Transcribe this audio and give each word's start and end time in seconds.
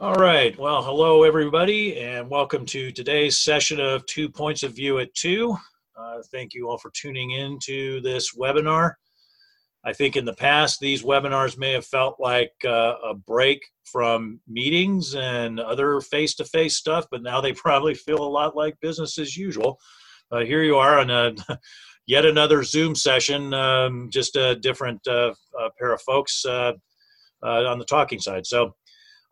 All 0.00 0.14
right. 0.14 0.58
Well, 0.58 0.82
hello, 0.82 1.24
everybody, 1.24 2.00
and 2.00 2.30
welcome 2.30 2.64
to 2.64 2.90
today's 2.90 3.36
session 3.36 3.78
of 3.80 4.06
Two 4.06 4.30
Points 4.30 4.62
of 4.62 4.74
View 4.74 4.98
at 4.98 5.14
Two. 5.14 5.54
Uh, 5.94 6.22
thank 6.32 6.54
you 6.54 6.70
all 6.70 6.78
for 6.78 6.90
tuning 6.94 7.32
in 7.32 7.58
to 7.64 8.00
this 8.00 8.34
webinar. 8.34 8.94
I 9.84 9.92
think 9.92 10.16
in 10.16 10.24
the 10.24 10.32
past, 10.32 10.80
these 10.80 11.02
webinars 11.02 11.58
may 11.58 11.72
have 11.72 11.84
felt 11.84 12.16
like 12.18 12.52
uh, 12.64 12.94
a 13.04 13.12
break 13.12 13.60
from 13.84 14.40
meetings 14.48 15.16
and 15.16 15.60
other 15.60 16.00
face 16.00 16.34
to 16.36 16.46
face 16.46 16.78
stuff, 16.78 17.04
but 17.10 17.22
now 17.22 17.42
they 17.42 17.52
probably 17.66 17.92
feel 17.92 18.22
a 18.22 18.24
lot 18.24 18.56
like 18.56 18.80
business 18.80 19.18
as 19.18 19.36
usual. 19.36 19.78
Uh, 20.32 20.38
here 20.38 20.62
you 20.62 20.76
are 20.76 20.98
on 20.98 21.10
a, 21.10 21.34
yet 22.06 22.24
another 22.24 22.62
Zoom 22.62 22.94
session, 22.94 23.52
um, 23.52 24.08
just 24.10 24.34
a 24.36 24.56
different 24.56 25.06
uh, 25.06 25.34
pair 25.78 25.92
of 25.92 26.00
folks 26.00 26.46
uh, 26.46 26.72
uh, 27.42 27.64
on 27.64 27.78
the 27.78 27.84
talking 27.84 28.20
side. 28.20 28.46
So, 28.46 28.74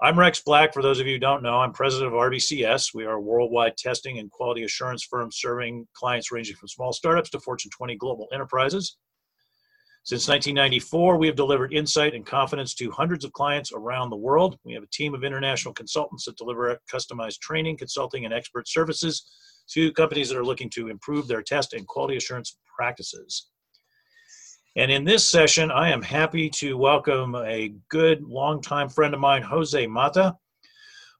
I'm 0.00 0.16
Rex 0.16 0.40
Black. 0.40 0.72
For 0.72 0.80
those 0.80 1.00
of 1.00 1.08
you 1.08 1.14
who 1.14 1.18
don't 1.18 1.42
know, 1.42 1.58
I'm 1.58 1.72
president 1.72 2.14
of 2.14 2.20
RBCS. 2.20 2.94
We 2.94 3.04
are 3.04 3.14
a 3.14 3.20
worldwide 3.20 3.76
testing 3.76 4.20
and 4.20 4.30
quality 4.30 4.62
assurance 4.62 5.02
firm 5.02 5.32
serving 5.32 5.88
clients 5.92 6.30
ranging 6.30 6.54
from 6.54 6.68
small 6.68 6.92
startups 6.92 7.30
to 7.30 7.40
Fortune 7.40 7.72
20 7.76 7.96
global 7.96 8.28
enterprises. 8.32 8.96
Since 10.04 10.28
1994, 10.28 11.18
we 11.18 11.26
have 11.26 11.34
delivered 11.34 11.72
insight 11.72 12.14
and 12.14 12.24
confidence 12.24 12.76
to 12.76 12.92
hundreds 12.92 13.24
of 13.24 13.32
clients 13.32 13.72
around 13.72 14.10
the 14.10 14.16
world. 14.16 14.56
We 14.64 14.72
have 14.74 14.84
a 14.84 14.92
team 14.92 15.14
of 15.14 15.24
international 15.24 15.74
consultants 15.74 16.26
that 16.26 16.36
deliver 16.36 16.78
customized 16.88 17.40
training, 17.40 17.78
consulting, 17.78 18.24
and 18.24 18.32
expert 18.32 18.68
services 18.68 19.26
to 19.70 19.92
companies 19.94 20.28
that 20.28 20.38
are 20.38 20.44
looking 20.44 20.70
to 20.70 20.90
improve 20.90 21.26
their 21.26 21.42
test 21.42 21.74
and 21.74 21.88
quality 21.88 22.16
assurance 22.16 22.56
practices. 22.72 23.48
And 24.78 24.92
in 24.92 25.02
this 25.02 25.28
session, 25.28 25.72
I 25.72 25.90
am 25.90 26.00
happy 26.00 26.48
to 26.50 26.78
welcome 26.78 27.34
a 27.34 27.74
good 27.88 28.22
longtime 28.22 28.88
friend 28.88 29.12
of 29.12 29.18
mine, 29.18 29.42
Jose 29.42 29.84
Mata. 29.88 30.36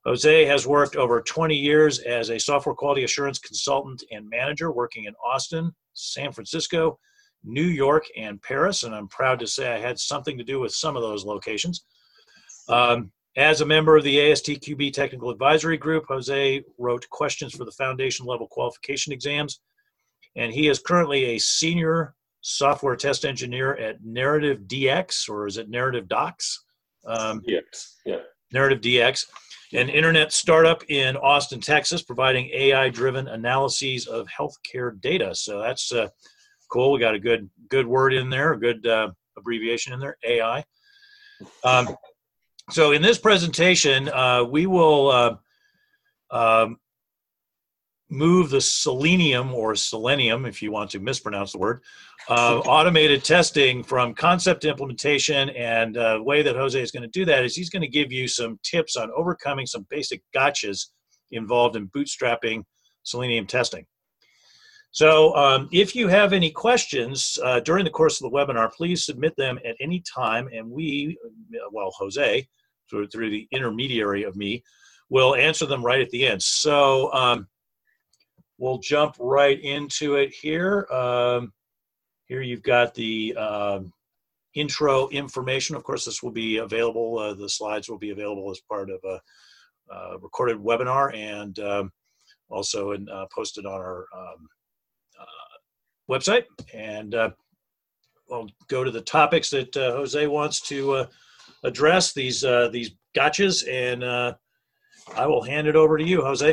Jose 0.05 0.45
has 0.45 0.65
worked 0.65 0.95
over 0.95 1.21
20 1.21 1.57
years 1.57 1.99
as 1.99 2.31
a 2.31 2.39
software 2.39 2.77
quality 2.77 3.03
assurance 3.03 3.41
consultant 3.41 4.05
and 4.13 4.31
manager 4.31 4.71
working 4.71 5.07
in 5.07 5.15
Austin, 5.27 5.73
San 5.95 6.31
Francisco, 6.31 7.01
New 7.43 7.65
York, 7.65 8.07
and 8.17 8.41
Paris. 8.43 8.85
And 8.85 8.95
I'm 8.95 9.09
proud 9.09 9.41
to 9.41 9.47
say 9.49 9.73
I 9.75 9.81
had 9.81 9.99
something 9.99 10.39
to 10.39 10.45
do 10.45 10.61
with 10.61 10.73
some 10.73 10.95
of 10.95 11.03
those 11.03 11.25
locations. 11.25 11.85
Um, 12.69 13.11
as 13.37 13.61
a 13.61 13.67
member 13.67 13.97
of 13.97 14.05
the 14.05 14.19
ASTQB 14.19 14.93
Technical 14.93 15.31
Advisory 15.31 15.79
Group, 15.79 16.05
Jose 16.07 16.63
wrote 16.79 17.11
questions 17.11 17.57
for 17.57 17.65
the 17.65 17.73
foundation 17.73 18.25
level 18.25 18.47
qualification 18.47 19.13
exams. 19.13 19.63
And 20.37 20.53
he 20.53 20.69
is 20.69 20.79
currently 20.79 21.25
a 21.25 21.39
senior 21.39 22.15
software 22.49 22.97
test 22.97 23.25
engineer 23.25 23.77
at 23.77 24.03
Narrative 24.03 24.61
DX, 24.67 25.29
or 25.29 25.47
is 25.47 25.59
it 25.59 25.69
Narrative 25.69 26.09
Docs? 26.09 26.65
Um, 27.07 27.43
DX, 27.43 27.97
yeah. 28.07 28.21
Narrative 28.53 28.81
DX, 28.81 29.27
an 29.75 29.91
internet 29.91 30.33
startup 30.33 30.83
in 30.89 31.17
Austin, 31.17 31.61
Texas, 31.61 32.03
providing 32.03 32.49
AI-driven 32.53 33.29
analyses 33.29 34.07
of 34.07 34.27
healthcare 34.29 34.99
data. 35.01 35.35
So 35.35 35.61
that's 35.61 35.93
uh, 35.93 36.09
cool. 36.71 36.93
We 36.93 37.01
got 37.01 37.15
a 37.15 37.21
good 37.21 37.51
good 37.69 37.87
word 37.87 38.15
in 38.15 38.31
there, 38.31 38.55
a 38.55 38.59
good 38.59 38.87
uh, 38.87 39.11
abbreviation 39.37 39.93
in 39.93 40.01
there, 40.01 40.17
AI. 40.25 40.65
Um, 41.65 41.97
so 42.71 42.93
in 42.93 43.03
this 43.03 43.19
presentation, 43.19 44.09
uh, 44.09 44.45
we 44.45 44.67
will 44.67 45.09
uh, 45.11 45.37
um, 46.31 46.79
move 48.11 48.51
the 48.51 48.61
selenium 48.61 49.53
or 49.53 49.75
selenium, 49.75 50.47
if 50.47 50.63
you 50.63 50.73
want 50.73 50.91
to 50.91 50.99
mispronounce 50.99 51.53
the 51.53 51.59
word, 51.59 51.83
uh, 52.29 52.59
automated 52.67 53.25
testing 53.25 53.83
from 53.83 54.15
concept 54.15 54.65
implementation. 54.65 55.51
And 55.51 55.97
uh, 55.97 56.19
the 56.19 56.23
way 56.23 56.43
that 56.43 56.57
Jose 56.57 56.81
is 56.81 56.91
going 56.91 57.03
to 57.03 57.09
do 57.09 57.25
that 57.27 57.45
is 57.45 57.55
he's 57.55 57.71
going 57.71 57.83
to 57.83 57.89
give 57.89 58.13
you 58.13 58.27
some 58.27 58.59
tips 58.63 58.97
on 58.97 59.11
overcoming 59.17 59.67
some 59.67 59.87
basic 59.91 60.23
gotchas 60.35 60.87
involved 61.31 61.77
in 61.77 61.89
bootstrapping 61.89 62.63
selenium 63.03 63.47
testing. 63.47 63.85
So 64.91 65.37
um, 65.37 65.69
if 65.71 65.95
you 65.95 66.09
have 66.09 66.33
any 66.33 66.51
questions 66.51 67.39
uh, 67.45 67.61
during 67.61 67.85
the 67.85 67.91
course 67.91 68.21
of 68.21 68.31
the 68.31 68.37
webinar, 68.37 68.73
please 68.73 69.05
submit 69.05 69.37
them 69.37 69.59
at 69.65 69.77
any 69.81 70.03
time. 70.13 70.49
And 70.53 70.71
we, 70.71 71.19
well, 71.71 71.93
Jose, 71.99 72.49
through, 72.89 73.09
through 73.09 73.31
the 73.31 73.47
intermediary 73.53 74.23
of 74.23 74.35
me, 74.35 74.63
will 75.11 75.35
answer 75.35 75.67
them 75.67 75.85
right 75.85 76.01
at 76.01 76.11
the 76.11 76.27
end. 76.27 76.43
So 76.43 77.13
um, 77.13 77.47
we'll 78.59 78.79
jump 78.79 79.17
right 79.19 79.61
into 79.63 80.17
it 80.17 80.35
here. 80.35 80.87
Um, 80.91 81.53
here 82.27 82.43
you've 82.43 82.63
got 82.63 82.95
the 82.95 83.35
um, 83.37 83.93
intro 84.55 85.09
information. 85.09 85.77
Of 85.77 85.85
course, 85.85 86.05
this 86.05 86.23
will 86.23 86.33
be 86.33 86.59
available. 86.59 87.19
Uh, 87.19 87.35
the 87.35 87.49
slides 87.49 87.89
will 87.89 87.99
be 87.99 88.11
available 88.11 88.51
as 88.51 88.61
part 88.69 88.91
of 88.91 89.01
a, 89.05 89.21
a 89.95 90.19
recorded 90.19 90.59
webinar 90.59 91.15
and 91.15 91.59
um, 91.61 91.93
also 92.51 92.93
in, 92.93 93.09
uh, 93.09 93.27
posted 93.35 93.65
on 93.65 93.81
our 93.81 94.07
um, 94.15 94.49
uh, 95.19 96.13
website. 96.13 96.45
And 96.75 97.15
uh, 97.15 97.31
we'll 98.29 98.49
go 98.69 98.85
to 98.85 98.91
the 98.91 99.01
topics 99.01 99.51
that 99.51 99.75
uh, 99.77 99.93
Jose 99.93 100.27
wants 100.27 100.61
to 100.63 100.93
uh, 100.93 101.07
address, 101.65 102.13
these, 102.13 102.43
these 102.73 102.91
gotchas, 103.17 103.67
and 103.69 104.05
I 105.17 105.27
will 105.27 105.43
hand 105.43 105.67
it 105.67 105.77
over 105.77 105.97
to 105.97 106.05
you, 106.05 106.23
Jose. 106.23 106.53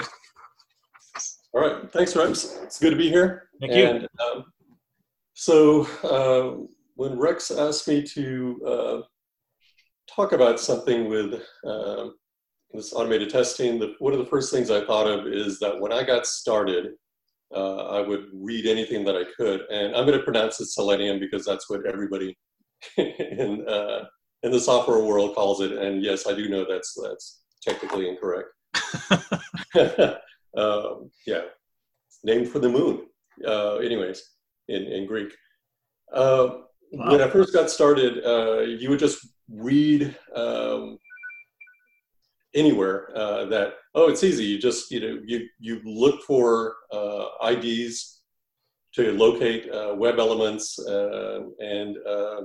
All 1.55 1.61
right, 1.61 1.89
thanks, 1.93 2.13
Rex. 2.17 2.59
It's 2.63 2.79
good 2.79 2.89
to 2.89 2.97
be 2.97 3.07
here. 3.07 3.47
Thank 3.61 3.71
and, 3.71 4.01
you. 4.01 4.25
Um, 4.25 4.45
so 5.35 5.87
uh, 6.03 6.67
when 6.95 7.17
Rex 7.17 7.49
asked 7.49 7.87
me 7.87 8.03
to 8.03 8.61
uh, 8.67 9.01
talk 10.13 10.33
about 10.33 10.59
something 10.59 11.07
with 11.07 11.41
uh, 11.65 12.07
this 12.73 12.91
automated 12.91 13.29
testing, 13.29 13.79
the, 13.79 13.95
one 13.99 14.11
of 14.11 14.19
the 14.19 14.25
first 14.25 14.51
things 14.51 14.69
I 14.69 14.85
thought 14.85 15.07
of 15.07 15.27
is 15.27 15.57
that 15.59 15.79
when 15.79 15.93
I 15.93 16.03
got 16.03 16.27
started, 16.27 16.87
uh, 17.55 17.85
I 17.87 18.01
would 18.01 18.25
read 18.33 18.65
anything 18.65 19.05
that 19.05 19.15
I 19.15 19.23
could, 19.37 19.61
and 19.71 19.95
I'm 19.95 20.05
going 20.05 20.17
to 20.17 20.25
pronounce 20.25 20.59
it 20.59 20.65
selenium 20.65 21.21
because 21.21 21.45
that's 21.45 21.69
what 21.69 21.85
everybody 21.85 22.37
in 22.97 23.65
uh, 23.65 24.03
in 24.43 24.51
the 24.51 24.59
software 24.59 25.05
world 25.05 25.35
calls 25.35 25.61
it. 25.61 25.71
And 25.71 26.03
yes, 26.03 26.27
I 26.27 26.35
do 26.35 26.49
know 26.49 26.65
that's 26.67 26.93
that's 27.01 27.43
technically 27.61 28.09
incorrect. 28.09 28.49
Um, 30.57 31.11
yeah, 31.27 31.41
named 32.23 32.49
for 32.49 32.59
the 32.59 32.69
moon. 32.69 33.07
Uh, 33.45 33.77
anyways, 33.77 34.23
in, 34.67 34.83
in 34.83 35.05
Greek. 35.05 35.33
Uh, 36.13 36.59
wow. 36.91 37.11
When 37.11 37.21
I 37.21 37.29
first 37.29 37.53
got 37.53 37.69
started, 37.69 38.23
uh, 38.25 38.61
you 38.61 38.89
would 38.89 38.99
just 38.99 39.27
read 39.49 40.15
um, 40.35 40.97
anywhere 42.53 43.11
uh, 43.15 43.45
that 43.45 43.73
oh, 43.93 44.09
it's 44.09 44.23
easy. 44.23 44.45
You 44.45 44.59
just 44.59 44.91
you 44.91 44.99
know 44.99 45.21
you 45.25 45.47
you 45.59 45.81
look 45.83 46.23
for 46.23 46.75
uh, 46.91 47.25
IDs 47.43 48.21
to 48.93 49.11
locate 49.11 49.69
uh, 49.71 49.93
web 49.97 50.19
elements, 50.19 50.79
and 50.79 51.97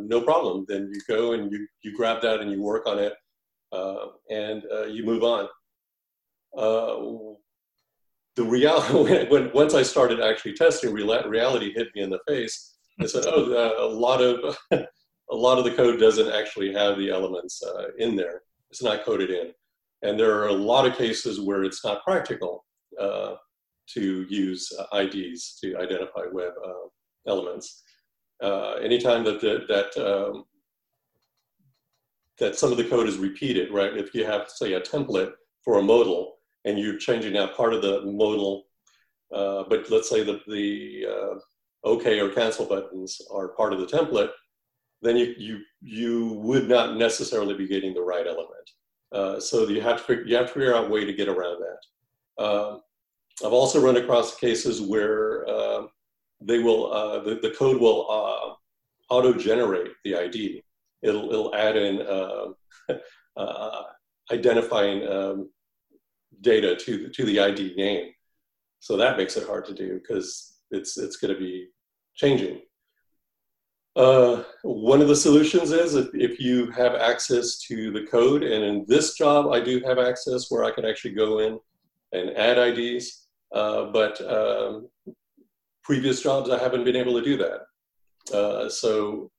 no 0.09 0.21
problem. 0.21 0.65
Then 0.69 0.91
you 0.93 1.01
go 1.09 1.33
and 1.33 1.51
you 1.53 1.67
you 1.83 1.97
grab 1.97 2.23
that 2.23 2.41
and 2.41 2.51
you 2.51 2.61
work 2.61 2.87
on 2.87 2.99
it, 2.99 3.15
and 4.31 4.65
you 4.93 5.05
move 5.05 5.23
on 5.23 5.49
the 8.41 8.47
reality 8.47 9.27
when, 9.31 9.51
once 9.53 9.75
I 9.75 9.83
started 9.83 10.21
actually 10.21 10.55
testing, 10.55 10.93
reality 10.93 11.73
hit 11.75 11.89
me 11.95 12.03
in 12.03 12.11
the 12.11 12.21
face. 12.27 12.77
I 13.01 13.07
said, 13.07 13.25
"Oh, 13.27 13.53
uh, 13.53 13.85
a 13.85 13.91
lot 14.07 14.21
of 14.23 14.57
a 14.73 15.37
lot 15.47 15.59
of 15.59 15.65
the 15.65 15.73
code 15.73 16.01
doesn't 16.01 16.33
actually 16.33 16.73
have 16.73 16.99
the 16.99 17.11
elements 17.11 17.63
uh, 17.63 17.89
in 17.99 18.17
there. 18.17 18.43
It's 18.71 18.83
not 18.83 19.05
coded 19.05 19.31
in, 19.31 19.53
and 20.03 20.19
there 20.19 20.39
are 20.39 20.49
a 20.49 20.53
lot 20.71 20.87
of 20.87 20.97
cases 20.97 21.41
where 21.41 21.65
it's 21.65 21.85
not 21.85 22.05
practical 22.05 22.65
uh, 22.99 23.35
to 23.95 24.27
use 24.29 24.73
uh, 24.79 24.99
IDs 24.99 25.59
to 25.63 25.77
identify 25.77 26.25
web 26.33 26.53
uh, 26.65 26.87
elements. 27.27 27.83
Uh, 28.43 28.73
anytime 28.83 29.23
that 29.25 29.41
the, 29.41 29.65
that 29.69 29.91
um, 30.03 30.45
that 32.39 32.57
some 32.57 32.73
of 32.73 32.79
the 32.79 32.85
code 32.85 33.07
is 33.07 33.19
repeated, 33.19 33.71
right? 33.71 33.97
If 33.97 34.15
you 34.15 34.25
have, 34.25 34.49
say, 34.49 34.73
a 34.73 34.81
template 34.81 35.33
for 35.63 35.79
a 35.79 35.83
modal, 35.83 36.40
and 36.65 36.79
you're 36.79 36.99
changing 36.99 37.37
out 37.37 37.57
part 37.57 37.73
of 37.73 37.83
the 37.83 38.03
modal, 38.03 38.65
uh, 39.35 39.65
but 39.69 39.91
let's 39.91 40.09
say 40.09 40.23
that 40.23 40.45
the 40.47 41.07
uh, 41.09 41.39
OK 41.85 42.21
or 42.21 42.31
cancel 42.31 42.67
buttons 42.67 43.21
are 43.33 43.49
part 43.49 43.73
of 43.73 43.81
the 43.81 43.87
template, 43.87 44.31
then 45.03 45.17
you, 45.17 45.35
you, 45.39 45.61
you 45.81 46.33
would 46.35 46.69
not 46.69 46.97
necessarily 46.97 47.55
be 47.55 47.67
getting 47.67 47.95
the 47.95 48.03
right 48.03 48.27
element. 48.27 48.71
Uh, 49.13 49.41
so 49.41 49.67
you 49.69 49.81
have, 49.81 50.07
to, 50.07 50.23
you 50.27 50.37
have 50.37 50.47
to 50.47 50.53
figure 50.53 50.75
out 50.75 50.87
a 50.87 50.89
way 50.89 51.05
to 51.05 51.13
get 51.13 51.29
around 51.29 51.61
that. 51.61 52.45
Um, 52.45 52.81
I've 53.45 53.53
also 53.53 53.81
run 53.81 53.97
across 53.97 54.37
cases 54.37 54.83
where 54.83 55.49
uh, 55.49 55.87
they 56.41 56.59
will, 56.59 56.93
uh, 56.93 57.21
the, 57.21 57.37
the 57.37 57.55
code 57.59 57.81
will 57.81 58.07
uh, 58.11 59.15
auto-generate 59.15 59.93
the 60.05 60.17
ID. 60.17 60.63
It'll, 61.03 61.31
it'll 61.31 61.55
add 61.55 61.77
in 61.77 62.03
identifying 64.31 65.09
um, 65.09 65.49
data 66.41 66.77
to 66.77 67.05
the, 67.05 67.09
to 67.11 67.25
the 67.25 67.41
ID 67.41 67.75
name. 67.77 68.13
So 68.79 68.97
that 68.97 69.17
makes 69.17 69.37
it 69.37 69.47
hard 69.47 69.67
to 69.67 69.75
do 69.75 70.01
because 70.01 70.59
it's 70.71 70.97
it's 70.97 71.17
going 71.17 71.35
to 71.35 71.41
be 71.41 71.69
changing. 72.15 72.63
Uh, 73.97 74.45
one 74.63 75.03
of 75.03 75.09
the 75.09 75.17
solutions 75.17 75.73
is 75.73 75.97
if, 75.97 76.09
if 76.15 76.41
you 76.41 76.71
have 76.71 76.95
access 76.95 77.59
to 77.59 77.91
the 77.91 78.07
code, 78.07 78.43
and 78.43 78.65
in 78.65 78.85
this 78.87 79.15
job, 79.15 79.53
I 79.53 79.61
do 79.61 79.81
have 79.81 79.99
access 79.99 80.51
where 80.51 80.65
I 80.65 80.71
can 80.71 80.85
actually 80.85 81.15
go 81.15 81.41
in 81.41 81.59
and 82.13 82.31
add 82.37 82.57
IDs, 82.57 83.27
uh, 83.55 83.87
but 83.87 84.21
um, 84.31 84.89
previous 85.83 86.23
jobs, 86.23 86.51
I 86.51 86.59
haven't 86.59 86.85
been 86.85 86.97
able 86.97 87.15
to 87.19 87.25
do 87.25 87.37
that. 87.39 87.61
Uh, 88.33 88.69
so 88.69 89.31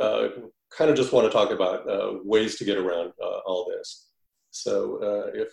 uh, 0.00 0.28
kind 0.70 0.90
of 0.90 0.96
just 0.96 1.12
want 1.12 1.26
to 1.26 1.32
talk 1.32 1.50
about 1.50 1.88
uh, 1.88 2.18
ways 2.24 2.56
to 2.56 2.64
get 2.64 2.78
around 2.78 3.12
uh, 3.22 3.38
all 3.46 3.70
this. 3.70 4.08
So 4.50 5.30
if, 5.34 5.48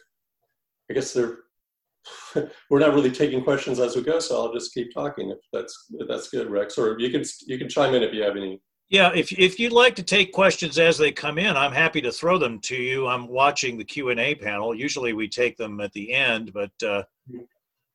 I 0.89 0.93
guess 0.93 1.13
there, 1.13 1.39
we're 2.69 2.79
not 2.79 2.93
really 2.93 3.11
taking 3.11 3.43
questions 3.43 3.79
as 3.79 3.95
we 3.95 4.03
go, 4.03 4.19
so 4.19 4.35
I'll 4.35 4.53
just 4.53 4.73
keep 4.73 4.93
talking 4.93 5.31
if 5.31 5.39
that's 5.51 5.87
if 5.93 6.07
that's 6.07 6.29
good, 6.29 6.49
Rex. 6.49 6.77
Or 6.77 6.99
you 6.99 7.09
can 7.09 7.23
you 7.47 7.57
can 7.57 7.69
chime 7.69 7.95
in 7.95 8.03
if 8.03 8.13
you 8.13 8.23
have 8.23 8.35
any. 8.35 8.61
Yeah, 8.89 9.11
if 9.15 9.31
if 9.31 9.59
you'd 9.59 9.71
like 9.71 9.95
to 9.95 10.03
take 10.03 10.31
questions 10.31 10.77
as 10.77 10.97
they 10.97 11.11
come 11.11 11.39
in, 11.39 11.57
I'm 11.57 11.71
happy 11.71 12.01
to 12.01 12.11
throw 12.11 12.37
them 12.37 12.59
to 12.61 12.75
you. 12.75 13.07
I'm 13.07 13.27
watching 13.27 13.77
the 13.77 13.83
Q 13.83 14.09
and 14.09 14.19
A 14.19 14.35
panel. 14.35 14.75
Usually 14.75 15.13
we 15.13 15.27
take 15.27 15.57
them 15.57 15.81
at 15.81 15.91
the 15.93 16.13
end, 16.13 16.53
but 16.53 16.71
uh, 16.83 17.03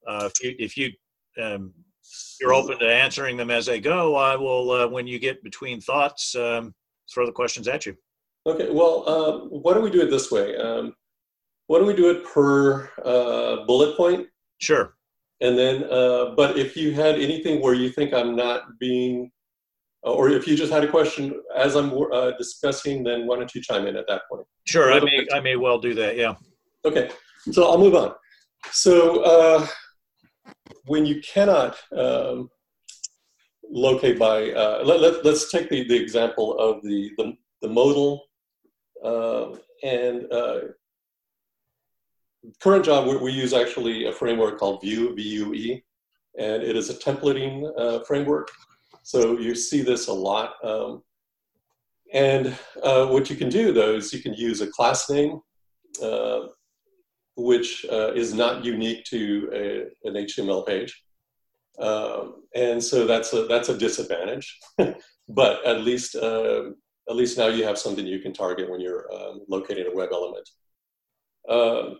uh, 0.06 0.28
if 0.28 0.42
you 0.42 0.54
if 0.58 0.76
you 0.76 0.90
um, 1.40 1.72
you're 2.40 2.54
open 2.54 2.78
to 2.78 2.92
answering 2.92 3.36
them 3.36 3.50
as 3.50 3.66
they 3.66 3.80
go, 3.80 4.16
I 4.16 4.34
will 4.34 4.70
uh, 4.72 4.88
when 4.88 5.06
you 5.06 5.20
get 5.20 5.44
between 5.44 5.80
thoughts 5.80 6.34
um, 6.34 6.74
throw 7.12 7.24
the 7.24 7.32
questions 7.32 7.68
at 7.68 7.86
you. 7.86 7.96
Okay. 8.46 8.70
Well, 8.70 9.08
um, 9.08 9.48
why 9.50 9.74
don't 9.74 9.82
we 9.82 9.90
do 9.90 10.00
it 10.00 10.10
this 10.10 10.30
way? 10.30 10.56
Um, 10.56 10.94
why 11.70 11.78
don't 11.78 11.86
we 11.86 11.94
do 11.94 12.10
it 12.10 12.24
per 12.24 12.90
uh, 13.04 13.64
bullet 13.64 13.96
point? 13.96 14.26
Sure. 14.58 14.96
And 15.40 15.56
then, 15.56 15.84
uh, 15.84 16.34
but 16.34 16.58
if 16.58 16.76
you 16.76 16.90
had 16.90 17.14
anything 17.14 17.62
where 17.62 17.74
you 17.74 17.90
think 17.90 18.12
I'm 18.12 18.34
not 18.34 18.76
being, 18.80 19.30
or 20.02 20.30
if 20.30 20.48
you 20.48 20.56
just 20.56 20.72
had 20.72 20.82
a 20.82 20.88
question 20.88 21.40
as 21.56 21.76
I'm 21.76 21.92
uh, 22.12 22.32
discussing, 22.32 23.04
then 23.04 23.24
why 23.28 23.36
don't 23.36 23.54
you 23.54 23.62
chime 23.62 23.86
in 23.86 23.94
at 23.94 24.08
that 24.08 24.22
point? 24.28 24.44
Sure, 24.66 24.92
I 24.92 24.98
may, 24.98 25.24
I 25.32 25.38
may 25.38 25.54
well 25.54 25.78
do 25.78 25.94
that. 25.94 26.16
Yeah. 26.16 26.34
Okay, 26.84 27.08
so 27.52 27.70
I'll 27.70 27.78
move 27.78 27.94
on. 27.94 28.14
So 28.72 29.22
uh, 29.22 29.64
when 30.86 31.06
you 31.06 31.20
cannot 31.20 31.76
um, 31.96 32.50
locate 33.70 34.18
by, 34.18 34.50
uh, 34.50 34.82
let, 34.84 34.98
let, 35.00 35.24
us 35.24 35.52
take 35.52 35.70
the, 35.70 35.86
the 35.86 36.02
example 36.02 36.58
of 36.58 36.82
the, 36.82 37.12
the, 37.16 37.36
the 37.62 37.68
modal 37.68 38.24
uh, 39.04 39.50
and 39.84 40.26
uh, 40.32 40.60
current 42.60 42.84
job, 42.84 43.06
we, 43.06 43.16
we, 43.16 43.32
use 43.32 43.52
actually 43.52 44.06
a 44.06 44.12
framework 44.12 44.58
called 44.58 44.80
Vue, 44.82 45.14
V-U-E, 45.14 45.82
and 46.38 46.62
it 46.62 46.76
is 46.76 46.90
a 46.90 46.94
templating 46.94 47.70
uh, 47.78 48.00
framework. 48.04 48.50
So 49.02 49.38
you 49.38 49.54
see 49.54 49.82
this 49.82 50.08
a 50.08 50.12
lot. 50.12 50.54
Um, 50.64 51.02
and 52.12 52.56
uh, 52.82 53.06
what 53.06 53.30
you 53.30 53.36
can 53.36 53.48
do 53.48 53.72
though 53.72 53.94
is 53.94 54.12
you 54.12 54.22
can 54.22 54.34
use 54.34 54.60
a 54.60 54.66
class 54.66 55.08
name, 55.08 55.40
uh, 56.02 56.40
which 57.36 57.86
uh, 57.90 58.12
is 58.12 58.34
not 58.34 58.64
unique 58.64 59.04
to 59.06 59.50
a, 59.52 60.08
an 60.08 60.14
HTML 60.14 60.66
page. 60.66 61.02
Um, 61.78 62.42
and 62.54 62.82
so 62.82 63.06
that's 63.06 63.32
a, 63.32 63.46
that's 63.46 63.68
a 63.68 63.78
disadvantage, 63.78 64.58
but 65.28 65.64
at 65.64 65.82
least, 65.82 66.16
uh, 66.16 66.70
at 67.08 67.16
least 67.16 67.38
now 67.38 67.46
you 67.46 67.64
have 67.64 67.78
something 67.78 68.06
you 68.06 68.18
can 68.18 68.32
target 68.32 68.70
when 68.70 68.80
you're 68.80 69.10
um, 69.12 69.40
locating 69.48 69.86
a 69.86 69.94
web 69.94 70.10
element. 70.12 70.48
Uh, 71.48 71.94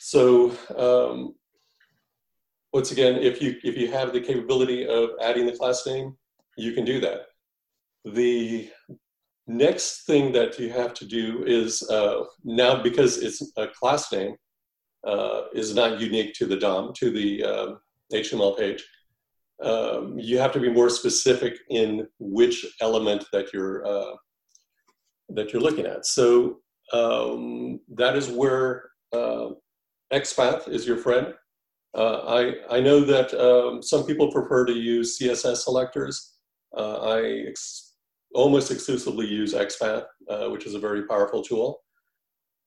so 0.00 0.52
um, 0.76 1.34
once 2.72 2.92
again, 2.92 3.16
if 3.16 3.40
you 3.42 3.56
if 3.62 3.76
you 3.76 3.90
have 3.90 4.12
the 4.12 4.20
capability 4.20 4.86
of 4.86 5.10
adding 5.22 5.46
the 5.46 5.56
class 5.56 5.86
name, 5.86 6.16
you 6.56 6.72
can 6.72 6.84
do 6.84 7.00
that. 7.00 7.26
The 8.04 8.70
next 9.46 10.06
thing 10.06 10.32
that 10.32 10.58
you 10.58 10.70
have 10.70 10.92
to 10.94 11.04
do 11.04 11.44
is 11.46 11.82
uh, 11.90 12.24
now 12.44 12.82
because 12.82 13.18
it's 13.18 13.52
a 13.56 13.68
class 13.68 14.12
name 14.12 14.36
uh, 15.06 15.42
is 15.54 15.74
not 15.74 16.00
unique 16.00 16.34
to 16.34 16.46
the 16.46 16.56
DOM 16.56 16.92
to 16.94 17.10
the 17.10 17.78
HTML 18.12 18.58
page. 18.58 18.84
Um, 19.62 20.18
you 20.18 20.38
have 20.38 20.52
to 20.52 20.60
be 20.60 20.68
more 20.68 20.90
specific 20.90 21.58
in 21.70 22.06
which 22.18 22.66
element 22.80 23.24
that 23.32 23.52
you're 23.52 23.86
uh, 23.86 24.16
that 25.30 25.52
you're 25.52 25.62
looking 25.62 25.86
at. 25.86 26.06
So 26.06 26.58
um, 26.92 27.80
that 27.94 28.16
is 28.16 28.28
where 28.28 28.90
uh, 29.12 29.50
XPath 30.12 30.68
is 30.68 30.86
your 30.86 30.96
friend. 30.96 31.34
Uh, 31.96 32.52
I, 32.70 32.76
I 32.76 32.80
know 32.80 33.00
that 33.00 33.32
um, 33.34 33.82
some 33.82 34.04
people 34.04 34.30
prefer 34.30 34.66
to 34.66 34.72
use 34.72 35.18
CSS 35.18 35.58
selectors. 35.58 36.34
Uh, 36.76 36.98
I 36.98 37.44
ex 37.48 37.94
almost 38.34 38.70
exclusively 38.70 39.26
use 39.26 39.54
XPath, 39.54 40.04
uh, 40.28 40.48
which 40.48 40.66
is 40.66 40.74
a 40.74 40.78
very 40.78 41.06
powerful 41.06 41.42
tool. 41.42 41.80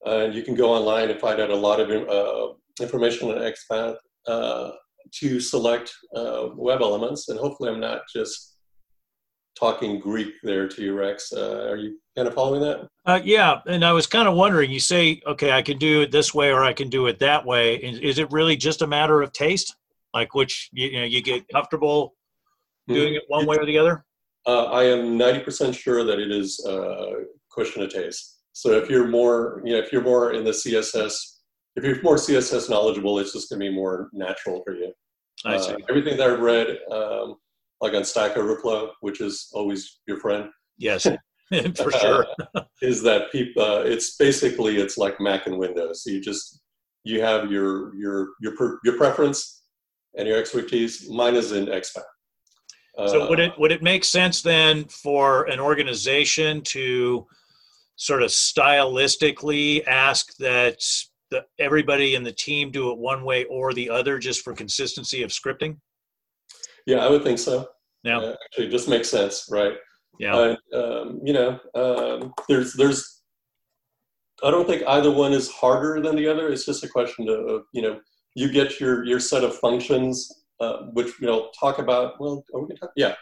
And 0.05 0.33
you 0.33 0.41
can 0.41 0.55
go 0.55 0.73
online 0.73 1.09
and 1.11 1.19
find 1.19 1.39
out 1.39 1.51
a 1.51 1.55
lot 1.55 1.79
of 1.79 1.89
uh, 1.91 2.53
information 2.81 3.29
on 3.29 3.37
XPath 3.37 3.97
uh, 4.27 4.71
to 5.19 5.39
select 5.39 5.93
uh, 6.15 6.47
web 6.55 6.81
elements. 6.81 7.29
And 7.29 7.39
hopefully 7.39 7.69
I'm 7.69 7.79
not 7.79 8.01
just 8.11 8.57
talking 9.57 9.99
Greek 9.99 10.33
there 10.41 10.67
to 10.67 10.81
you, 10.81 10.97
Rex. 10.97 11.31
are 11.33 11.75
you 11.75 11.99
kind 12.19 12.27
of 12.27 12.33
following 12.33 12.61
that? 12.61 12.87
Uh, 13.05 13.19
yeah, 13.23 13.61
and 13.65 13.85
I 13.85 13.93
was 13.93 14.05
kind 14.05 14.27
of 14.27 14.35
wondering. 14.35 14.69
You 14.69 14.81
say, 14.81 15.21
okay, 15.25 15.51
I 15.51 15.61
can 15.61 15.77
do 15.77 16.01
it 16.01 16.11
this 16.11 16.33
way 16.33 16.51
or 16.51 16.63
I 16.63 16.73
can 16.73 16.89
do 16.89 17.07
it 17.07 17.19
that 17.19 17.45
way. 17.45 17.75
Is, 17.75 17.99
is 17.99 18.19
it 18.19 18.29
really 18.31 18.57
just 18.57 18.81
a 18.81 18.87
matter 18.87 19.21
of 19.21 19.31
taste, 19.31 19.75
like 20.13 20.35
which 20.35 20.69
you, 20.73 20.87
you 20.87 20.99
know 20.99 21.05
you 21.05 21.21
get 21.21 21.47
comfortable 21.47 22.15
doing 22.87 23.15
it 23.15 23.23
one 23.27 23.45
way 23.45 23.55
or 23.55 23.65
the 23.65 23.77
other? 23.77 24.03
Uh, 24.45 24.65
I 24.65 24.83
am 24.83 25.17
ninety 25.17 25.39
percent 25.39 25.75
sure 25.75 26.03
that 26.03 26.19
it 26.19 26.29
is 26.29 26.59
a 26.67 27.23
question 27.49 27.83
of 27.83 27.89
taste. 27.89 28.39
So 28.51 28.71
if 28.73 28.89
you're 28.89 29.07
more, 29.07 29.61
you 29.63 29.73
know, 29.73 29.79
if 29.79 29.93
you're 29.93 30.03
more 30.03 30.33
in 30.33 30.43
the 30.43 30.51
CSS, 30.51 31.13
if 31.77 31.83
you're 31.85 32.01
more 32.01 32.17
CSS 32.17 32.69
knowledgeable, 32.69 33.17
it's 33.19 33.31
just 33.31 33.49
going 33.49 33.61
to 33.61 33.69
be 33.69 33.73
more 33.73 34.09
natural 34.11 34.61
for 34.65 34.75
you. 34.75 34.91
I 35.45 35.57
see. 35.57 35.71
Uh, 35.71 35.77
everything 35.87 36.17
that 36.17 36.29
I've 36.29 36.41
read, 36.41 36.79
um, 36.91 37.35
like 37.79 37.93
on 37.93 38.03
Stack 38.03 38.35
Overflow, 38.35 38.91
which 38.99 39.21
is 39.21 39.49
always 39.53 39.99
your 40.05 40.19
friend. 40.19 40.49
Yes. 40.77 41.07
for 41.75 41.91
sure. 41.91 42.25
is 42.81 43.01
that 43.03 43.31
people? 43.31 43.63
Uh, 43.63 43.81
it's 43.81 44.15
basically 44.17 44.77
it's 44.77 44.97
like 44.97 45.19
Mac 45.19 45.47
and 45.47 45.57
Windows. 45.57 46.03
So 46.03 46.11
you 46.11 46.21
just 46.21 46.61
you 47.03 47.21
have 47.21 47.51
your 47.51 47.95
your 47.95 48.29
your 48.41 48.79
your 48.83 48.97
preference 48.97 49.63
and 50.17 50.27
your 50.27 50.37
expertise. 50.37 51.09
Mine 51.09 51.35
is 51.35 51.51
in 51.51 51.65
XPath. 51.65 52.03
Uh, 52.97 53.07
so 53.07 53.29
would 53.29 53.39
it 53.39 53.53
would 53.57 53.71
it 53.71 53.81
make 53.81 54.03
sense 54.03 54.41
then 54.41 54.85
for 54.85 55.45
an 55.45 55.59
organization 55.59 56.61
to 56.61 57.25
sort 57.95 58.21
of 58.21 58.29
stylistically 58.29 59.85
ask 59.87 60.35
that 60.37 60.81
the, 61.31 61.45
everybody 61.59 62.15
in 62.15 62.23
the 62.23 62.31
team 62.31 62.71
do 62.71 62.91
it 62.91 62.97
one 62.97 63.23
way 63.23 63.43
or 63.45 63.73
the 63.73 63.89
other 63.89 64.19
just 64.19 64.41
for 64.41 64.53
consistency 64.53 65.23
of 65.23 65.31
scripting? 65.31 65.77
Yeah, 66.85 67.05
I 67.05 67.09
would 67.09 67.23
think 67.23 67.39
so. 67.39 67.67
Yeah, 68.03 68.19
uh, 68.19 68.35
actually, 68.45 68.67
it 68.67 68.71
just 68.71 68.87
makes 68.87 69.09
sense, 69.09 69.47
right? 69.51 69.73
Yeah. 70.19 70.55
um, 70.73 71.21
you 71.23 71.33
know, 71.33 71.59
um, 71.75 72.33
there's 72.47 72.73
there's 72.73 73.21
I 74.43 74.51
don't 74.51 74.67
think 74.67 74.83
either 74.87 75.11
one 75.11 75.33
is 75.33 75.49
harder 75.49 76.01
than 76.01 76.15
the 76.15 76.27
other. 76.27 76.49
It's 76.49 76.65
just 76.65 76.83
a 76.83 76.89
question 76.89 77.27
of 77.29 77.63
you 77.73 77.81
know 77.81 77.99
you 78.35 78.51
get 78.51 78.79
your 78.79 79.03
your 79.05 79.19
set 79.19 79.43
of 79.43 79.57
functions, 79.57 80.43
uh, 80.59 80.87
which 80.93 81.19
you 81.19 81.27
know 81.27 81.49
talk 81.59 81.79
about. 81.79 82.19
Well, 82.19 82.43
are 82.53 82.61
we 82.61 82.67
gonna 82.67 82.79
talk? 82.79 82.91
Yeah, 82.95 83.15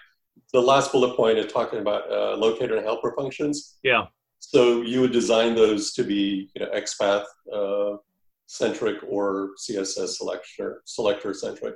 the 0.53 0.61
last 0.61 0.91
bullet 0.91 1.15
point 1.15 1.37
is 1.37 1.51
talking 1.51 1.79
about 1.79 2.11
uh, 2.11 2.35
locator 2.35 2.75
and 2.77 2.85
helper 2.85 3.13
functions. 3.17 3.77
Yeah. 3.83 4.07
So 4.39 4.81
you 4.81 5.01
would 5.01 5.11
design 5.11 5.55
those 5.55 5.93
to 5.93 6.03
be 6.03 6.49
you 6.55 6.65
know 6.65 6.71
XPath 6.71 7.25
uh, 7.53 7.97
centric 8.45 8.97
or 9.07 9.51
CSS 9.59 10.09
selector 10.09 10.81
selector 10.85 11.33
centric. 11.33 11.75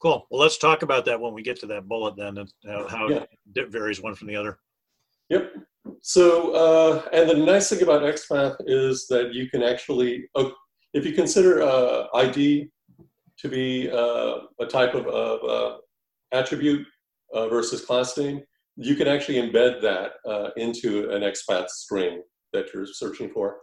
Cool. 0.00 0.26
Well, 0.30 0.40
let's 0.40 0.56
talk 0.56 0.82
about 0.82 1.04
that 1.04 1.20
when 1.20 1.34
we 1.34 1.42
get 1.42 1.60
to 1.60 1.66
that 1.66 1.86
bullet 1.86 2.16
then, 2.16 2.38
and 2.38 2.50
how 2.88 3.08
yeah. 3.08 3.24
it 3.54 3.68
varies 3.68 4.00
one 4.00 4.14
from 4.14 4.28
the 4.28 4.36
other. 4.36 4.58
Yep. 5.28 5.52
So, 6.00 6.52
uh, 6.52 7.08
and 7.12 7.28
the 7.28 7.34
nice 7.34 7.68
thing 7.68 7.82
about 7.82 8.02
XPath 8.02 8.56
is 8.66 9.06
that 9.08 9.34
you 9.34 9.50
can 9.50 9.62
actually, 9.62 10.28
uh, 10.34 10.50
if 10.94 11.04
you 11.04 11.12
consider 11.12 11.62
uh, 11.62 12.06
ID 12.14 12.70
to 13.38 13.48
be 13.48 13.90
uh, 13.90 14.38
a 14.60 14.66
type 14.66 14.94
of, 14.94 15.06
uh, 15.06 15.78
attribute 16.32 16.86
uh, 17.34 17.48
versus 17.48 17.84
class 17.84 18.16
name, 18.16 18.42
you 18.76 18.94
can 18.94 19.08
actually 19.08 19.36
embed 19.36 19.82
that 19.82 20.12
into 20.56 21.10
an 21.10 21.22
XPath 21.22 21.68
string 21.68 22.22
that 22.52 22.72
you're 22.72 22.86
searching 22.86 23.30
for. 23.30 23.58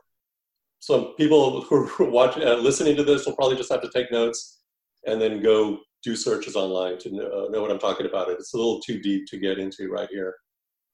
So 0.80 1.14
people 1.14 1.62
who 1.62 1.76
are 1.76 1.90
watching, 2.10 2.44
listening 2.44 2.96
to 2.98 3.04
this 3.04 3.26
will 3.26 3.36
probably 3.36 3.58
just 3.58 3.72
have 3.72 3.82
to 3.82 3.90
take 3.90 4.12
notes 4.12 4.62
and 5.06 5.20
then 5.20 5.42
go 5.42 5.80
do 6.08 6.16
searches 6.16 6.56
online 6.56 6.98
to 7.00 7.14
know, 7.14 7.26
uh, 7.26 7.50
know, 7.50 7.62
what 7.62 7.72
I'm 7.72 7.80
talking 7.80 8.06
about. 8.06 8.30
It's 8.30 8.54
a 8.54 8.58
little 8.58 8.80
too 8.80 9.00
deep 9.00 9.28
to 9.28 9.38
get 9.38 9.60
into 9.60 9.90
right 9.90 10.08
here. 10.10 10.34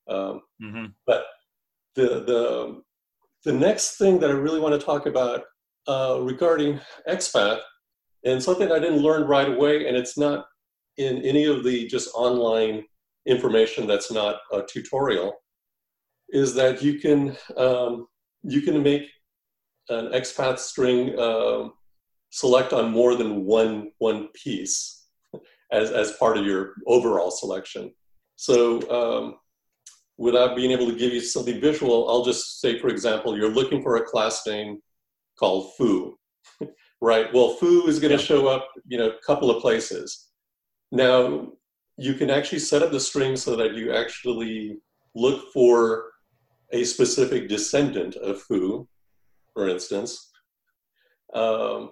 Um, 0.09 0.41
mm-hmm. 0.61 0.85
But 1.05 1.25
the 1.95 2.07
the 2.31 2.81
the 3.45 3.53
next 3.53 3.97
thing 3.97 4.19
that 4.19 4.31
I 4.31 4.33
really 4.33 4.59
want 4.59 4.79
to 4.79 4.85
talk 4.85 5.05
about 5.05 5.43
uh, 5.87 6.17
regarding 6.21 6.79
XPath, 7.07 7.61
and 8.25 8.41
something 8.41 8.71
I 8.71 8.79
didn't 8.79 9.03
learn 9.03 9.27
right 9.27 9.49
away, 9.49 9.87
and 9.87 9.95
it's 9.95 10.17
not 10.17 10.45
in 10.97 11.21
any 11.21 11.45
of 11.45 11.63
the 11.63 11.87
just 11.87 12.09
online 12.15 12.83
information 13.25 13.87
that's 13.87 14.11
not 14.11 14.37
a 14.51 14.61
tutorial 14.63 15.33
is 16.29 16.53
that 16.55 16.81
you 16.81 16.99
can 16.99 17.37
um, 17.57 18.07
you 18.43 18.61
can 18.61 18.81
make 18.81 19.03
an 19.89 20.07
XPath 20.11 20.59
string 20.59 21.17
uh, 21.17 21.69
select 22.31 22.73
on 22.73 22.91
more 22.91 23.15
than 23.15 23.45
one 23.45 23.91
one 23.99 24.29
piece 24.33 25.02
as 25.71 25.91
as 25.91 26.13
part 26.13 26.37
of 26.37 26.45
your 26.45 26.75
overall 26.87 27.31
selection. 27.31 27.93
So 28.35 28.57
um, 28.89 29.35
without 30.17 30.55
being 30.55 30.71
able 30.71 30.87
to 30.87 30.95
give 30.95 31.13
you 31.13 31.21
something 31.21 31.59
visual, 31.59 32.09
I'll 32.09 32.25
just 32.25 32.61
say, 32.61 32.79
for 32.79 32.89
example, 32.89 33.37
you're 33.37 33.49
looking 33.49 33.81
for 33.81 33.97
a 33.97 34.05
class 34.05 34.45
name 34.45 34.79
called 35.37 35.73
foo, 35.77 36.17
right? 37.01 37.33
Well, 37.33 37.55
foo 37.55 37.87
is 37.87 37.99
going 37.99 38.17
to 38.17 38.23
show 38.23 38.47
up, 38.47 38.67
you 38.87 38.97
know, 38.97 39.09
a 39.09 39.25
couple 39.25 39.49
of 39.49 39.61
places. 39.61 40.29
Now, 40.91 41.53
you 41.97 42.13
can 42.13 42.29
actually 42.29 42.59
set 42.59 42.81
up 42.81 42.91
the 42.91 42.99
string 42.99 43.35
so 43.35 43.55
that 43.55 43.73
you 43.73 43.93
actually 43.93 44.77
look 45.15 45.51
for 45.51 46.11
a 46.71 46.83
specific 46.83 47.47
descendant 47.47 48.15
of 48.15 48.41
foo, 48.41 48.87
for 49.53 49.67
instance, 49.67 50.31
um, 51.33 51.91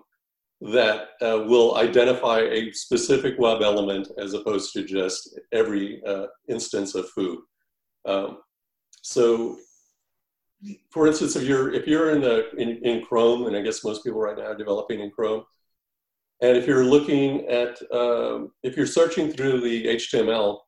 that 0.61 1.09
uh, 1.21 1.43
will 1.47 1.75
identify 1.77 2.41
a 2.41 2.71
specific 2.71 3.37
web 3.39 3.63
element 3.63 4.09
as 4.17 4.33
opposed 4.33 4.73
to 4.73 4.83
just 4.83 5.39
every 5.51 6.01
uh, 6.05 6.27
instance 6.47 6.93
of 6.93 7.09
foo. 7.09 7.43
Um, 8.07 8.37
so, 9.01 9.57
for 10.91 11.07
instance, 11.07 11.35
if 11.35 11.43
you're 11.43 11.73
if 11.73 11.87
you're 11.87 12.11
in, 12.11 12.21
the, 12.21 12.51
in 12.57 12.77
in 12.85 13.03
Chrome, 13.03 13.47
and 13.47 13.57
I 13.57 13.61
guess 13.61 13.83
most 13.83 14.03
people 14.03 14.19
right 14.19 14.37
now 14.37 14.45
are 14.45 14.57
developing 14.57 14.99
in 14.99 15.09
Chrome, 15.09 15.43
and 16.41 16.55
if 16.55 16.67
you're 16.67 16.85
looking 16.85 17.47
at 17.47 17.81
um, 17.91 18.51
if 18.61 18.77
you're 18.77 18.85
searching 18.85 19.31
through 19.31 19.61
the 19.61 19.85
HTML, 19.85 20.59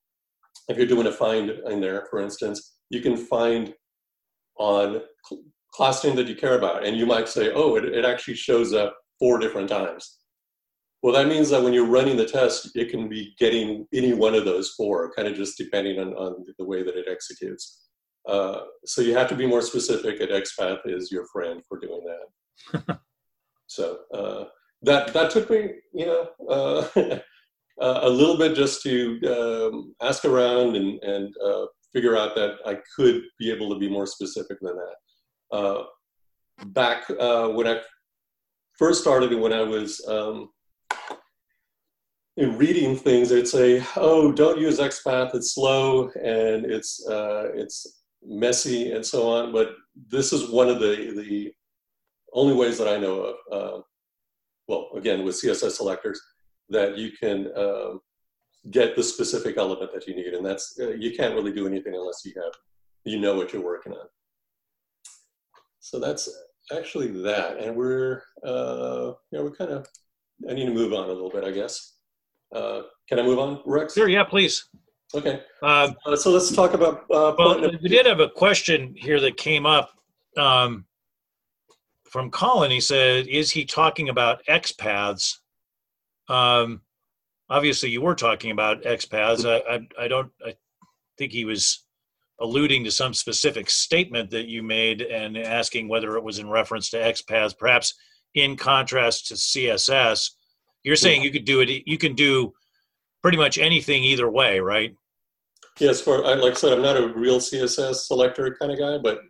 if 0.70 0.78
you're 0.78 0.88
doing 0.88 1.06
a 1.06 1.12
find 1.12 1.52
in 1.52 1.80
there, 1.80 2.08
for 2.10 2.20
instance, 2.20 2.78
you 2.90 3.02
can 3.02 3.16
find 3.16 3.76
on 4.58 5.02
class 5.72 6.04
name 6.04 6.16
that 6.16 6.28
you 6.28 6.36
care 6.36 6.58
about, 6.58 6.84
and 6.84 6.98
you 6.98 7.06
might 7.06 7.30
say, 7.30 7.52
oh, 7.54 7.76
it, 7.76 7.86
it 7.86 8.06
actually 8.06 8.36
shows 8.36 8.74
up 8.74 8.96
four 9.20 9.40
different 9.40 9.70
times. 9.70 10.20
Well, 11.02 11.14
that 11.14 11.28
means 11.28 11.50
that 11.50 11.62
when 11.62 11.74
you're 11.74 11.86
running 11.86 12.16
the 12.16 12.26
test, 12.26 12.72
it 12.76 12.90
can 12.90 13.10
be 13.10 13.36
getting 13.38 13.86
any 13.94 14.14
one 14.14 14.36
of 14.36 14.46
those 14.46 14.70
four, 14.72 15.12
kind 15.14 15.28
of 15.28 15.36
just 15.36 15.58
depending 15.58 16.00
on, 16.00 16.14
on 16.14 16.46
the 16.58 16.66
way 16.66 16.82
that 16.82 16.96
it 16.96 17.08
executes. 17.10 17.90
Uh, 18.28 18.62
so 18.86 19.02
you 19.02 19.14
have 19.14 19.28
to 19.28 19.36
be 19.36 19.46
more 19.46 19.62
specific. 19.62 20.22
At 20.22 20.30
XPath 20.30 20.80
is 20.86 21.12
your 21.12 21.26
friend 21.28 21.62
for 21.68 21.78
doing 21.78 22.06
that. 22.06 23.00
so 23.68 24.00
uh, 24.14 24.46
that 24.84 25.14
that 25.14 25.30
took 25.30 25.50
me, 25.50 25.72
you 25.94 26.06
know, 26.06 26.30
uh, 26.50 26.88
a 27.82 28.10
little 28.10 28.38
bit 28.38 28.56
just 28.56 28.82
to 28.84 29.20
um, 29.28 29.94
ask 30.02 30.24
around 30.24 30.78
and 30.78 31.04
and 31.04 31.36
uh, 31.46 31.66
figure 31.94 32.16
out 32.16 32.34
that 32.36 32.56
I 32.66 32.78
could 32.96 33.24
be 33.40 33.52
able 33.52 33.70
to 33.74 33.80
be 33.80 33.90
more 33.90 34.08
specific 34.08 34.58
than 34.62 34.78
that. 34.78 35.58
Uh, 35.58 35.84
back 36.68 37.10
uh, 37.20 37.50
when 37.50 37.68
I 37.68 37.82
first 38.78 39.02
started, 39.02 39.34
when 39.40 39.54
I 39.54 39.62
was 39.62 40.06
um, 40.08 40.50
in 42.38 42.58
reading 42.58 42.96
things, 42.96 43.30
they'd 43.30 43.48
say, 43.48 43.84
"Oh, 43.96 44.32
don't 44.32 44.60
use 44.60 44.80
XPath; 44.80 45.36
it's 45.36 45.54
slow 45.54 46.10
and 46.16 46.66
it's 46.66 47.06
uh, 47.08 47.52
it's 47.54 48.04
messy 48.26 48.92
and 48.92 49.06
so 49.06 49.30
on." 49.30 49.52
But 49.52 49.76
this 50.10 50.34
is 50.34 50.50
one 50.50 50.70
of 50.70 50.80
the 50.80 51.14
the 51.16 51.54
only 52.34 52.56
ways 52.56 52.78
that 52.78 52.88
I 52.88 52.98
know 52.98 53.22
of. 53.22 53.36
Uh, 53.52 53.82
well, 54.68 54.90
again, 54.96 55.24
with 55.24 55.36
CSS 55.36 55.72
selectors, 55.72 56.22
that 56.70 56.98
you 56.98 57.12
can 57.12 57.52
um, 57.56 58.00
get 58.72 58.96
the 58.96 59.04
specific 59.04 59.58
element 59.58 59.92
that 59.94 60.08
you 60.08 60.16
need, 60.16 60.34
and 60.34 60.46
that's 60.46 60.78
uh, 60.80 60.90
you 60.90 61.16
can't 61.16 61.36
really 61.36 61.54
do 61.54 61.68
anything 61.68 61.94
unless 61.94 62.24
you 62.26 62.34
have 62.36 62.54
you 63.06 63.20
know 63.20 63.36
what 63.36 63.54
you're 63.54 63.64
working 63.64 63.94
on. 63.94 64.08
So 65.80 66.00
that's 66.00 66.30
actually 66.72 67.08
that, 67.24 67.58
and 67.58 67.76
we're 67.76 68.24
uh, 68.46 69.14
yeah 69.32 69.42
we're 69.42 69.56
kind 69.56 69.72
of 69.72 69.88
I 70.50 70.54
need 70.54 70.66
to 70.66 70.74
move 70.74 70.94
on 70.94 71.10
a 71.10 71.14
little 71.14 71.30
bit, 71.30 71.44
I 71.44 71.52
guess. 71.52 71.94
Uh, 72.54 72.84
can 73.08 73.20
I 73.20 73.24
move 73.24 73.40
on, 73.40 73.62
Rex? 73.66 73.94
Sure, 73.94 74.08
yeah, 74.08 74.24
please. 74.24 74.66
Okay. 75.16 75.42
Um, 75.62 75.96
uh, 76.06 76.16
so 76.16 76.32
let's 76.32 76.54
talk 76.54 76.74
about. 76.74 77.04
Uh, 77.12 77.36
well, 77.38 77.62
we 77.82 77.90
did 77.90 78.06
have 78.06 78.20
a 78.20 78.30
question 78.30 78.96
here 78.98 79.20
that 79.20 79.38
came 79.38 79.66
up 79.66 79.92
um, 80.38 80.86
from 82.10 82.32
Colin. 82.32 82.72
He 82.72 82.80
said, 82.80 83.28
"Is 83.28 83.52
he 83.52 83.66
talking 83.66 84.10
about 84.10 84.44
XPaths?" 84.46 85.38
Um, 86.30 86.82
obviously, 87.50 87.90
you 87.90 88.02
were 88.02 88.16
talking 88.16 88.52
about 88.52 88.84
XPaths. 88.84 89.46
I, 89.48 89.76
I, 89.76 90.06
I 90.06 90.08
don't. 90.08 90.32
I 90.46 90.56
think 91.18 91.32
he 91.32 91.46
was 91.46 91.84
alluding 92.40 92.84
to 92.84 92.92
some 92.92 93.14
specific 93.14 93.70
statement 93.70 94.30
that 94.32 94.48
you 94.48 94.64
made 94.64 95.02
and 95.02 95.38
asking 95.38 95.88
whether 95.88 96.18
it 96.18 96.24
was 96.24 96.40
in 96.40 96.50
reference 96.50 96.90
to 96.90 96.98
XPaths, 96.98 97.58
perhaps 97.58 97.94
in 98.36 98.58
contrast 98.58 99.28
to 99.28 99.36
CSS. 99.36 100.32
You're 100.84 100.96
saying 100.96 101.22
yeah. 101.22 101.26
you 101.26 101.32
could 101.32 101.46
do 101.46 101.62
it. 101.62 101.84
You 101.86 101.98
can 101.98 102.16
do 102.16 102.54
pretty 103.22 103.38
much 103.38 103.58
anything 103.58 104.04
either 104.04 104.30
way, 104.30 104.60
right? 104.60 104.96
Yes, 105.80 106.02
for 106.02 106.20
like 106.20 106.52
I 106.52 106.56
said, 106.56 106.74
I'm 106.74 106.82
not 106.82 106.98
a 106.98 107.08
real 107.08 107.40
CSS 107.40 107.96
selector 108.08 108.56
kind 108.60 108.72
of 108.72 108.78
guy, 108.78 108.98
but 108.98 109.22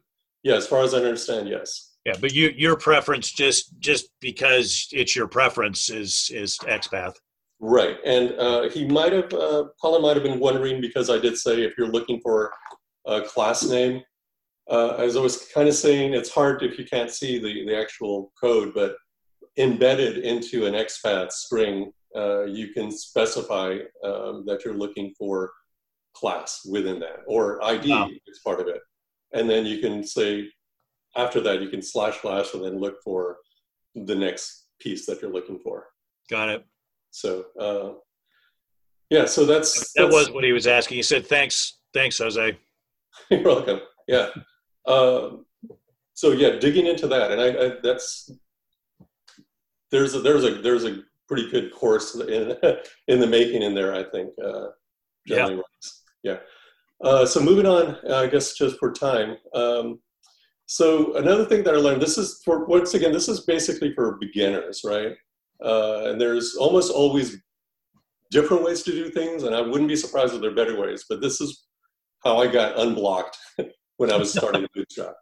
yeah, 0.43 0.55
as 0.55 0.67
far 0.67 0.83
as 0.83 0.93
I 0.93 0.98
understand, 0.98 1.48
yes. 1.48 1.91
Yeah, 2.05 2.15
but 2.19 2.33
you 2.33 2.51
your 2.57 2.75
preference 2.75 3.31
just 3.31 3.79
just 3.79 4.10
because 4.19 4.89
it's 4.91 5.15
your 5.15 5.27
preference 5.27 5.89
is 5.89 6.29
is 6.33 6.57
XPath. 6.57 7.15
Right, 7.62 7.98
and 8.05 8.33
uh, 8.38 8.69
he 8.69 8.86
might 8.86 9.13
have 9.13 9.33
uh, 9.33 9.65
Colin 9.81 10.01
might 10.01 10.17
have 10.17 10.24
been 10.24 10.39
wondering 10.39 10.81
because 10.81 11.10
I 11.10 11.17
did 11.17 11.38
say 11.38 11.63
if 11.63 11.77
you're 11.77 11.88
looking 11.88 12.19
for 12.19 12.51
a 13.05 13.22
class 13.22 13.63
name, 13.63 14.01
uh, 14.69 14.95
as 14.98 15.17
I 15.17 15.22
was 15.22 15.48
kind 15.53 15.67
of 15.67 15.75
saying, 15.75 16.13
it's 16.13 16.31
hard 16.31 16.63
if 16.63 16.77
you 16.77 16.86
can't 16.86 17.12
see 17.12 17.38
the 17.38 17.65
the 17.65 17.77
actual 17.77 18.31
code, 18.39 18.74
but 18.74 18.95
embedded 19.57 20.19
into 20.19 20.65
an 20.65 20.74
XPath 20.74 21.31
string, 21.31 21.91
uh, 22.15 22.45
you 22.45 22.69
can 22.69 22.91
specify 22.91 23.77
um, 24.03 24.43
that 24.45 24.62
you're 24.63 24.74
looking 24.74 25.13
for 25.17 25.51
class 26.13 26.62
within 26.69 27.00
that, 27.00 27.22
or 27.27 27.63
ID 27.63 27.89
wow. 27.89 28.10
is 28.27 28.39
part 28.45 28.60
of 28.60 28.67
it. 28.67 28.81
And 29.33 29.50
then 29.50 29.65
you 29.65 29.79
can 29.79 30.03
say, 30.03 30.48
after 31.15 31.41
that, 31.41 31.62
you 31.62 31.69
can 31.69 31.81
slash 31.81 32.22
slash 32.22 32.53
and 32.53 32.63
then 32.63 32.79
look 32.79 33.01
for 33.03 33.38
the 33.95 34.15
next 34.15 34.67
piece 34.79 35.05
that 35.05 35.22
you're 35.22 35.31
looking 35.31 35.60
for. 35.60 35.88
Got 36.29 36.50
it. 36.50 36.65
So, 37.12 37.45
uh, 37.60 37.93
yeah, 39.10 39.25
so 39.25 39.45
that's, 39.45 39.93
that 39.93 40.10
was 40.10 40.31
what 40.31 40.43
he 40.43 40.51
was 40.51 40.67
asking. 40.67 40.98
He 40.98 41.03
said, 41.03 41.27
thanks, 41.27 41.79
thanks, 41.93 42.17
Jose. 42.17 42.57
You're 43.29 43.43
welcome. 43.43 43.82
Yeah. 44.08 44.29
Um, 44.86 45.46
so 46.13 46.32
yeah, 46.32 46.58
digging 46.60 46.88
into 46.88 47.08
that, 47.08 47.32
and 47.32 47.41
I, 47.41 47.48
I 47.48 47.72
that's 47.82 48.29
there's 49.91 50.15
a, 50.15 50.22
there's 50.22 50.43
a 50.43 50.62
there's 50.62 50.86
a 50.86 51.01
pretty 51.27 51.50
good 51.50 51.74
course 51.74 52.15
in 52.15 52.55
in 53.08 53.20
the 53.20 53.27
making 53.27 53.62
in 53.62 53.74
there. 53.74 53.93
I 53.93 54.03
think. 54.03 54.34
Uh, 54.43 54.67
yeah. 55.25 55.50
Yeah. 56.24 56.38
Uh, 57.03 57.25
so 57.25 57.41
moving 57.41 57.65
on, 57.65 57.98
I 58.10 58.27
guess 58.27 58.55
just 58.55 58.77
for 58.77 58.91
time. 58.91 59.38
Um, 59.53 60.00
so 60.65 61.15
another 61.17 61.46
thing 61.46 61.63
that 61.63 61.74
I 61.74 61.77
learned, 61.77 62.01
this 62.01 62.17
is 62.17 62.41
for 62.46 62.65
once 62.65 62.93
again, 62.93 63.12
this 63.12 63.27
is 63.27 63.41
basically 63.41 63.93
for 63.93 64.17
beginners, 64.20 64.82
right? 64.86 65.13
Uh, 65.63 66.05
and 66.05 66.20
there's 66.20 66.55
almost 66.55 66.91
always 66.91 67.38
different 68.32 68.63
ways 68.63 68.84
to 68.84 68.91
do 68.91 69.10
things, 69.10 69.43
and 69.43 69.55
I 69.55 69.62
wouldn't 69.62 69.89
be 69.89 69.96
surprised 69.96 70.34
if 70.34 70.41
there 70.41 70.51
are 70.51 70.55
better 70.55 70.79
ways. 70.79 71.05
But 71.08 71.22
this 71.22 71.41
is 71.41 71.65
how 72.24 72.38
I 72.39 72.48
got 72.48 72.80
unblocked 72.80 73.38
when 73.98 74.12
I 74.12 74.18
was 74.18 74.32
starting 74.32 74.63
to 74.63 74.70
Bootstrap. 74.74 75.15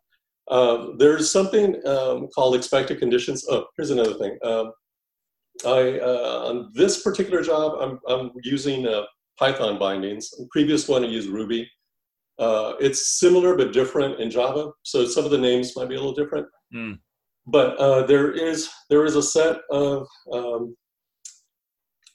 Um, 0.50 0.96
there's 0.98 1.31
something 1.31 1.75
um, 1.88 2.27
called 2.34 2.55
expected 2.55 3.00
conditions. 3.00 3.46
Oh, 3.50 3.65
here's 3.77 3.89
another 3.89 4.15
thing. 4.15 4.38
Um, 4.43 4.72
I 5.65 6.00
uh, 6.00 6.43
on 6.48 6.72
this 6.74 7.03
particular 7.03 7.41
job, 7.41 7.77
I'm 7.79 8.00
I'm 8.08 8.31
using 8.43 8.88
uh, 8.88 9.03
Python 9.38 9.77
bindings. 9.77 10.29
The 10.31 10.48
previous 10.51 10.88
one 10.88 11.03
I 11.03 11.08
used 11.08 11.29
Ruby. 11.29 11.70
Uh, 12.39 12.74
it's 12.79 13.20
similar 13.20 13.55
but 13.55 13.72
different 13.72 14.20
in 14.20 14.31
Java, 14.31 14.72
so 14.84 15.05
some 15.05 15.25
of 15.25 15.31
the 15.31 15.38
names 15.38 15.75
might 15.75 15.89
be 15.89 15.96
a 15.96 16.00
little 16.00 16.15
different. 16.15 16.48
Mm. 16.74 16.98
But 17.46 17.77
uh, 17.77 18.03
there 18.03 18.31
is 18.31 18.70
there 18.89 19.05
is 19.05 19.15
a 19.15 19.24
set 19.24 19.58
of 19.70 20.08
um, 20.34 20.75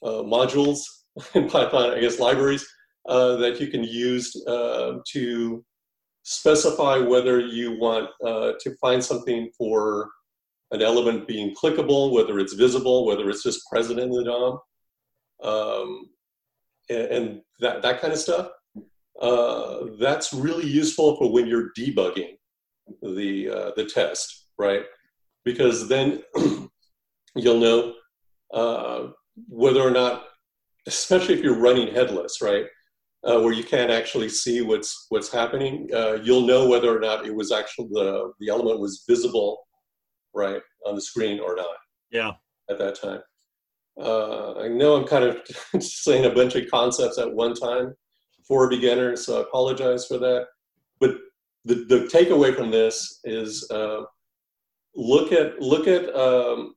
uh, 0.03 0.23
modules 0.23 0.79
in 1.33 1.49
Python, 1.49 1.91
I 1.91 1.99
guess 1.99 2.19
libraries 2.19 2.67
uh, 3.07 3.35
that 3.37 3.59
you 3.59 3.67
can 3.67 3.83
use 3.83 4.31
to 4.33 5.63
specify 6.29 6.97
whether 6.97 7.39
you 7.39 7.79
want 7.79 8.09
uh, 8.25 8.51
to 8.59 8.75
find 8.81 9.01
something 9.01 9.49
for 9.57 10.09
an 10.71 10.81
element 10.81 11.25
being 11.25 11.55
clickable, 11.55 12.11
whether 12.11 12.37
it's 12.37 12.51
visible, 12.51 13.05
whether 13.05 13.29
it's 13.29 13.43
just 13.43 13.65
present 13.71 13.97
in 13.97 14.09
the 14.09 14.25
DOM, 14.25 14.59
um, 15.41 16.09
and, 16.89 17.05
and, 17.05 17.41
that, 17.61 17.81
that 17.81 18.01
kind 18.01 18.11
of 18.11 18.19
stuff. 18.19 18.49
Uh, 19.21 19.85
that's 19.99 20.33
really 20.33 20.67
useful 20.67 21.15
for 21.15 21.31
when 21.31 21.47
you're 21.47 21.71
debugging 21.79 22.33
the, 23.01 23.49
uh, 23.49 23.71
the 23.77 23.85
test, 23.85 24.49
right? 24.59 24.83
Because 25.45 25.87
then 25.87 26.21
you'll 27.35 27.59
know 27.59 27.93
uh, 28.53 29.07
whether 29.47 29.81
or 29.81 29.91
not, 29.91 30.25
especially 30.87 31.35
if 31.35 31.41
you're 31.41 31.57
running 31.57 31.93
headless, 31.93 32.41
right? 32.41 32.65
Uh, 33.23 33.39
where 33.39 33.53
you 33.53 33.63
can't 33.63 33.91
actually 33.91 34.29
see 34.29 34.61
what's 34.61 35.07
what's 35.09 35.31
happening. 35.31 35.89
Uh, 35.93 36.17
you'll 36.23 36.45
know 36.45 36.67
whether 36.67 36.95
or 36.95 36.99
not 36.99 37.25
it 37.25 37.33
was 37.33 37.51
actually 37.51 37.87
the 37.91 38.31
the 38.39 38.49
element 38.49 38.79
was 38.79 39.03
visible, 39.07 39.67
right, 40.33 40.61
on 40.85 40.95
the 40.95 41.01
screen 41.01 41.39
or 41.39 41.55
not. 41.55 41.77
Yeah. 42.11 42.33
At 42.69 42.79
that 42.79 42.99
time, 43.01 43.21
uh, 44.01 44.59
I 44.59 44.67
know 44.67 44.95
I'm 44.95 45.07
kind 45.07 45.23
of 45.23 45.41
saying 45.81 46.25
a 46.25 46.29
bunch 46.29 46.55
of 46.55 46.69
concepts 46.69 47.17
at 47.17 47.33
one 47.33 47.53
time 47.53 47.93
for 48.47 48.65
a 48.65 48.69
beginner, 48.69 49.15
so 49.15 49.39
I 49.39 49.41
apologize 49.41 50.05
for 50.05 50.17
that. 50.17 50.47
But 50.99 51.15
the 51.65 51.85
the 51.85 52.09
takeaway 52.13 52.55
from 52.55 52.71
this 52.71 53.19
is 53.23 53.69
uh, 53.71 54.03
look 54.95 55.31
at 55.31 55.59
look 55.61 55.87
at 55.87 56.13
um, 56.15 56.75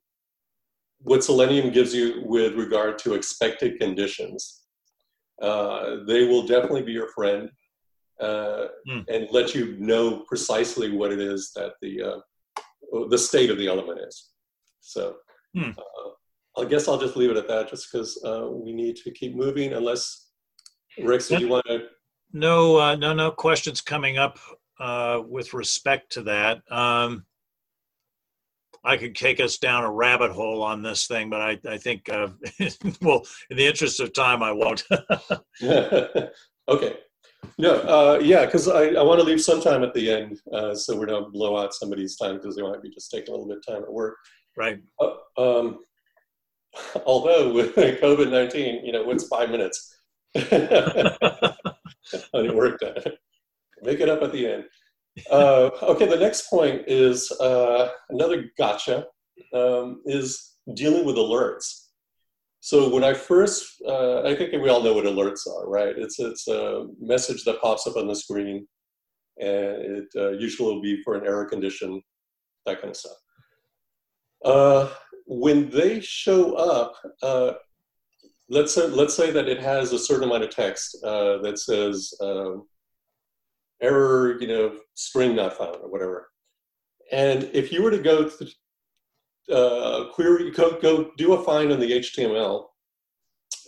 what 1.03 1.25
Selenium 1.25 1.71
gives 1.73 1.95
you 1.95 2.23
with 2.25 2.55
regard 2.55 2.99
to 3.01 3.15
expected 3.15 3.79
conditions. 3.81 4.61
Uh, 5.41 6.05
they 6.07 6.25
will 6.25 6.47
definitely 6.47 6.83
be 6.83 6.93
your 6.93 7.09
friend 7.09 7.51
uh, 8.21 8.67
mm. 8.89 9.05
and 9.09 9.29
let 9.31 9.55
you 9.55 9.77
know 9.79 10.25
precisely 10.29 10.91
what 10.91 11.13
it 11.13 11.21
is 11.21 11.53
that 11.55 11.73
the 11.81 12.03
uh, 12.03 13.07
the 13.09 13.19
state 13.19 13.51
of 13.51 13.59
the 13.59 13.67
element 13.67 14.01
is. 14.07 14.31
So 14.81 15.17
mm. 15.57 15.75
I 16.59 16.65
guess 16.65 16.89
I'll 16.89 16.99
just 16.99 17.17
leave 17.17 17.31
it 17.31 17.37
at 17.37 17.49
that, 17.49 17.71
just 17.71 17.91
because 17.91 18.23
uh, 18.25 18.49
we 18.51 18.73
need 18.73 18.97
to 18.97 19.11
keep 19.11 19.35
moving. 19.35 19.73
Unless 19.73 20.29
Rex, 21.03 21.29
do 21.29 21.39
you 21.39 21.49
want 21.49 21.67
to? 21.67 21.87
No, 22.33 22.79
uh, 22.79 22.97
no, 22.97 23.13
no 23.15 23.31
questions 23.31 23.81
coming 23.81 24.19
up 24.19 24.39
with 25.27 25.55
respect 25.55 26.13
to 26.13 26.23
that. 26.23 26.63
Um, 26.71 27.25
I 28.85 28.97
could 28.97 29.15
take 29.15 29.41
us 29.41 29.59
down 29.59 29.85
a 29.85 29.91
rabbit 29.91 30.33
hole 30.33 30.63
on 30.63 30.83
this 30.83 31.07
thing, 31.07 31.29
but 31.29 31.41
I, 31.41 31.59
I 31.69 31.77
think, 31.77 32.09
uh, 32.09 32.29
well, 33.03 33.27
in 33.51 33.57
the 33.57 33.67
interest 33.67 34.01
of 34.01 34.13
time, 34.13 34.43
I 34.43 34.53
won't. 34.53 34.85
okay. 36.69 36.97
No, 37.59 37.75
uh, 37.75 38.19
yeah, 38.23 38.47
because 38.47 38.69
I, 38.69 38.89
I 38.89 39.03
want 39.03 39.21
to 39.21 39.27
leave 39.27 39.41
some 39.41 39.61
time 39.61 39.83
at 39.83 39.95
the 39.95 40.11
end 40.11 40.39
uh, 40.53 40.75
so 40.75 40.97
we 40.97 41.07
don't 41.07 41.33
blow 41.33 41.59
out 41.59 41.75
somebody's 41.75 42.17
time 42.17 42.37
because 42.37 42.57
they 42.57 42.63
might 42.63 42.83
be 42.83 42.91
just 42.91 43.11
taking 43.11 43.29
a 43.29 43.33
little 43.33 43.49
bit 43.49 43.59
of 43.59 43.67
time 43.67 43.83
at 43.83 43.93
work. 43.93 44.17
Right. 44.57 44.81
Uh, 44.99 45.15
um, 45.39 45.81
although 47.05 47.53
with 47.53 47.75
COVID 47.75 48.31
19, 48.31 48.85
you 48.85 48.93
know, 48.93 49.05
what's 49.05 49.27
five 49.29 49.51
minutes 49.51 49.95
on 52.33 52.45
your 52.45 52.55
work 52.55 52.81
time? 52.81 53.13
Make 53.83 54.01
it 54.01 54.09
up 54.09 54.23
at 54.23 54.33
the 54.33 54.47
end. 54.47 54.65
Uh, 55.31 55.71
okay, 55.83 56.07
the 56.07 56.17
next 56.17 56.49
point 56.49 56.83
is 56.87 57.31
uh, 57.41 57.89
another 58.11 58.51
gotcha 58.59 59.07
um, 59.55 60.03
is 60.05 60.57
dealing 60.75 61.05
with 61.05 61.17
alerts. 61.17 61.87
So 62.61 62.93
when 62.93 63.05
I 63.05 63.15
first, 63.15 63.81
uh, 63.87 64.23
I 64.23 64.35
think 64.35 64.53
we 64.53 64.69
all 64.69 64.83
know 64.83 64.93
what 64.93 65.07
alerts 65.07 65.47
are, 65.47 65.69
right? 65.69 65.97
It's 65.97 66.19
it's 66.19 66.47
a 66.49 66.87
message 67.01 67.45
that 67.45 67.61
pops 67.61 67.87
up 67.87 67.97
on 67.97 68.07
the 68.07 68.15
screen, 68.15 68.67
and 69.39 69.49
it 69.49 70.09
uh, 70.15 70.31
usually 70.33 70.75
will 70.75 70.83
be 70.83 71.03
for 71.03 71.15
an 71.15 71.27
error 71.27 71.47
condition, 71.47 72.03
that 72.67 72.81
kind 72.81 72.91
of 72.91 72.97
stuff. 72.97 73.17
Uh, 74.45 74.89
when 75.27 75.71
they 75.71 76.01
show 76.01 76.55
up, 76.55 76.95
uh, 77.23 77.53
let's 78.51 78.75
say 78.75 78.87
let's 78.89 79.15
say 79.15 79.31
that 79.31 79.49
it 79.49 79.61
has 79.61 79.93
a 79.93 79.99
certain 79.99 80.25
amount 80.25 80.45
of 80.45 80.51
text 80.51 80.99
that 81.03 81.59
says 81.59 82.13
um, 82.21 82.67
error, 83.81 84.41
you 84.41 84.47
know, 84.47 84.77
string 84.95 85.37
not 85.37 85.57
found 85.57 85.77
or 85.83 85.91
whatever. 85.91 86.31
And 87.13 87.51
if 87.53 87.73
you 87.73 87.83
were 87.83 87.91
to 87.91 87.99
go 87.99 88.29
to 88.29 89.55
uh, 89.55 90.13
query, 90.13 90.51
go, 90.51 90.79
go 90.81 91.11
do 91.17 91.33
a 91.33 91.45
find 91.45 91.73
on 91.73 91.81
the 91.81 91.91
HTML, 91.91 92.67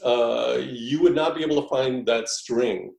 uh, 0.04 0.58
you 0.60 1.02
would 1.02 1.14
not 1.14 1.34
be 1.34 1.42
able 1.42 1.62
to 1.62 1.68
find 1.68 2.06
that 2.06 2.28
string, 2.28 2.94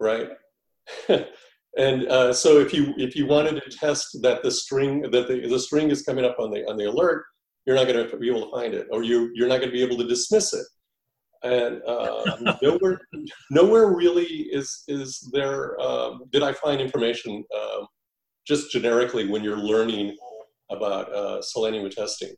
right? 0.00 0.30
and 1.08 2.06
uh, 2.08 2.32
so 2.32 2.58
if 2.58 2.72
you 2.72 2.94
if 2.98 3.16
you 3.16 3.26
wanted 3.26 3.62
to 3.62 3.70
test 3.70 4.18
that 4.22 4.42
the 4.42 4.50
string 4.50 5.02
that 5.02 5.28
the, 5.28 5.46
the 5.48 5.58
string 5.58 5.90
is 5.90 6.02
coming 6.02 6.24
up 6.24 6.36
on 6.38 6.50
the 6.50 6.64
on 6.68 6.76
the 6.76 6.88
alert, 6.88 7.24
you're 7.64 7.76
not 7.76 7.86
going 7.86 8.08
to 8.08 8.16
be 8.16 8.28
able 8.28 8.44
to 8.44 8.50
find 8.50 8.74
it, 8.74 8.86
or 8.92 9.02
you 9.02 9.30
you're 9.34 9.48
not 9.48 9.58
going 9.58 9.70
to 9.70 9.76
be 9.76 9.82
able 9.82 9.96
to 9.96 10.06
dismiss 10.06 10.52
it 10.52 10.66
and 11.44 11.82
uh, 11.86 12.56
nowhere, 12.62 13.00
nowhere 13.50 13.88
really 13.88 14.24
is 14.24 14.82
is 14.88 15.28
there. 15.32 15.78
Um, 15.80 16.24
did 16.32 16.42
I 16.42 16.52
find 16.52 16.80
information 16.80 17.44
um, 17.54 17.86
just 18.46 18.72
generically 18.72 19.28
when 19.28 19.44
you're 19.44 19.58
learning 19.58 20.16
about 20.70 21.12
uh, 21.12 21.42
Selenium 21.42 21.88
testing? 21.90 22.34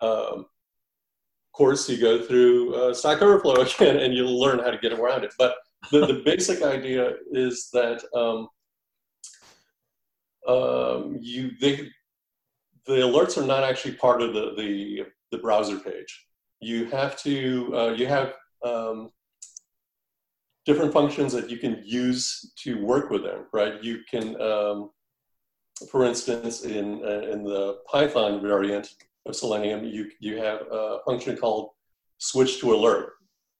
Um, 0.00 0.46
of 0.46 1.52
course, 1.52 1.88
you 1.88 2.00
go 2.00 2.22
through 2.22 2.74
uh, 2.74 2.94
Stack 2.94 3.20
Overflow 3.20 3.60
again, 3.60 3.98
and 3.98 4.14
you'll 4.14 4.40
learn 4.40 4.60
how 4.60 4.70
to 4.70 4.78
get 4.78 4.92
around 4.92 5.24
it. 5.24 5.34
But 5.38 5.56
the, 5.92 6.06
the 6.06 6.22
basic 6.24 6.62
idea 6.62 7.12
is 7.32 7.68
that 7.74 8.02
um, 8.14 8.48
um, 10.48 11.18
you 11.20 11.50
they, 11.60 11.90
the 12.86 12.94
alerts 12.94 13.36
are 13.36 13.46
not 13.46 13.62
actually 13.62 13.94
part 13.94 14.22
of 14.22 14.32
the 14.32 14.54
the, 14.56 15.06
the 15.32 15.38
browser 15.38 15.78
page 15.78 16.27
you 16.60 16.86
have 16.86 17.16
to 17.22 17.72
uh, 17.76 17.90
you 17.90 18.06
have 18.06 18.34
um, 18.64 19.10
different 20.66 20.92
functions 20.92 21.32
that 21.32 21.50
you 21.50 21.58
can 21.58 21.82
use 21.84 22.52
to 22.62 22.84
work 22.84 23.10
with 23.10 23.22
them 23.22 23.46
right? 23.52 23.82
You 23.82 24.00
can 24.10 24.40
um, 24.40 24.90
for 25.90 26.04
instance 26.04 26.64
in 26.64 27.02
uh, 27.04 27.32
in 27.32 27.44
the 27.44 27.78
python 27.90 28.42
variant 28.42 28.88
of 29.26 29.36
selenium 29.36 29.84
you 29.84 30.10
you 30.20 30.38
have 30.38 30.60
a 30.70 30.98
function 31.06 31.36
called 31.36 31.70
switch 32.18 32.60
to 32.60 32.74
alert 32.74 33.12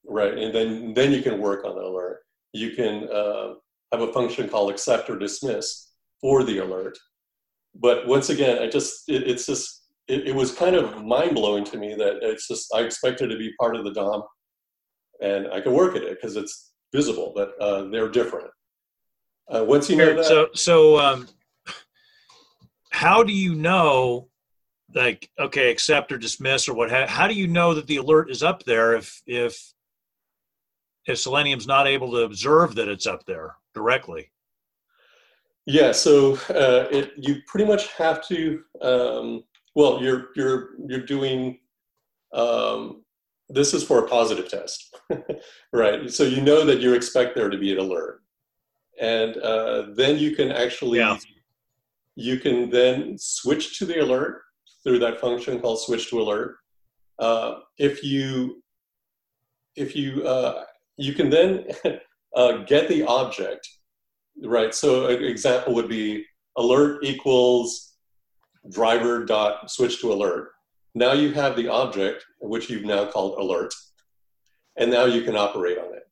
right? 0.09 0.37
And 0.37 0.55
then 0.55 0.95
then 0.95 1.13
you 1.13 1.23
can 1.23 1.39
work 1.39 1.65
on 1.65 1.77
the 1.77 1.83
alert. 1.83 2.21
You 2.53 2.71
can 2.73 3.09
uh, 3.13 3.55
have 3.93 4.01
a 4.01 4.13
function 4.13 4.49
called 4.49 4.71
accept 4.71 5.11
or 5.11 5.19
dismiss 5.19 5.91
for 6.21 6.43
the 6.45 6.59
alert. 6.59 6.99
But 7.75 8.09
once 8.09 8.31
again 8.31 8.59
i 8.59 8.67
just 8.67 9.09
it, 9.09 9.29
it's 9.29 9.47
just 9.47 9.78
it, 10.09 10.29
it 10.29 10.35
was 10.35 10.53
kind 10.53 10.75
of 10.75 11.05
mind 11.05 11.35
blowing 11.35 11.65
to 11.65 11.77
me 11.77 11.95
that 11.95 12.19
it's 12.23 12.49
just 12.49 12.73
I 12.75 12.81
expected 12.81 13.29
to 13.29 13.37
be 13.37 13.53
part 13.61 13.77
of 13.77 13.85
the 13.85 13.93
DOM, 13.93 14.23
and 15.21 15.49
I 15.49 15.61
could 15.61 15.73
work 15.73 15.97
at 15.97 16.03
it 16.03 16.19
because 16.21 16.37
it's 16.37 16.73
visible, 16.93 17.33
but 17.35 17.53
uh, 17.61 17.85
they're 17.91 18.09
different. 18.09 18.49
Uh, 19.51 19.65
once 19.65 19.89
you 19.89 19.97
know 19.97 20.15
that, 20.15 20.25
so 20.25 20.49
so 20.55 20.99
um, 20.99 21.29
how 22.91 23.23
do 23.23 23.33
you 23.33 23.55
know? 23.55 24.29
Like 24.95 25.31
okay, 25.39 25.71
accept 25.71 26.13
or 26.13 26.19
dismiss 26.19 26.67
or 26.67 26.75
what? 26.75 26.91
How 26.91 27.29
do 27.29 27.35
you 27.35 27.47
know 27.47 27.75
that 27.75 27.87
the 27.87 27.99
alert 27.99 28.31
is 28.31 28.43
up 28.43 28.65
there 28.65 28.97
if 28.97 29.23
if 29.27 29.75
if 31.07 31.19
Selenium's 31.19 31.67
not 31.67 31.87
able 31.87 32.11
to 32.13 32.23
observe 32.23 32.75
that 32.77 32.89
it's 32.89 33.07
up 33.07 33.27
there 33.27 33.57
directly? 33.75 34.31
Yeah, 35.67 35.93
so 35.93 36.37
uh, 36.49 36.89
it, 36.91 37.13
you 37.19 37.43
pretty 37.47 37.67
much 37.67 37.93
have 37.93 38.27
to 38.29 38.63
um, 38.81 39.45
well, 39.79 40.03
you're 40.03 40.31
you're 40.35 40.71
you're 40.89 41.07
doing. 41.07 41.61
Um, 42.35 43.05
this 43.49 43.73
is 43.73 43.85
for 43.85 44.05
a 44.05 44.09
positive 44.09 44.51
test, 44.51 44.95
right? 45.73 46.11
So 46.11 46.25
you 46.25 46.43
know 46.43 46.65
that 46.67 46.81
you 46.81 46.95
expect 46.95 47.35
there 47.37 47.49
to 47.49 47.57
be 47.57 47.73
an 47.73 47.79
alert, 47.79 48.21
and 49.01 49.37
uh, 49.37 49.87
then 49.95 50.19
you 50.19 50.35
can 50.35 50.51
actually 50.51 50.99
yeah. 50.99 51.17
you 52.17 52.39
can 52.39 52.69
then 52.71 53.17
switch 53.19 53.79
to 53.79 53.87
the 53.87 54.01
alert 54.01 54.43
through 54.83 54.99
that 54.99 55.21
function 55.21 55.61
called 55.61 55.81
switch 55.81 56.11
to 56.11 56.21
alert. 56.21 56.57
Uh, 57.21 57.61
if 57.79 58.03
you 58.03 58.61
if 59.77 59.95
you 59.95 60.27
uh, 60.27 60.65
you 60.97 61.13
can 61.15 61.31
then 61.31 61.67
uh, 62.35 62.65
get 62.73 62.89
the 62.89 63.05
object 63.05 63.67
right. 64.43 64.75
So 64.75 65.07
an 65.07 65.23
example 65.23 65.73
would 65.75 65.89
be 65.89 66.25
alert 66.57 67.05
equals 67.05 67.89
driver 68.71 69.25
dot 69.25 69.71
switch 69.71 70.01
to 70.01 70.13
alert. 70.13 70.51
Now 70.95 71.13
you 71.13 71.33
have 71.33 71.57
the 71.57 71.69
object, 71.69 72.25
which 72.41 72.71
you've 72.71 72.85
now 72.85 73.07
called 73.07 73.39
alert, 73.39 73.73
and 74.77 74.91
now 74.91 75.05
you 75.05 75.23
can 75.23 75.37
operate 75.37 75.79
on 75.79 75.95
it. 75.95 76.05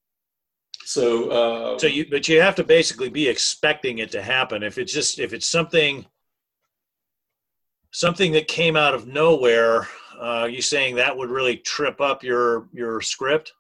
So, 0.85 1.31
uh, 1.31 1.79
so 1.79 1.89
you, 1.89 2.07
but 2.09 2.29
you 2.29 2.41
have 2.41 2.55
to 2.57 2.65
basically 2.65 3.09
be 3.09 3.27
expecting 3.27 3.99
it 3.99 4.13
to 4.13 4.23
happen. 4.23 4.63
If 4.63 4.79
it's 4.79 4.93
just, 4.93 5.19
if 5.19 5.33
it's 5.33 5.47
something, 5.47 6.07
something 7.91 8.31
that 8.33 8.47
came 8.47 8.77
out 8.77 8.95
of 8.95 9.09
nowhere, 9.09 9.89
uh, 10.21 10.47
you 10.49 10.63
saying 10.63 10.95
that 10.95 11.17
would 11.17 11.31
really 11.31 11.57
trip 11.57 12.01
up 12.01 12.23
your 12.23 12.69
your 12.73 13.01
script? 13.01 13.53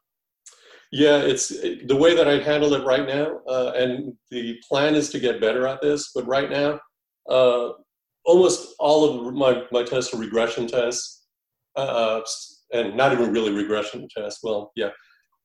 Yeah, 0.92 1.18
it's 1.18 1.48
the 1.48 1.96
way 1.96 2.14
that 2.14 2.28
I 2.28 2.38
handle 2.38 2.72
it 2.74 2.84
right 2.84 3.06
now, 3.06 3.40
uh, 3.48 3.72
and 3.74 4.14
the 4.30 4.58
plan 4.68 4.94
is 4.94 5.10
to 5.10 5.18
get 5.18 5.40
better 5.40 5.66
at 5.66 5.82
this. 5.82 6.12
But 6.14 6.28
right 6.28 6.48
now, 6.48 6.80
uh, 7.28 7.70
almost 8.26 8.74
all 8.78 9.26
of 9.26 9.34
my, 9.34 9.62
my 9.72 9.82
tests 9.82 10.12
are 10.12 10.18
regression 10.18 10.66
tests, 10.66 11.26
uh, 11.76 12.20
and 12.72 12.96
not 12.96 13.12
even 13.12 13.32
really 13.32 13.52
regression 13.52 14.06
tests. 14.14 14.40
Well, 14.42 14.72
yeah. 14.76 14.90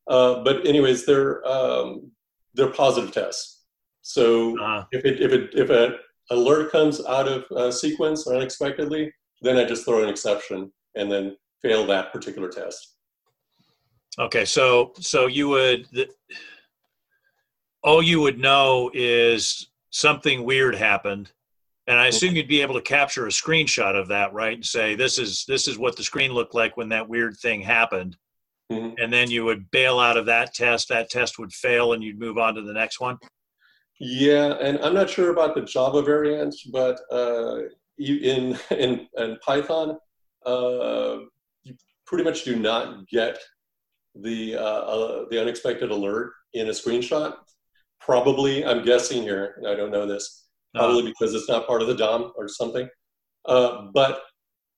Uh, 0.10 0.44
but 0.44 0.65
anyways, 0.65 1.06
they're 1.06 1.48
um, 1.48 2.12
they're 2.56 2.72
positive 2.72 3.13
tests. 3.13 3.63
So 4.02 4.60
uh-huh. 4.60 4.86
if 4.91 5.06
it 5.06 5.22
if 5.22 5.32
it 5.32 5.52
if 5.54 5.70
an 5.70 5.96
alert 6.32 6.72
comes 6.72 7.06
out 7.06 7.28
of 7.28 7.46
uh, 7.56 7.72
sequence 7.72 8.28
unexpectedly, 8.28 9.13
then 9.41 9.58
I 9.58 9.65
just 9.65 9.86
throw 9.86 10.04
an 10.04 10.10
exception 10.10 10.72
and 10.96 11.12
then 11.12 11.38
fail 11.62 11.86
that 11.88 12.12
particular 12.12 12.50
test. 12.50 12.98
Okay, 14.20 14.44
so 14.44 14.94
so 15.00 15.28
you 15.28 15.48
would 15.50 15.88
all 17.84 18.02
you 18.02 18.22
would 18.22 18.39
know 18.39 18.89
is 18.94 19.70
something 19.91 20.44
weird 20.44 20.76
happened 20.76 21.32
and 21.88 21.98
i 22.00 22.08
assume 22.08 22.36
you'd 22.36 22.48
be 22.48 22.62
able 22.62 22.76
to 22.76 22.82
capture 22.82 23.26
a 23.26 23.30
screenshot 23.30 24.00
of 24.00 24.08
that 24.08 24.32
right 24.34 24.54
and 24.56 24.65
say 24.65 24.96
this 24.96 25.17
is 25.17 25.46
this 25.48 25.67
is 25.67 25.78
what 25.78 25.96
the 25.96 26.04
screen 26.04 26.32
looked 26.32 26.54
like 26.56 26.78
when 26.78 26.89
that 26.89 27.08
weird 27.08 27.36
thing 27.38 27.62
happened 27.62 28.15
Mhm. 28.72 28.94
and 29.04 29.12
then 29.12 29.30
you 29.30 29.44
would 29.44 29.70
bail 29.72 30.00
out 30.00 30.15
of 30.15 30.26
that 30.28 30.54
test 30.54 30.88
that 30.89 31.10
test 31.10 31.38
would 31.38 31.52
fail 31.52 31.91
and 31.94 32.02
you'd 32.04 32.20
move 32.20 32.38
on 32.38 32.56
to 32.56 32.62
the 32.62 32.72
next 32.74 33.00
one 33.02 33.17
Yeah, 34.00 34.54
and 34.62 34.80
I'm 34.80 34.94
not 34.94 35.10
sure 35.10 35.30
about 35.32 35.56
the 35.56 35.62
Java 35.62 36.02
variants, 36.02 36.63
but 36.63 37.00
uh, 37.12 37.58
in, 38.00 38.58
in 38.72 39.08
in 39.17 39.38
Python, 39.46 39.98
uh, 40.46 41.17
you 41.63 41.76
pretty 42.08 42.24
much 42.24 42.44
do 42.44 42.56
not 42.56 43.08
get 43.10 43.38
the 44.15 44.56
uh, 44.56 44.82
uh, 44.94 45.26
the 45.30 45.39
unexpected 45.39 45.91
alert 45.91 46.32
in 46.54 46.67
a 46.67 46.72
screenshot. 46.72 47.36
Probably, 48.00 48.65
I'm 48.65 48.84
guessing 48.84 49.22
here. 49.22 49.56
and 49.58 49.67
I 49.67 49.76
don't 49.76 49.91
know 49.91 50.08
this. 50.08 50.48
Probably 50.76 51.04
because 51.04 51.34
it's 51.34 51.50
not 51.50 51.68
part 51.68 51.82
of 51.82 51.88
the 51.88 51.96
DOM 51.96 52.32
or 52.38 52.48
something. 52.48 52.88
Uh, 53.46 53.88
but 53.94 54.22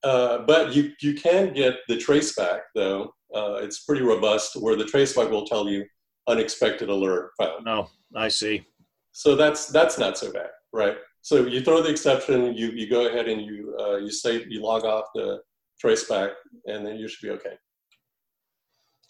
uh, 0.02 0.38
but 0.38 0.74
you 0.74 0.92
you 1.00 1.14
can 1.14 1.52
get 1.52 1.76
the 1.88 1.96
traceback 1.96 2.60
though. 2.74 3.12
Uh, 3.34 3.54
it's 3.62 3.84
pretty 3.84 4.02
robust, 4.02 4.54
where 4.60 4.76
the 4.76 4.84
traceback 4.84 5.30
will 5.30 5.46
tell 5.46 5.68
you 5.68 5.84
unexpected 6.28 6.88
alert 6.88 7.32
found. 7.38 7.64
no 7.64 7.88
i 8.16 8.28
see 8.28 8.64
So 9.12 9.36
that's 9.36 9.66
that's 9.66 9.98
not 9.98 10.16
so 10.18 10.32
bad, 10.32 10.50
right? 10.72 10.96
So 11.22 11.46
you 11.46 11.60
throw 11.62 11.80
the 11.82 11.90
exception, 11.90 12.54
you 12.54 12.68
you 12.70 12.88
go 12.88 13.06
ahead 13.08 13.28
and 13.28 13.40
you 13.42 13.76
uh, 13.80 13.96
you 13.96 14.10
say 14.10 14.44
you 14.48 14.60
log 14.62 14.84
off 14.84 15.06
the 15.14 15.40
traceback, 15.82 16.30
and 16.66 16.84
then 16.86 16.96
you 16.96 17.08
should 17.08 17.26
be 17.26 17.32
okay. 17.38 17.56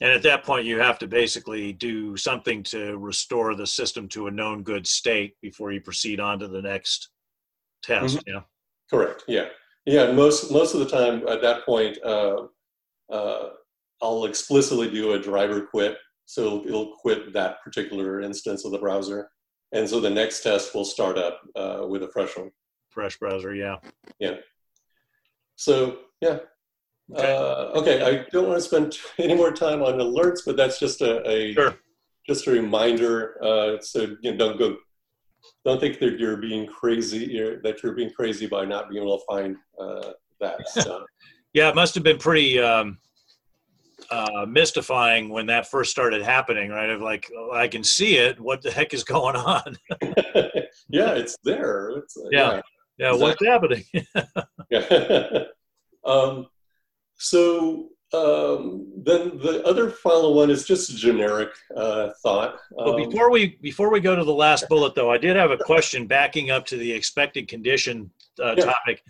And 0.01 0.11
at 0.11 0.23
that 0.23 0.45
point 0.45 0.67
you 0.67 0.79
have 0.79 0.99
to 0.99 1.07
basically 1.07 1.73
do 1.73 2.17
something 2.17 2.63
to 2.63 2.99
restore 2.99 3.55
the 3.55 3.67
system 3.67 4.09
to 4.09 4.27
a 4.27 4.31
known 4.31 4.63
good 4.63 4.87
state 4.87 5.35
before 5.41 5.73
you 5.73 5.81
proceed 5.81 6.21
on 6.21 6.39
to 6.39 6.49
the 6.49 6.63
next 6.63 7.11
test 7.83 8.23
yeah 8.27 8.41
Correct. 8.91 9.25
Yeah. 9.27 9.47
Yeah. 9.87 10.13
Most 10.13 10.51
most 10.51 10.75
of 10.75 10.81
the 10.81 10.89
time 10.89 11.27
at 11.29 11.43
that 11.43 11.65
point, 11.65 11.99
uh, 12.05 12.47
uh, 13.11 13.51
I'll 14.03 14.25
explicitly 14.25 14.91
do 14.91 15.13
a 15.13 15.19
driver 15.19 15.63
quit, 15.63 15.97
so 16.27 16.45
it'll, 16.45 16.67
it'll 16.67 16.97
quit 16.97 17.33
that 17.33 17.63
particular 17.63 18.21
instance 18.21 18.65
of 18.65 18.73
the 18.73 18.79
browser, 18.79 19.31
and 19.73 19.89
so 19.89 20.01
the 20.01 20.11
next 20.11 20.43
test 20.43 20.75
will 20.75 20.85
start 20.85 21.17
up 21.17 21.41
uh, 21.57 21.87
with 21.89 22.03
a 22.03 22.09
fresh 22.09 22.37
one. 22.37 22.51
fresh 22.91 23.19
browser 23.19 23.55
Yeah. 23.55 23.77
yeah 24.19 24.37
So 25.57 25.99
yeah. 26.21 26.39
Okay. 27.13 27.37
Uh, 27.37 27.79
okay, 27.81 28.03
I 28.03 28.27
don't 28.33 28.49
want 28.49 28.59
to 28.59 28.65
spend 28.65 28.97
any 29.19 29.35
more 29.35 29.53
time 29.53 29.83
on 29.83 29.95
alerts, 29.99 30.41
but 30.47 30.57
that's 30.57 30.79
just 30.79 31.03
a, 31.03 31.29
a 31.29 31.53
Sure. 31.53 31.77
just 32.27 32.47
a 32.47 32.51
reminder. 32.51 33.37
Uh, 33.45 33.81
so 33.81 34.17
you 34.23 34.33
know, 34.33 34.37
don't 34.37 34.59
go, 34.59 34.77
don't 35.65 35.81
think 35.81 35.99
that 35.99 36.19
you're 36.19 36.37
being 36.39 36.67
crazy. 36.67 37.27
You're, 37.31 37.61
that 37.63 37.83
you're 37.83 37.93
being 37.95 38.11
crazy 38.13 38.47
by 38.47 38.65
not 38.65 38.89
being 38.89 39.03
able 39.03 39.19
to 39.19 39.25
find 39.29 39.57
uh, 39.79 40.13
that. 40.41 40.61
So, 40.69 41.05
Yeah, 41.53 41.69
it 41.69 41.75
must 41.75 41.95
have 41.95 42.05
been 42.05 42.19
pretty 42.19 42.59
um, 42.59 42.99
uh, 44.11 44.47
mystifying 44.49 45.29
when 45.29 45.47
that 45.47 45.71
first 45.71 45.91
started 45.91 46.23
happening, 46.23 46.71
right? 46.71 46.89
Of 46.91 47.03
like, 47.03 47.31
oh, 47.37 47.51
I 47.53 47.69
can 47.69 47.85
see 47.85 48.17
it. 48.17 48.41
What 48.41 48.63
the 48.63 48.71
heck 48.71 48.95
is 48.95 49.05
going 49.05 49.37
on? 49.37 49.77
yeah, 50.89 51.13
it's 51.13 51.37
there. 51.45 51.91
It's, 51.99 52.17
uh, 52.17 52.29
Yeah. 52.31 52.61
yeah, 52.99 53.13
what's 53.13 53.45
happening? 53.45 53.85
yeah. 54.71 55.45
um, 56.05 56.47
so 57.25 57.89
um, 58.13 58.87
then 59.03 59.39
the 59.39 59.63
other 59.65 59.91
final 59.91 60.35
one 60.35 60.51
is 60.51 60.65
just 60.65 60.91
a 60.91 60.95
generic 60.95 61.49
uh, 61.77 62.11
thought. 62.23 62.61
Um, 62.79 62.97
before 62.97 63.31
we 63.31 63.59
before 63.61 63.91
we 63.91 64.01
go 64.01 64.15
to 64.15 64.25
the 64.25 64.33
last 64.33 64.69
bullet, 64.69 64.95
though, 64.95 65.11
I 65.11 65.19
did 65.19 65.37
have 65.37 65.51
a 65.51 65.57
question 65.57 66.07
backing 66.07 66.51
up 66.51 66.67
to 66.67 66.77
the 66.77 66.93
expected 66.93 67.49
condition 67.49 68.11
uh, 68.43 68.55
Yeah. 68.57 68.67
topic. 68.67 69.03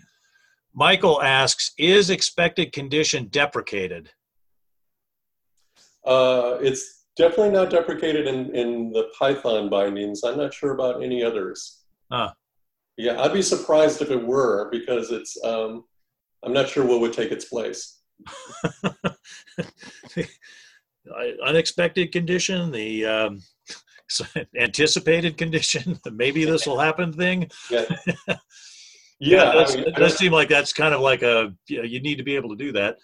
Michael 0.73 1.21
asks, 1.21 1.71
"Is 1.77 2.09
expected 2.09 2.71
condition 2.71 3.27
deprecated?" 3.27 4.09
Uh, 6.05 6.57
it's 6.61 7.05
definitely 7.17 7.51
not 7.51 7.69
deprecated 7.69 8.27
in, 8.27 8.55
in 8.55 8.91
the 8.91 9.09
Python 9.17 9.69
bindings. 9.69 10.23
I'm 10.23 10.37
not 10.37 10.53
sure 10.53 10.73
about 10.73 11.03
any 11.03 11.23
others. 11.23 11.81
Huh. 12.11 12.31
Yeah, 12.97 13.21
I'd 13.21 13.33
be 13.33 13.41
surprised 13.41 14.01
if 14.01 14.09
it 14.09 14.25
were 14.25 14.69
because 14.71 15.11
it's. 15.11 15.37
Um, 15.43 15.83
I'm 16.43 16.53
not 16.53 16.69
sure 16.69 16.85
what 16.85 17.01
would 17.01 17.13
take 17.13 17.31
its 17.31 17.45
place. 17.45 18.01
Uh, 21.09 21.45
Unexpected 21.45 22.11
condition, 22.11 22.71
the 22.71 23.05
um, 23.05 23.41
anticipated 24.59 25.37
condition, 25.37 25.99
the 26.03 26.11
maybe 26.23 26.45
this 26.45 26.65
will 26.65 26.79
happen 26.79 27.13
thing. 27.13 27.49
Yeah, 27.69 27.85
Yeah. 29.19 29.49
I 29.51 29.73
mean, 29.73 29.85
it 29.85 29.95
does 29.95 30.17
seem 30.17 30.33
like 30.33 30.49
that's 30.49 30.73
kind 30.73 30.93
of 30.93 30.99
like 30.99 31.21
a 31.21 31.53
you, 31.67 31.77
know, 31.77 31.83
you 31.83 32.01
need 32.01 32.17
to 32.17 32.23
be 32.23 32.35
able 32.35 32.49
to 32.49 32.55
do 32.55 32.71
that. 32.73 32.97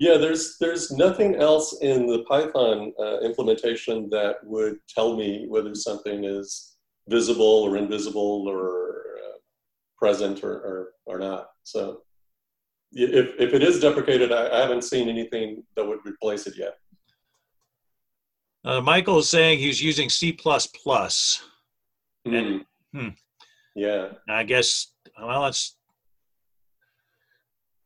yeah. 0.00 0.16
There's 0.16 0.56
there's 0.58 0.90
nothing 0.90 1.36
else 1.36 1.78
in 1.80 2.06
the 2.06 2.24
Python 2.24 2.92
uh, 2.98 3.20
implementation 3.20 4.08
that 4.10 4.36
would 4.42 4.78
tell 4.88 5.16
me 5.16 5.46
whether 5.48 5.74
something 5.74 6.24
is 6.24 6.76
visible 7.08 7.44
or 7.44 7.76
invisible 7.76 8.46
or 8.48 9.04
uh, 9.24 9.38
present 9.96 10.42
or, 10.42 10.54
or 10.54 10.88
or 11.06 11.18
not. 11.18 11.48
So. 11.62 12.02
If, 12.94 13.34
if 13.38 13.54
it 13.54 13.62
is 13.62 13.80
deprecated, 13.80 14.32
I, 14.32 14.48
I 14.48 14.60
haven't 14.60 14.82
seen 14.82 15.08
anything 15.08 15.64
that 15.76 15.86
would 15.86 16.00
replace 16.04 16.46
it 16.46 16.54
yet. 16.56 16.78
Uh, 18.64 18.80
Michael 18.80 19.18
is 19.18 19.28
saying 19.28 19.58
he's 19.58 19.82
using 19.82 20.08
C++. 20.08 20.38
Hmm. 22.24 22.58
Hmm. 22.94 23.08
Yeah, 23.74 24.08
I 24.28 24.44
guess 24.44 24.92
well, 25.20 25.42
that's 25.42 25.76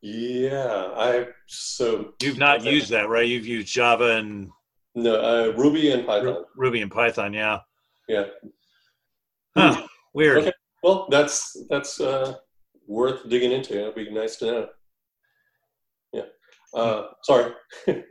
yeah. 0.02 0.90
I 0.96 1.28
so 1.46 2.14
you've 2.20 2.38
not 2.38 2.64
used 2.64 2.90
that, 2.90 3.08
right? 3.08 3.26
You've 3.26 3.46
used 3.46 3.68
Java 3.68 4.16
and 4.16 4.50
no 4.94 5.14
uh, 5.14 5.52
Ruby 5.56 5.92
and 5.92 6.06
Python. 6.06 6.44
Ruby 6.56 6.82
and 6.82 6.90
Python, 6.90 7.32
yeah. 7.32 7.60
Yeah. 8.08 8.24
Huh, 9.56 9.86
weird. 10.12 10.38
Okay. 10.38 10.52
Well, 10.82 11.06
that's 11.10 11.56
that's 11.70 12.00
uh, 12.00 12.34
worth 12.86 13.28
digging 13.28 13.52
into. 13.52 13.80
It'd 13.80 13.94
be 13.94 14.10
nice 14.10 14.36
to 14.36 14.46
know. 14.46 14.68
Uh, 16.76 17.08
sorry. 17.22 17.52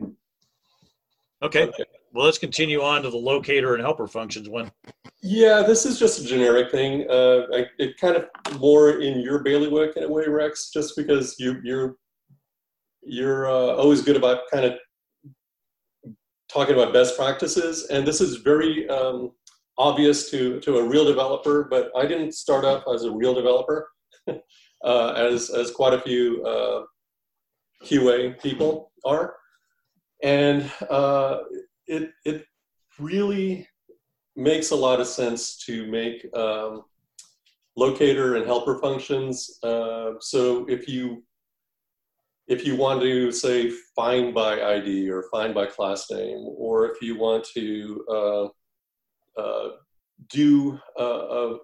Okay. 1.42 1.70
Well, 2.12 2.24
let's 2.24 2.38
continue 2.38 2.80
on 2.80 3.02
to 3.02 3.10
the 3.10 3.16
locator 3.16 3.74
and 3.74 3.82
helper 3.82 4.06
functions 4.06 4.48
one. 4.48 4.72
Yeah, 5.22 5.62
this 5.62 5.84
is 5.84 5.98
just 5.98 6.18
a 6.18 6.24
generic 6.24 6.70
thing. 6.70 7.06
Uh, 7.10 7.42
I, 7.52 7.66
it 7.78 7.98
kind 7.98 8.16
of 8.16 8.58
more 8.58 9.02
in 9.02 9.20
your 9.20 9.42
bailiwick 9.42 9.96
in 9.96 10.04
a 10.04 10.08
way, 10.08 10.26
Rex, 10.26 10.70
just 10.70 10.96
because 10.96 11.36
you 11.38 11.60
you're 11.62 11.96
you're 13.02 13.48
uh, 13.48 13.74
always 13.76 14.00
good 14.00 14.16
about 14.16 14.40
kind 14.50 14.64
of 14.64 14.78
talking 16.48 16.74
about 16.74 16.94
best 16.94 17.18
practices, 17.18 17.88
and 17.90 18.06
this 18.06 18.22
is 18.22 18.36
very 18.36 18.88
um, 18.88 19.32
obvious 19.76 20.30
to 20.30 20.58
to 20.60 20.78
a 20.78 20.88
real 20.88 21.04
developer. 21.04 21.64
But 21.70 21.90
I 21.94 22.06
didn't 22.06 22.32
start 22.32 22.64
up 22.64 22.84
as 22.92 23.04
a 23.04 23.10
real 23.10 23.34
developer, 23.34 23.88
uh, 24.84 25.12
as 25.12 25.50
as 25.50 25.70
quite 25.70 25.92
a 25.92 26.00
few 26.00 26.42
uh, 26.46 26.84
QA 27.84 28.40
people 28.40 28.92
are, 29.04 29.34
and 30.22 30.70
uh, 30.90 31.38
it 31.86 32.10
it 32.24 32.44
really 32.98 33.68
makes 34.34 34.70
a 34.70 34.76
lot 34.76 35.00
of 35.00 35.06
sense 35.06 35.56
to 35.64 35.86
make 35.86 36.26
um, 36.36 36.82
locator 37.76 38.36
and 38.36 38.46
helper 38.46 38.78
functions. 38.78 39.58
Uh, 39.62 40.12
so 40.20 40.66
if 40.68 40.88
you 40.88 41.22
if 42.48 42.64
you 42.64 42.76
want 42.76 43.00
to 43.00 43.32
say 43.32 43.70
find 43.94 44.32
by 44.32 44.62
ID 44.62 45.10
or 45.10 45.24
find 45.32 45.54
by 45.54 45.66
class 45.66 46.10
name, 46.10 46.46
or 46.56 46.86
if 46.86 47.02
you 47.02 47.18
want 47.18 47.44
to 47.54 48.04
uh, 48.08 48.44
uh, 49.40 49.70
do 50.30 50.78
a, 50.96 51.02
a, 51.02 51.58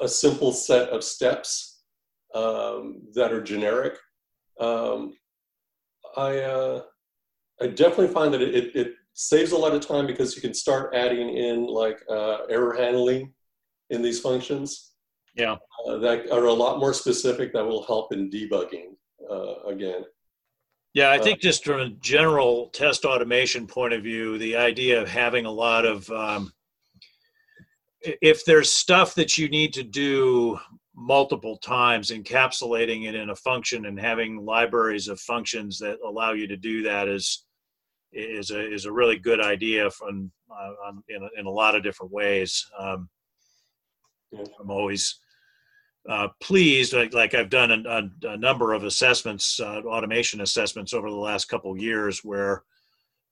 a 0.00 0.08
simple 0.08 0.52
set 0.52 0.88
of 0.88 1.04
steps 1.04 1.82
um, 2.34 3.02
that 3.14 3.30
are 3.30 3.42
generic, 3.42 3.98
um, 4.60 5.14
I 6.16 6.38
uh, 6.38 6.82
I 7.60 7.68
definitely 7.68 8.08
find 8.08 8.32
that 8.34 8.42
it, 8.42 8.74
it, 8.74 8.94
saves 9.14 9.52
a 9.52 9.58
lot 9.58 9.74
of 9.74 9.86
time 9.86 10.06
because 10.06 10.34
you 10.34 10.40
can 10.40 10.54
start 10.54 10.94
adding 10.94 11.36
in 11.36 11.66
like 11.66 12.02
uh, 12.08 12.44
error 12.48 12.74
handling 12.74 13.30
in 13.90 14.00
these 14.00 14.18
functions 14.18 14.92
Yeah. 15.34 15.56
uh, 15.86 15.98
that 15.98 16.30
are 16.30 16.46
a 16.46 16.52
lot 16.52 16.78
more 16.78 16.94
specific 16.94 17.52
that 17.52 17.62
will 17.62 17.82
help 17.82 18.14
in 18.14 18.30
debugging 18.30 18.96
uh, 19.30 19.68
again. 19.68 20.04
Yeah, 20.94 21.10
I 21.10 21.18
Uh, 21.18 21.22
think 21.22 21.40
just 21.40 21.62
from 21.62 21.80
a 21.80 21.90
general 21.90 22.70
test 22.70 23.04
automation 23.04 23.66
point 23.66 23.92
of 23.92 24.02
view, 24.02 24.38
the 24.38 24.56
idea 24.56 25.00
of 25.00 25.08
having 25.08 25.44
a 25.44 25.50
lot 25.50 25.84
of, 25.84 26.08
um, 26.10 26.50
if 28.00 28.46
there's 28.46 28.72
stuff 28.72 29.14
that 29.16 29.36
you 29.36 29.50
need 29.50 29.74
to 29.74 29.82
do 29.82 30.58
multiple 31.02 31.56
times, 31.58 32.10
encapsulating 32.10 33.08
it 33.08 33.14
in 33.14 33.30
a 33.30 33.36
function 33.36 33.86
and 33.86 33.98
having 33.98 34.44
libraries 34.44 35.08
of 35.08 35.20
functions 35.20 35.78
that 35.78 35.98
allow 36.06 36.32
you 36.32 36.46
to 36.48 36.56
do 36.56 36.82
that 36.82 37.08
is 37.08 37.44
is 38.12 38.50
a 38.50 38.72
is 38.72 38.84
a 38.86 38.92
really 38.92 39.18
good 39.18 39.40
idea 39.40 39.90
from 39.90 40.30
uh, 40.50 40.72
on, 40.86 41.02
in, 41.08 41.22
a, 41.22 41.40
in 41.40 41.46
a 41.46 41.50
lot 41.50 41.74
of 41.74 41.82
different 41.82 42.12
ways. 42.12 42.64
Um. 42.78 43.08
I'm 44.58 44.70
always 44.70 45.20
uh, 46.08 46.28
pleased, 46.40 46.94
like, 46.94 47.12
like 47.12 47.34
I've 47.34 47.50
done 47.50 47.70
a, 47.70 47.82
a, 47.86 48.28
a 48.30 48.36
number 48.38 48.72
of 48.72 48.82
assessments, 48.84 49.60
uh, 49.60 49.82
automation 49.84 50.40
assessments 50.40 50.94
over 50.94 51.10
the 51.10 51.16
last 51.16 51.50
couple 51.50 51.70
of 51.70 51.78
years, 51.78 52.24
where 52.24 52.64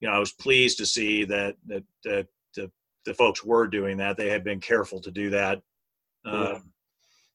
you 0.00 0.08
know 0.08 0.14
I 0.14 0.18
was 0.18 0.32
pleased 0.32 0.76
to 0.76 0.84
see 0.84 1.24
that 1.24 1.56
that 1.68 1.84
that 2.04 2.26
the, 2.54 2.70
the 3.06 3.14
folks 3.14 3.42
were 3.42 3.66
doing 3.66 3.96
that. 3.96 4.18
They 4.18 4.28
had 4.28 4.44
been 4.44 4.60
careful 4.60 5.00
to 5.00 5.10
do 5.10 5.30
that. 5.30 5.62
Um, 6.26 6.69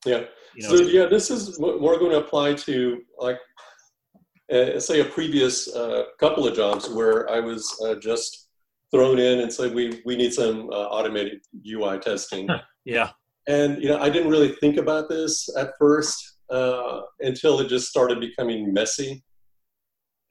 Yeah. 0.05 0.23
you 0.55 0.63
know, 0.63 0.75
So 0.75 0.83
yeah, 0.83 1.05
this 1.05 1.29
is 1.29 1.59
more 1.59 1.97
going 1.97 2.11
to 2.11 2.19
apply 2.19 2.53
to 2.53 3.01
like, 3.17 3.37
uh, 4.51 4.79
say 4.79 4.99
a 4.99 5.05
previous 5.05 5.73
uh, 5.73 6.03
couple 6.19 6.47
of 6.47 6.55
jobs 6.55 6.89
where 6.89 7.29
I 7.29 7.39
was 7.39 7.75
uh, 7.83 7.95
just 7.95 8.47
thrown 8.91 9.17
in 9.19 9.39
and 9.39 9.51
said 9.51 9.73
we 9.73 10.01
we 10.05 10.15
need 10.15 10.33
some 10.33 10.69
uh, 10.69 10.87
automated 10.95 11.39
UI 11.67 11.97
testing, 11.99 12.47
yeah, 12.85 13.09
and 13.47 13.81
you 13.81 13.89
know 13.89 13.99
I 13.99 14.09
didn't 14.09 14.29
really 14.29 14.55
think 14.61 14.77
about 14.77 15.09
this 15.09 15.49
at 15.57 15.71
first 15.79 16.37
uh, 16.51 17.01
until 17.21 17.59
it 17.59 17.69
just 17.69 17.87
started 17.87 18.19
becoming 18.19 18.71
messy, 18.71 19.23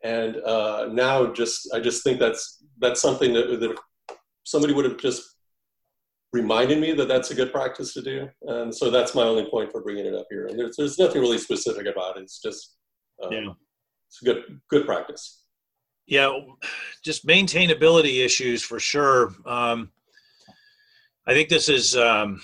and 0.05 0.37
uh, 0.37 0.89
now 0.93 1.33
just 1.33 1.69
I 1.75 1.81
just 1.81 2.05
think 2.05 2.21
that's 2.21 2.63
that's 2.79 3.03
something 3.03 3.33
that 3.33 3.61
that 3.61 3.77
somebody 4.45 4.73
would 4.75 4.85
have 4.85 4.99
just 4.99 5.34
reminded 6.35 6.81
me 6.81 6.93
that 6.93 7.07
that's 7.07 7.31
a 7.31 7.35
good 7.35 7.53
practice 7.53 7.95
to 7.95 8.03
do. 8.03 8.29
And 8.43 8.75
so 8.75 8.91
that's 8.91 9.15
my 9.15 9.23
only 9.23 9.49
point 9.49 9.71
for 9.71 9.81
bringing 9.83 10.05
it 10.05 10.15
up 10.15 10.27
here. 10.29 10.47
And 10.49 10.59
there's, 10.59 10.75
there's 10.77 10.99
nothing 10.99 11.21
really 11.21 11.39
specific 11.39 11.87
about 11.87 12.17
it. 12.17 12.23
It's 12.23 12.43
just, 12.43 12.77
um, 13.23 13.33
Yeah. 13.33 13.53
it's 14.09 14.21
a 14.21 14.25
good, 14.25 14.61
good 14.69 14.85
practice. 14.85 15.43
yeah, 16.07 16.31
just 17.05 17.25
maintainability 17.27 18.25
issues 18.25 18.63
for 18.63 18.81
sure. 18.81 19.33
Um, 19.47 19.91
I 21.27 21.33
think 21.35 21.49
this 21.49 21.69
is 21.69 21.97
um, 21.97 22.41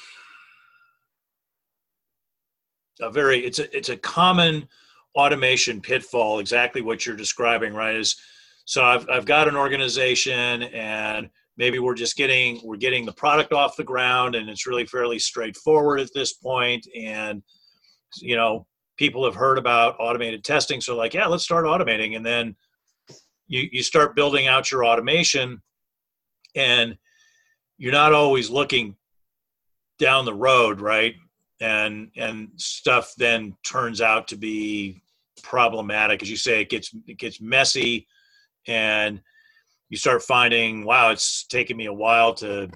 a 3.00 3.10
very 3.10 3.44
it's 3.44 3.58
a 3.58 3.76
it's 3.76 3.88
a 3.90 3.96
common 3.96 4.68
automation 5.16 5.80
pitfall. 5.80 6.38
Exactly 6.38 6.80
what 6.80 7.04
you're 7.04 7.16
describing, 7.16 7.74
right? 7.74 7.96
Is 7.96 8.16
so 8.64 8.82
I've 8.84 9.06
I've 9.10 9.26
got 9.26 9.48
an 9.48 9.56
organization 9.56 10.62
and 10.62 11.28
maybe 11.60 11.78
we're 11.78 11.94
just 11.94 12.16
getting 12.16 12.58
we're 12.64 12.76
getting 12.76 13.04
the 13.04 13.12
product 13.12 13.52
off 13.52 13.76
the 13.76 13.84
ground 13.84 14.34
and 14.34 14.48
it's 14.48 14.66
really 14.66 14.86
fairly 14.86 15.18
straightforward 15.18 16.00
at 16.00 16.08
this 16.14 16.32
point. 16.32 16.88
And 16.98 17.42
you 18.16 18.34
know 18.34 18.66
people 18.96 19.24
have 19.26 19.34
heard 19.34 19.58
about 19.58 19.94
automated 20.00 20.42
testing. 20.42 20.80
So 20.80 20.96
like 20.96 21.12
yeah 21.14 21.26
let's 21.26 21.44
start 21.44 21.66
automating. 21.66 22.16
And 22.16 22.24
then 22.24 22.56
you 23.46 23.68
you 23.70 23.82
start 23.82 24.16
building 24.16 24.48
out 24.48 24.72
your 24.72 24.86
automation 24.86 25.60
and 26.56 26.96
you're 27.76 27.92
not 27.92 28.14
always 28.14 28.48
looking 28.48 28.96
down 29.98 30.24
the 30.24 30.34
road 30.34 30.80
right? 30.80 31.14
And 31.60 32.10
and 32.16 32.48
stuff 32.56 33.12
then 33.18 33.54
turns 33.64 34.00
out 34.00 34.28
to 34.28 34.36
be 34.36 35.02
problematic. 35.42 36.22
As 36.22 36.30
you 36.30 36.38
say 36.38 36.62
it 36.62 36.70
gets 36.70 36.90
it 37.06 37.18
gets 37.18 37.38
messy 37.38 38.06
and 38.66 39.20
you 39.90 39.96
start 39.96 40.22
finding 40.22 40.84
wow 40.84 41.10
it's 41.10 41.44
taking 41.46 41.76
me 41.76 41.86
a 41.86 41.92
while 41.92 42.32
to 42.32 42.70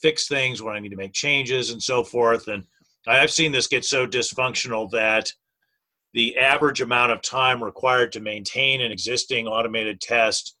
fix 0.00 0.28
things 0.28 0.62
when 0.62 0.76
i 0.76 0.78
need 0.78 0.90
to 0.90 0.96
make 0.96 1.12
changes 1.12 1.70
and 1.70 1.82
so 1.82 2.04
forth. 2.04 2.48
And 2.48 2.64
i've 3.08 3.32
seen 3.32 3.50
this 3.50 3.66
get 3.66 3.84
so 3.84 4.06
dysfunctional 4.06 4.90
that 4.92 5.32
the 6.12 6.36
average 6.36 6.80
amount 6.80 7.12
of 7.12 7.22
time 7.22 7.62
required 7.62 8.12
to 8.12 8.20
maintain 8.20 8.80
an 8.80 8.92
existing 8.92 9.46
automated 9.46 10.00
test 10.00 10.56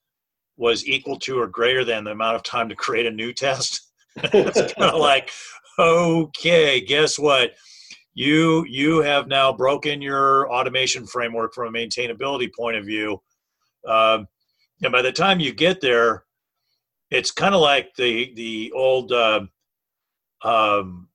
was 0.56 0.86
equal 0.86 1.18
to 1.18 1.40
or 1.40 1.46
greater 1.46 1.84
than 1.84 2.04
the 2.04 2.12
amount 2.12 2.36
of 2.36 2.42
time 2.42 2.68
to 2.68 2.76
create 2.76 3.06
a 3.06 3.10
new 3.10 3.32
test. 3.32 3.82
It's 4.16 4.72
kind 4.74 4.90
of 4.90 5.00
like 5.00 5.30
okay 5.78 6.80
guess 6.80 7.18
what? 7.18 7.52
You 8.12 8.66
you 8.68 8.98
have 9.02 9.28
now 9.28 9.52
broken 9.52 10.02
your 10.02 10.52
automation 10.52 11.06
framework 11.06 11.54
from 11.54 11.68
a 11.68 11.78
maintainability 11.78 12.50
point 12.52 12.76
of 12.76 12.84
view. 12.84 13.22
Um, 13.86 14.26
and 14.82 14.92
by 14.92 15.02
the 15.02 15.12
time 15.12 15.40
you 15.40 15.52
get 15.52 15.80
there 15.80 16.24
it's 17.10 17.30
kind 17.30 17.54
of 17.54 17.60
like 17.60 17.94
the 17.96 18.32
the 18.34 18.72
old 18.72 19.12
uh, 19.12 19.40
um, 20.42 21.08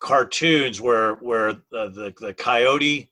cartoons 0.00 0.80
where 0.80 1.14
where 1.16 1.54
the, 1.70 1.88
the 1.90 2.14
the 2.20 2.34
coyote 2.34 3.10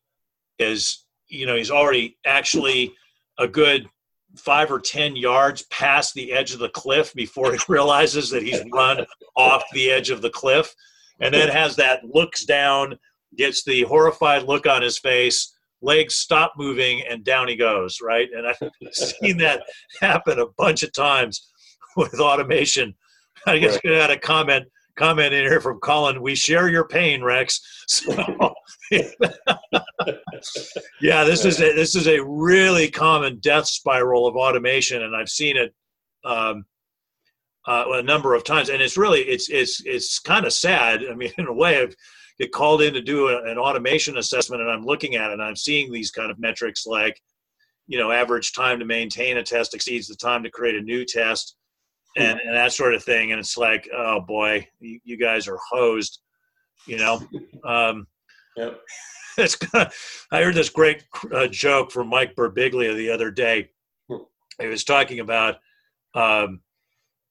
is 0.58 1.04
you 1.28 1.46
know 1.46 1.56
he's 1.56 1.70
already 1.70 2.16
actually 2.24 2.94
a 3.38 3.48
good 3.48 3.88
five 4.36 4.70
or 4.70 4.78
ten 4.78 5.16
yards 5.16 5.62
past 5.64 6.14
the 6.14 6.32
edge 6.32 6.52
of 6.52 6.60
the 6.60 6.68
cliff 6.68 7.12
before 7.14 7.52
he 7.52 7.58
realizes 7.68 8.30
that 8.30 8.42
he's 8.42 8.62
run 8.72 9.04
off 9.36 9.62
the 9.72 9.90
edge 9.90 10.10
of 10.10 10.22
the 10.22 10.30
cliff. 10.30 10.74
And 11.22 11.34
then 11.34 11.50
has 11.50 11.76
that 11.76 12.02
looks 12.04 12.46
down 12.46 12.98
gets 13.36 13.62
the 13.62 13.82
horrified 13.82 14.44
look 14.44 14.66
on 14.66 14.80
his 14.80 14.98
face 14.98 15.54
legs 15.82 16.14
stop 16.16 16.52
moving 16.56 17.02
and 17.08 17.24
down 17.24 17.48
he 17.48 17.56
goes 17.56 17.98
right? 18.02 18.28
And 18.36 18.46
i've 18.46 18.58
seen 18.92 19.38
that 19.38 19.62
happen 20.00 20.38
a 20.38 20.46
bunch 20.58 20.82
of 20.82 20.92
times 20.92 21.48
with 21.96 22.20
automation. 22.20 22.94
I 23.46 23.58
guess 23.58 23.74
Right. 23.74 23.84
we 23.84 23.90
had 23.92 24.10
a 24.10 24.18
comment 24.18 24.66
comment 24.96 25.32
in 25.32 25.42
here 25.44 25.60
from 25.60 25.78
colin 25.80 26.20
we 26.20 26.34
share 26.34 26.68
your 26.68 26.86
pain 26.86 27.22
rex. 27.22 27.60
So 27.90 28.12
yeah 31.00 31.24
this 31.24 31.44
is 31.44 31.60
a 31.60 31.72
this 31.74 31.94
is 31.96 32.06
a 32.06 32.22
really 32.24 32.88
common 32.90 33.38
death 33.40 33.66
spiral 33.66 34.26
of 34.26 34.36
automation 34.36 35.02
and 35.02 35.14
i've 35.16 35.28
seen 35.28 35.56
it 35.56 35.74
um, 36.24 36.64
uh, 37.66 37.84
a 37.92 38.02
number 38.02 38.34
of 38.34 38.44
times. 38.44 38.68
And 38.68 38.80
it's 38.82 38.96
really 38.96 39.20
it's 39.22 39.48
it's 39.48 39.82
it's 39.84 40.18
kind 40.18 40.44
of 40.46 40.52
sad. 40.52 41.02
I 41.10 41.14
mean 41.14 41.32
in 41.38 41.46
a 41.46 41.52
way 41.52 41.80
i've 41.82 41.94
get 42.40 42.53
called 42.53 42.83
in 42.83 42.94
to 42.94 43.03
do 43.03 43.29
a, 43.29 43.50
an 43.50 43.59
automation 43.59 44.18
assessment 44.18 44.62
and 44.62 44.70
i'm 44.70 44.85
looking 44.85 45.14
at 45.14 45.31
it 45.31 45.35
and 45.35 45.42
i'm 45.42 45.57
seeing 45.57 45.92
these 45.92 46.11
kind 46.11 46.31
of 46.31 46.38
metrics 46.38 46.87
like 46.87 47.20
you 47.87 47.98
know 47.98 48.11
average 48.11 48.53
time 48.53 48.79
to 48.79 48.85
maintain 48.85 49.37
a 49.37 49.42
test 49.42 49.74
exceeds 49.74 50.09
the 50.09 50.16
time 50.16 50.42
to 50.42 50.50
create 50.50 50.74
a 50.74 50.81
new 50.81 51.05
test 51.05 51.57
and, 52.16 52.40
and 52.40 52.57
that 52.57 52.72
sort 52.72 52.94
of 52.94 53.05
thing 53.05 53.31
and 53.31 53.38
it's 53.38 53.57
like 53.57 53.88
oh 53.94 54.20
boy 54.20 54.66
you, 54.81 54.98
you 55.05 55.16
guys 55.16 55.46
are 55.46 55.59
hosed 55.70 56.20
you 56.87 56.96
know 56.96 57.20
um, 57.64 58.07
Yep. 58.57 58.81
it's 59.38 59.57
I 59.74 60.42
heard 60.42 60.55
this 60.55 60.68
great 60.68 61.05
uh, 61.33 61.46
joke 61.46 61.90
from 61.90 62.09
Mike 62.09 62.35
Birbiglia 62.35 62.96
the 62.96 63.11
other 63.11 63.31
day. 63.31 63.70
He 64.61 64.66
was 64.66 64.85
talking 64.85 65.20
about 65.20 65.57
um, 66.14 66.61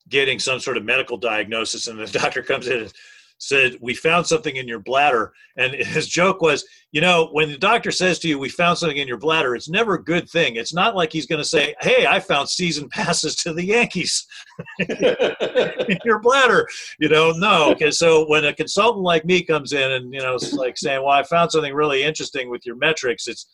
getting 0.07 0.39
some 0.39 0.59
sort 0.59 0.77
of 0.77 0.83
medical 0.83 1.17
diagnosis, 1.17 1.87
and 1.87 1.99
the 1.99 2.07
doctor 2.19 2.41
comes 2.41 2.67
in 2.67 2.81
and 2.81 2.93
said, 3.39 3.77
"We 3.81 3.95
found 3.95 4.27
something 4.27 4.55
in 4.55 4.67
your 4.67 4.79
bladder." 4.79 5.33
And 5.57 5.73
his 5.95 6.07
joke 6.07 6.41
was, 6.41 6.63
you 6.91 7.01
know, 7.01 7.29
when 7.31 7.49
the 7.49 7.57
doctor 7.57 7.91
says 7.91 8.19
to 8.19 8.27
you, 8.27 8.37
"We 8.37 8.49
found 8.49 8.77
something 8.77 8.97
in 8.97 9.07
your 9.07 9.17
bladder," 9.17 9.55
it's 9.55 9.69
never 9.69 9.95
a 9.95 10.03
good 10.03 10.29
thing. 10.29 10.55
It's 10.55 10.73
not 10.73 10.95
like 10.95 11.11
he's 11.11 11.25
going 11.25 11.41
to 11.41 11.47
say, 11.47 11.73
"Hey, 11.81 12.05
I 12.05 12.19
found 12.19 12.49
season 12.49 12.87
passes 12.91 13.35
to 13.37 13.53
the 13.53 13.65
Yankees." 13.65 14.27
in 14.79 15.97
your 16.05 16.19
bladder. 16.19 16.67
You 16.99 17.09
know, 17.09 17.31
no. 17.31 17.71
Okay, 17.71 17.91
so 17.91 18.27
when 18.27 18.45
a 18.45 18.53
consultant 18.53 19.03
like 19.03 19.25
me 19.25 19.43
comes 19.43 19.73
in 19.73 19.91
and 19.91 20.13
you 20.13 20.21
know, 20.21 20.35
it's 20.35 20.53
like 20.53 20.77
saying, 20.77 21.01
"Well, 21.01 21.11
I 21.11 21.23
found 21.23 21.51
something 21.51 21.73
really 21.73 22.03
interesting 22.03 22.49
with 22.49 22.65
your 22.65 22.75
metrics," 22.75 23.27
it's 23.27 23.47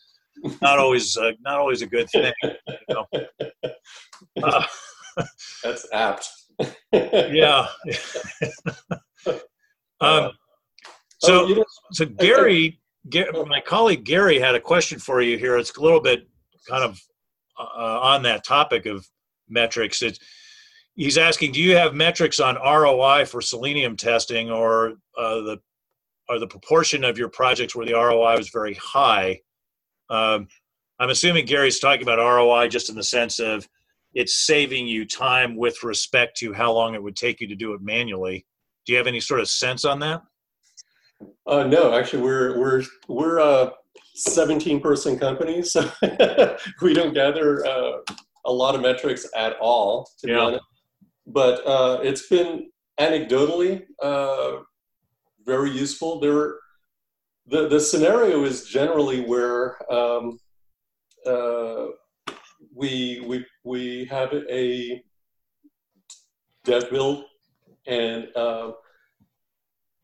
not 0.60 0.78
always 0.78 1.16
uh, 1.16 1.32
not 1.40 1.58
always 1.58 1.82
a 1.82 1.86
good 1.86 2.08
thing. 2.10 2.32
You 2.44 2.76
know? 2.90 3.06
uh, 4.42 4.64
That's 5.62 5.86
apt. 5.92 6.28
yeah. 6.92 7.66
Uh, 10.00 10.26
um, 10.26 10.32
so, 11.18 11.44
oh, 11.44 11.46
you 11.46 11.54
know, 11.56 11.64
so 11.92 12.04
Gary, 12.04 12.80
Ga- 13.08 13.30
my 13.46 13.60
colleague 13.60 14.04
Gary 14.04 14.38
had 14.38 14.54
a 14.54 14.60
question 14.60 14.98
for 14.98 15.20
you 15.22 15.38
here. 15.38 15.56
It's 15.56 15.74
a 15.76 15.80
little 15.80 16.00
bit 16.00 16.28
kind 16.68 16.84
of 16.84 17.00
uh, 17.58 18.00
on 18.00 18.22
that 18.24 18.44
topic 18.44 18.86
of 18.86 19.06
metrics. 19.48 20.02
It's, 20.02 20.18
he's 20.94 21.18
asking, 21.18 21.52
do 21.52 21.60
you 21.60 21.76
have 21.76 21.94
metrics 21.94 22.40
on 22.40 22.56
ROI 22.56 23.26
for 23.26 23.40
selenium 23.40 23.96
testing, 23.96 24.50
or 24.50 24.94
uh, 25.16 25.40
the 25.40 25.60
or 26.28 26.40
the 26.40 26.46
proportion 26.46 27.04
of 27.04 27.16
your 27.16 27.28
projects 27.28 27.76
where 27.76 27.86
the 27.86 27.94
ROI 27.94 28.36
was 28.36 28.50
very 28.50 28.74
high? 28.74 29.40
Um, 30.10 30.48
I'm 30.98 31.10
assuming 31.10 31.46
Gary's 31.46 31.78
talking 31.78 32.02
about 32.02 32.18
ROI 32.18 32.68
just 32.68 32.88
in 32.88 32.96
the 32.96 33.04
sense 33.04 33.38
of 33.38 33.68
it's 34.14 34.46
saving 34.46 34.86
you 34.86 35.04
time 35.04 35.56
with 35.56 35.82
respect 35.84 36.36
to 36.38 36.52
how 36.52 36.72
long 36.72 36.94
it 36.94 37.02
would 37.02 37.16
take 37.16 37.40
you 37.40 37.46
to 37.48 37.54
do 37.54 37.74
it 37.74 37.82
manually. 37.82 38.46
Do 38.86 38.92
you 38.92 38.98
have 38.98 39.08
any 39.08 39.20
sort 39.20 39.40
of 39.40 39.48
sense 39.48 39.84
on 39.84 39.98
that? 40.00 40.22
Uh, 41.46 41.64
no, 41.64 41.92
actually, 41.92 42.22
we're 42.22 42.58
we're 42.58 42.82
we're 43.08 43.38
a 43.38 43.72
17 44.14 44.80
person 44.80 45.18
company, 45.18 45.62
so 45.74 45.90
we 46.82 46.94
don't 46.94 47.12
gather 47.12 47.66
uh, 47.66 47.98
a 48.44 48.52
lot 48.52 48.74
of 48.74 48.80
metrics 48.80 49.28
at 49.36 49.56
all. 49.60 50.08
To 50.20 50.30
Yeah. 50.30 50.58
but 51.26 51.66
uh, 51.66 52.00
it's 52.02 52.28
been 52.28 52.70
anecdotally 53.00 53.82
uh, 54.02 54.58
very 55.44 55.70
useful. 55.70 56.20
There, 56.20 56.54
the 57.46 57.68
the 57.68 57.80
scenario 57.80 58.44
is 58.44 58.66
generally 58.66 59.22
where 59.24 59.76
um, 59.92 60.38
uh, 61.26 61.86
we 62.72 63.24
we 63.26 63.44
we 63.64 64.04
have 64.06 64.32
a 64.32 65.02
dev 66.64 66.90
build, 66.90 67.24
and 67.86 68.28
uh, 68.36 68.72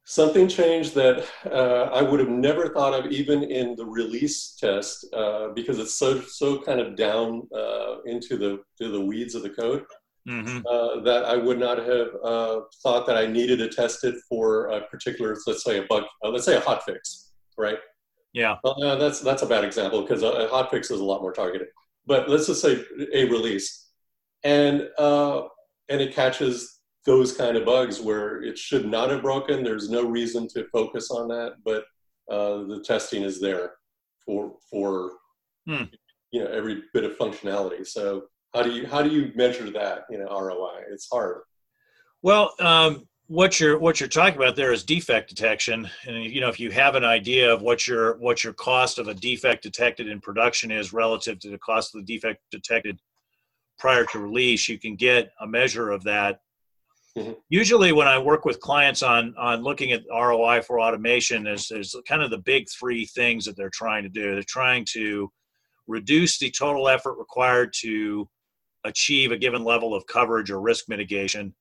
something 0.05 0.49
changed 0.49 0.95
that 0.95 1.25
uh, 1.47 1.91
I 1.93 2.03
would 2.03 2.21
have 2.21 2.29
never 2.29 2.69
thought 2.69 2.95
of 2.95 3.11
even 3.11 3.45
in 3.45 3.77
the 3.77 3.85
release 3.85 4.57
test 4.59 5.07
uh, 5.13 5.49
because 5.55 5.79
it's 5.79 5.95
so 5.95 6.21
so 6.21 6.61
kind 6.63 6.81
of 6.81 6.97
down 6.97 7.49
uh, 7.55 8.01
into 8.07 8.37
the 8.37 8.61
to 8.81 8.91
the 8.91 9.01
weeds 9.01 9.35
of 9.35 9.43
the 9.43 9.51
code. 9.51 9.85
Mm-hmm. 10.29 10.59
Uh, 10.71 11.01
that 11.01 11.25
I 11.25 11.37
would 11.37 11.59
not 11.59 11.79
have 11.79 12.09
uh, 12.23 12.61
thought 12.85 13.09
that 13.09 13.17
I 13.17 13.27
needed 13.27 13.59
to 13.59 13.69
test 13.69 14.05
it 14.05 14.15
for 14.29 14.67
a 14.67 14.83
particular, 14.83 15.37
let's 15.49 15.65
say 15.65 15.79
a 15.79 15.83
bug, 15.83 16.05
let's 16.23 16.45
say 16.45 16.57
a 16.57 16.61
hot 16.61 16.85
fix, 16.85 17.33
right? 17.59 17.79
Yeah. 18.33 18.55
Well, 18.63 18.77
that's 19.01 19.19
that's 19.19 19.43
a 19.43 19.47
bad 19.47 19.65
example 19.65 20.01
because 20.03 20.23
a, 20.23 20.29
a 20.29 20.49
hot 20.49 20.71
fix 20.71 20.93
is 20.93 21.01
a 21.01 21.05
lot 21.05 21.23
more 21.23 21.33
targeted 21.33 21.67
but 22.07 22.29
let's 22.29 22.47
just 22.47 22.63
say 22.63 22.85
a 23.13 23.25
release, 23.27 23.91
and 24.43 24.89
uh, 24.99 25.43
and 25.89 26.01
it 26.01 26.15
catches 26.15 26.81
those 27.05 27.37
kind 27.37 27.57
of 27.57 27.65
bugs 27.65 28.01
where 28.01 28.43
it 28.43 28.57
should 28.57 28.87
not 28.87 29.11
have 29.11 29.23
broken. 29.23 29.65
There's 29.65 29.91
no 29.91 30.07
reason 30.07 30.47
to 30.49 30.67
focus 30.73 31.11
on 31.11 31.29
that, 31.29 31.57
but 31.65 31.85
uh, 32.31 32.65
the 32.65 32.83
testing 32.85 33.23
is 33.23 33.41
there 33.41 33.73
for 34.25 34.55
for 34.71 35.13
hmm. 35.67 35.85
you 36.31 36.45
know 36.45 36.51
every 36.51 36.83
bit 36.95 37.05
of 37.05 37.17
functionality. 37.19 37.87
So 37.87 38.25
how 38.55 38.63
do 38.63 38.71
you 38.71 38.87
how 38.87 39.03
do 39.03 39.11
you 39.11 39.33
measure 39.35 39.71
that 39.71 40.05
you 40.11 40.19
know 40.19 40.27
ROI? 40.27 40.85
It's 40.91 41.09
hard. 41.11 41.43
Well, 42.23 42.55
um, 42.61 43.09
what 43.27 43.59
you're 43.59 43.79
what 43.79 43.99
you're 43.99 44.09
talking 44.09 44.37
about 44.37 44.57
there 44.57 44.73
is 44.73 44.85
defect 44.85 45.29
detection 45.29 45.89
and 46.07 46.25
you 46.25 46.41
know 46.41 46.49
if 46.49 46.61
you 46.61 46.71
have 46.71 46.97
an 46.97 47.05
idea 47.05 47.53
of 47.53 47.63
what 47.63 47.87
your 47.87 48.19
what 48.19 48.45
your 48.45 48.53
cost 48.53 48.99
of 48.99 49.09
a 49.09 49.15
defect 49.15 49.63
detected 49.63 50.09
in 50.09 50.21
production 50.21 50.71
is 50.71 50.93
relative 50.93 51.39
to 51.39 51.49
the 51.49 51.59
cost 51.59 51.95
of 51.95 52.05
the 52.05 52.15
defect 52.15 52.43
detected 52.51 52.99
prior 53.79 54.05
to 54.05 54.19
release 54.19 54.69
you 54.69 54.79
can 54.79 54.97
get 54.97 55.31
a 55.41 55.47
measure 55.47 55.91
of 55.91 56.03
that 56.03 56.41
mm-hmm. 57.17 57.33
usually 57.49 57.93
when 57.93 58.09
i 58.09 58.19
work 58.19 58.45
with 58.45 58.61
clients 58.61 59.03
on 59.03 59.35
on 59.39 59.63
looking 59.63 59.93
at 59.93 60.03
roi 60.11 60.61
for 60.63 60.81
automation 60.81 61.47
is 61.47 61.71
is 61.71 61.95
kind 62.07 62.23
of 62.23 62.31
the 62.31 62.39
big 62.39 62.67
three 62.69 63.05
things 63.07 63.45
that 63.45 63.57
they're 63.57 63.71
trying 63.71 64.03
to 64.03 64.09
do 64.09 64.35
they're 64.35 64.43
trying 64.45 64.85
to 64.85 65.31
reduce 65.87 66.39
the 66.39 66.51
total 66.51 66.89
effort 66.89 67.19
required 67.19 67.73
to 67.73 68.29
achieve 68.85 69.33
a 69.33 69.37
given 69.37 69.65
level 69.65 69.95
of 69.95 70.07
coverage 70.07 70.51
or 70.51 70.61
risk 70.61 70.89
mitigation 70.89 71.55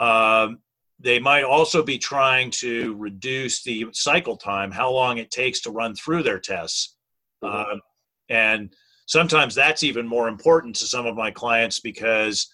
um, 0.00 0.58
they 1.00 1.18
might 1.18 1.44
also 1.44 1.82
be 1.82 1.98
trying 1.98 2.50
to 2.50 2.94
reduce 2.96 3.62
the 3.62 3.86
cycle 3.92 4.36
time, 4.36 4.70
how 4.70 4.90
long 4.90 5.18
it 5.18 5.30
takes 5.30 5.60
to 5.60 5.70
run 5.70 5.94
through 5.94 6.22
their 6.22 6.40
tests. 6.40 6.96
Mm-hmm. 7.42 7.76
Uh, 7.76 7.80
and 8.28 8.74
sometimes 9.06 9.54
that's 9.54 9.82
even 9.82 10.06
more 10.06 10.28
important 10.28 10.74
to 10.76 10.86
some 10.86 11.06
of 11.06 11.16
my 11.16 11.30
clients 11.30 11.80
because 11.80 12.52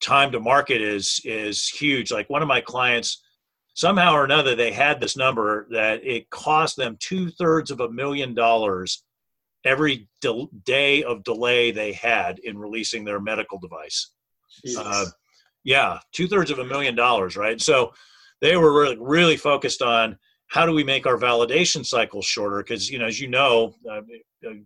time 0.00 0.32
to 0.32 0.40
market 0.40 0.80
is 0.80 1.20
is 1.24 1.68
huge. 1.68 2.10
Like 2.10 2.30
one 2.30 2.42
of 2.42 2.48
my 2.48 2.60
clients, 2.60 3.22
somehow 3.74 4.14
or 4.14 4.24
another, 4.24 4.54
they 4.54 4.72
had 4.72 5.00
this 5.00 5.16
number 5.16 5.66
that 5.70 6.04
it 6.04 6.30
cost 6.30 6.76
them 6.76 6.96
two 7.00 7.30
thirds 7.30 7.70
of 7.70 7.80
a 7.80 7.90
million 7.90 8.34
dollars 8.34 9.04
every 9.64 10.08
day 10.64 11.02
of 11.02 11.24
delay 11.24 11.70
they 11.70 11.92
had 11.92 12.38
in 12.40 12.56
releasing 12.58 13.04
their 13.04 13.20
medical 13.20 13.58
device. 13.58 14.10
Uh, 14.76 15.06
yeah, 15.64 15.98
two 16.12 16.28
thirds 16.28 16.50
of 16.50 16.58
a 16.58 16.64
million 16.64 16.94
dollars, 16.94 17.36
right? 17.36 17.60
So 17.60 17.92
they 18.40 18.56
were 18.56 18.72
really, 18.72 18.96
really 18.98 19.36
focused 19.36 19.82
on 19.82 20.16
how 20.46 20.64
do 20.64 20.72
we 20.72 20.84
make 20.84 21.06
our 21.06 21.18
validation 21.18 21.84
cycles 21.84 22.24
shorter? 22.24 22.58
Because 22.62 22.90
you 22.90 22.98
know, 22.98 23.06
as 23.06 23.20
you 23.20 23.28
know, 23.28 23.74
I 23.90 24.00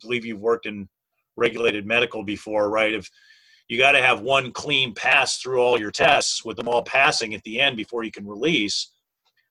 believe 0.00 0.24
you've 0.24 0.40
worked 0.40 0.66
in 0.66 0.88
regulated 1.36 1.86
medical 1.86 2.22
before, 2.22 2.70
right? 2.70 2.92
If 2.92 3.10
you 3.72 3.78
got 3.78 3.92
to 3.92 4.02
have 4.02 4.20
one 4.20 4.52
clean 4.52 4.92
pass 4.92 5.38
through 5.38 5.58
all 5.58 5.80
your 5.80 5.90
tests 5.90 6.44
with 6.44 6.58
them 6.58 6.68
all 6.68 6.82
passing 6.82 7.32
at 7.32 7.42
the 7.44 7.58
end 7.58 7.74
before 7.74 8.04
you 8.04 8.12
can 8.12 8.28
release. 8.28 8.92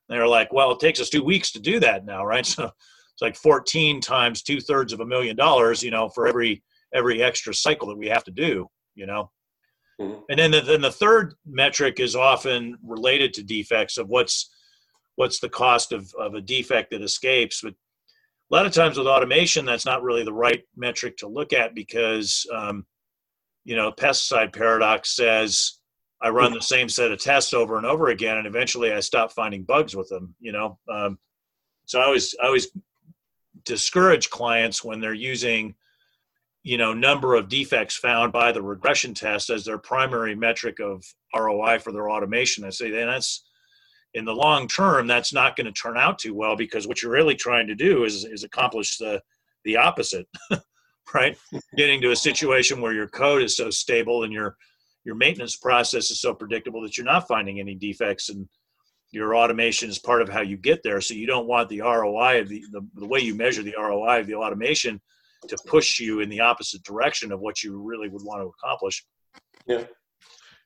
They're 0.10 0.28
like, 0.28 0.54
well, 0.54 0.70
it 0.74 0.80
takes 0.80 1.00
us 1.00 1.10
two 1.10 1.24
weeks 1.24 1.52
to 1.54 1.60
do 1.60 1.80
that 1.80 2.06
now, 2.06 2.24
right? 2.24 2.46
So 2.56 2.66
it's 2.66 3.22
like 3.24 3.36
14 3.36 4.00
times 4.00 4.44
two 4.44 4.62
thirds 4.62 4.94
of 4.94 5.00
a 5.00 5.06
million 5.08 5.36
dollars, 5.36 5.82
you 5.82 5.90
know, 5.90 6.08
for 6.08 6.28
every 6.28 6.62
every 6.94 7.24
extra 7.24 7.52
cycle 7.52 7.88
that 7.88 7.98
we 7.98 8.08
have 8.10 8.24
to 8.26 8.32
do, 8.32 8.68
you 8.94 9.08
know. 9.08 9.32
Mm-hmm. 10.00 10.22
And 10.30 10.40
then 10.40 10.52
the, 10.52 10.62
then 10.62 10.82
the 10.82 10.92
third 10.92 11.34
metric 11.44 12.00
is 12.00 12.16
often 12.16 12.78
related 12.84 13.34
to 13.34 13.44
defects 13.44 13.98
of 13.98 14.08
what's 14.08 14.52
what's 15.16 15.40
the 15.40 15.50
cost 15.50 15.94
of, 15.94 16.14
of 16.20 16.36
a 16.36 16.42
defect 16.42 16.92
that 16.92 17.02
escapes. 17.02 17.62
But 17.64 17.74
a 17.74 18.56
lot 18.56 18.68
of 18.68 18.72
times 18.72 19.00
with 19.00 19.08
automation, 19.08 19.66
that's 19.66 19.86
not 19.86 20.04
really 20.04 20.24
the 20.24 20.32
right 20.32 20.62
metric 20.78 21.18
to 21.18 21.28
look 21.28 21.54
at 21.54 21.74
because 21.74 22.46
um, 22.54 22.86
you 23.64 23.76
know 23.76 23.92
pesticide 23.92 24.54
paradox 24.54 25.16
says 25.16 25.80
I 26.22 26.30
run 26.30 26.54
the 26.54 26.62
same 26.62 26.88
set 26.88 27.12
of 27.12 27.20
tests 27.20 27.54
over 27.54 27.78
and 27.78 27.86
over 27.86 28.10
again, 28.10 28.38
and 28.38 28.46
eventually 28.46 28.94
I 28.94 29.00
stop 29.00 29.32
finding 29.32 29.64
bugs 29.64 29.96
with 29.96 30.08
them. 30.10 30.36
You 30.40 30.52
know, 30.52 30.80
um, 30.90 31.18
so 31.86 32.00
I 32.00 32.06
always 32.06 32.36
I 32.42 32.46
always 32.46 32.68
discourage 33.66 34.30
clients 34.30 34.84
when 34.84 35.00
they're 35.00 35.14
using 35.14 35.76
you 36.64 36.78
know 36.78 36.94
number 36.94 37.36
of 37.36 37.50
defects 37.50 37.98
found 37.98 38.32
by 38.32 38.52
the 38.52 38.62
regression 38.62 39.14
test 39.14 39.50
as 39.50 39.66
their 39.66 39.80
primary 39.80 40.36
metric 40.36 40.80
of 40.80 41.04
ROI 41.36 41.80
for 41.80 41.92
their 41.92 42.10
automation. 42.10 42.64
I 42.64 42.70
say 42.70 42.92
then 42.92 43.08
that's 43.08 43.44
in 44.14 44.26
the 44.26 44.36
long 44.36 44.68
term 44.68 45.08
that's 45.08 45.34
not 45.34 45.56
going 45.56 45.66
to 45.66 45.72
turn 45.72 45.98
out 45.98 46.20
too 46.20 46.36
well 46.36 46.56
because 46.56 46.88
what 46.88 47.02
you're 47.02 47.12
really 47.12 47.36
trying 47.36 47.68
to 47.68 47.76
do 47.76 48.04
is 48.04 48.26
is 48.26 48.44
accomplish 48.44 48.98
the 48.98 49.22
the 49.64 49.78
opposite, 49.78 50.28
right? 51.14 51.38
Getting 51.78 52.02
to 52.02 52.12
a 52.12 52.16
situation 52.16 52.82
where 52.82 52.94
your 52.94 53.08
code 53.08 53.44
is 53.44 53.56
so 53.56 53.70
stable 53.70 54.24
and 54.24 54.34
your 54.34 54.56
your 55.04 55.16
maintenance 55.16 55.56
process 55.56 56.12
is 56.12 56.22
so 56.22 56.34
predictable 56.34 56.82
that 56.84 56.96
you're 56.96 57.06
not 57.06 57.28
finding 57.28 57.60
any 57.60 57.74
defects 57.74 58.30
and 58.30 58.48
your 59.12 59.36
automation 59.36 59.90
is 59.90 60.00
part 60.00 60.22
of 60.22 60.30
how 60.30 60.42
you 60.42 60.58
get 60.58 60.84
there. 60.84 61.02
So 61.02 61.14
you 61.14 61.28
don't 61.28 61.48
want 61.48 61.70
the 61.70 61.82
ROI 61.82 62.42
of 62.42 62.50
the, 62.50 62.64
the, 62.72 62.88
the 62.96 63.08
way 63.08 63.20
you 63.20 63.36
measure 63.36 63.64
the 63.64 63.76
ROI 63.78 64.22
of 64.22 64.28
the 64.28 64.36
automation 64.36 65.02
to 65.48 65.58
push 65.66 66.00
you 66.00 66.20
in 66.20 66.30
the 66.30 66.40
opposite 66.40 66.84
direction 66.84 67.32
of 67.32 67.40
what 67.40 67.64
you 67.64 67.82
really 67.82 68.10
would 68.10 68.24
want 68.24 68.42
to 68.42 68.48
accomplish. 68.48 69.06
Yeah, 69.66 69.84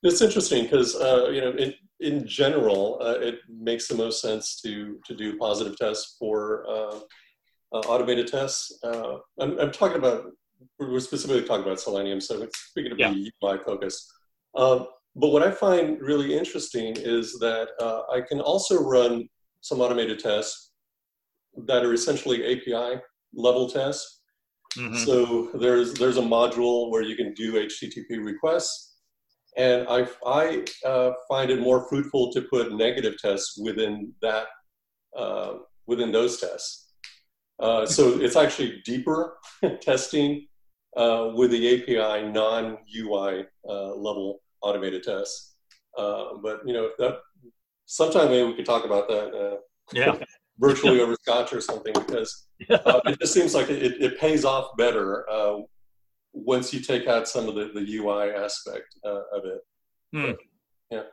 it's 0.03 0.21
interesting 0.21 0.63
because 0.63 0.95
uh, 0.95 1.29
you 1.31 1.41
know 1.41 1.51
in 1.51 1.73
in 2.01 2.27
general 2.27 2.99
uh, 3.01 3.19
it 3.19 3.39
makes 3.49 3.87
the 3.87 3.95
most 3.95 4.21
sense 4.21 4.59
to 4.61 4.99
to 5.05 5.15
do 5.15 5.37
positive 5.37 5.77
tests 5.77 6.15
for 6.19 6.65
uh, 6.69 6.99
automated 7.81 8.27
tests. 8.27 8.79
Uh, 8.83 9.17
I'm, 9.39 9.59
I'm, 9.59 9.71
talking 9.71 9.97
about 9.97 10.25
we're 10.79 10.99
specifically 10.99 11.43
talking 11.43 11.65
about 11.65 11.79
Selenium, 11.79 12.21
so 12.21 12.41
it's 12.41 12.57
speaking 12.69 12.91
of 12.91 12.99
yeah. 12.99 13.11
the 13.11 13.31
UI 13.43 13.57
focus. 13.65 14.11
Um, 14.55 14.87
but 15.15 15.29
what 15.29 15.43
I 15.43 15.51
find 15.51 15.99
really 16.01 16.37
interesting 16.37 16.95
is 16.97 17.33
that 17.39 17.69
uh, 17.79 18.01
I 18.11 18.21
can 18.21 18.41
also 18.41 18.81
run 18.81 19.27
some 19.61 19.81
automated 19.81 20.19
tests 20.19 20.71
that 21.65 21.85
are 21.85 21.93
essentially 21.93 22.43
API 22.45 23.01
level 23.33 23.69
tests 23.69 24.15
Mm-hmm. 24.77 24.95
So 24.97 25.49
there's 25.57 25.93
there's 25.93 26.17
a 26.17 26.21
module 26.21 26.91
where 26.91 27.01
you 27.01 27.15
can 27.15 27.33
do 27.33 27.53
HTTP 27.53 28.23
requests, 28.23 28.95
and 29.57 29.87
I 29.87 30.07
I 30.25 30.65
uh, 30.85 31.11
find 31.29 31.49
it 31.49 31.61
more 31.61 31.87
fruitful 31.87 32.31
to 32.33 32.41
put 32.41 32.73
negative 32.73 33.15
tests 33.17 33.57
within 33.57 34.13
that 34.21 34.47
uh, 35.17 35.53
within 35.87 36.11
those 36.11 36.39
tests. 36.41 36.84
Uh, 37.59 37.85
so 37.85 38.19
it's 38.19 38.35
actually 38.35 38.81
deeper 38.85 39.37
testing 39.81 40.47
uh, 40.97 41.31
with 41.33 41.51
the 41.51 41.81
API 41.81 42.27
non 42.27 42.77
UI 42.97 43.45
uh, 43.67 43.95
level 43.95 44.41
automated 44.61 45.03
tests. 45.03 45.55
Uh, 45.97 46.37
but 46.41 46.61
you 46.65 46.73
know 46.73 46.89
that 46.97 47.19
sometime 47.85 48.29
maybe 48.29 48.47
we 48.47 48.55
could 48.55 48.65
talk 48.65 48.85
about 48.85 49.07
that. 49.07 49.59
yeah. 49.93 50.17
virtually 50.57 51.01
over 51.01 51.15
scotch 51.15 51.53
or 51.53 51.61
something 51.61 51.93
because 51.93 52.47
uh, 52.69 53.01
it 53.05 53.19
just 53.19 53.33
seems 53.33 53.53
like 53.53 53.69
it, 53.69 54.01
it 54.01 54.19
pays 54.19 54.45
off 54.45 54.75
better 54.77 55.29
uh, 55.29 55.57
once 56.33 56.73
you 56.73 56.79
take 56.79 57.07
out 57.07 57.27
some 57.27 57.47
of 57.47 57.55
the, 57.55 57.71
the 57.73 57.97
UI 57.97 58.31
aspect 58.31 58.95
uh, 59.05 59.21
of 59.33 59.45
it. 59.45 59.59
Hmm. 60.13 60.31
yeah. 60.91 61.03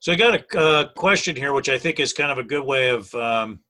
So 0.00 0.12
I 0.12 0.16
got 0.16 0.34
a 0.34 0.58
uh, 0.58 0.88
question 0.92 1.34
here, 1.34 1.52
which 1.52 1.68
I 1.68 1.78
think 1.78 1.98
is 1.98 2.12
kind 2.12 2.30
of 2.30 2.38
a 2.38 2.44
good 2.44 2.64
way 2.64 2.90
of 2.90 3.12
um, 3.14 3.60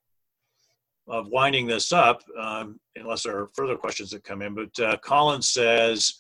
of 1.07 1.29
winding 1.29 1.67
this 1.67 1.93
up, 1.93 2.23
um, 2.41 2.81
unless 2.97 3.25
there 3.25 3.39
are 3.39 3.51
further 3.55 3.77
questions 3.77 4.11
that 4.11 4.25
come 4.25 4.43
in. 4.43 4.55
But 4.55 4.79
uh, 4.79 4.97
Colin 4.99 5.43
says, 5.43 6.15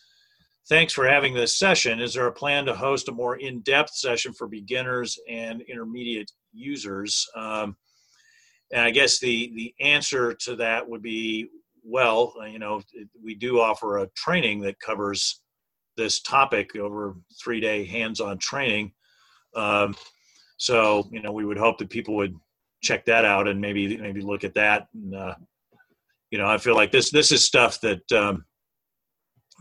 "Thanks 0.68 0.93
for 0.93 1.07
having 1.07 1.35
this 1.35 1.59
session. 1.59 2.01
Is 2.01 2.14
there 2.14 2.26
a 2.26 2.32
plan 2.32 2.66
to 2.66 2.74
host 2.74 3.09
a 3.09 3.12
more 3.12 3.37
in-depth 3.37 3.95
session 3.95 4.32
for 4.32 4.47
beginners 4.47 5.18
and 5.28 5.62
intermediate 5.62 6.30
users. 6.55 7.28
Um, 7.37 7.76
and 8.72 8.82
I 8.82 8.91
guess 8.91 9.18
the 9.18 9.53
the 9.55 9.74
answer 9.80 10.32
to 10.32 10.57
that 10.57 10.89
would 10.89 11.03
be 11.03 11.49
well, 11.82 12.32
you 12.51 12.59
know, 12.59 12.80
we 13.22 13.35
do 13.35 13.61
offer 13.61 13.99
a 13.99 14.09
training 14.16 14.61
that 14.61 14.80
covers 14.80 15.43
this 15.97 16.22
topic 16.22 16.74
over 16.76 17.14
three 17.43 17.61
day 17.61 17.85
hands 17.85 18.20
on 18.20 18.39
training. 18.39 18.93
Um, 19.55 19.95
so 20.57 21.09
you 21.12 21.20
know, 21.20 21.32
we 21.32 21.45
would 21.45 21.59
hope 21.59 21.78
that 21.78 21.91
people 21.91 22.16
would 22.16 22.35
check 22.85 23.07
that 23.07 23.24
out 23.24 23.49
and 23.49 23.61
maybe 23.61 23.97
maybe 23.97 24.20
look 24.20 24.45
at 24.45 24.55
that. 24.55 24.89
And 24.95 25.14
uh, 25.14 25.35
you 26.30 26.39
know, 26.39 26.47
I 26.47 26.59
feel 26.59 26.74
like 26.74 26.93
this 26.93 27.11
this 27.11 27.32
is 27.32 27.45
stuff 27.45 27.80
that 27.80 28.12
um, 28.12 28.45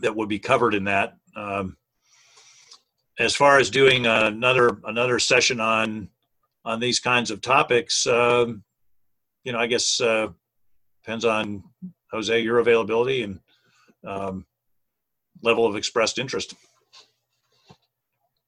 that 0.02 0.14
would 0.14 0.28
be 0.28 0.38
covered 0.38 0.74
in 0.74 0.84
that. 0.84 1.14
Um, 1.36 1.76
as 3.18 3.34
far 3.34 3.58
as 3.58 3.70
doing 3.70 4.06
another 4.06 4.78
another 4.84 5.18
session 5.18 5.60
on 5.60 6.08
on 6.64 6.80
these 6.80 7.00
kinds 7.00 7.30
of 7.30 7.40
topics, 7.40 8.06
um, 8.06 8.62
you 9.44 9.52
know, 9.52 9.58
I 9.58 9.66
guess 9.66 10.00
uh, 10.00 10.28
depends 11.02 11.24
on 11.24 11.64
Jose 12.10 12.40
your 12.40 12.58
availability 12.58 13.22
and 13.22 13.40
um, 14.06 14.46
level 15.42 15.66
of 15.66 15.76
expressed 15.76 16.18
interest. 16.18 16.54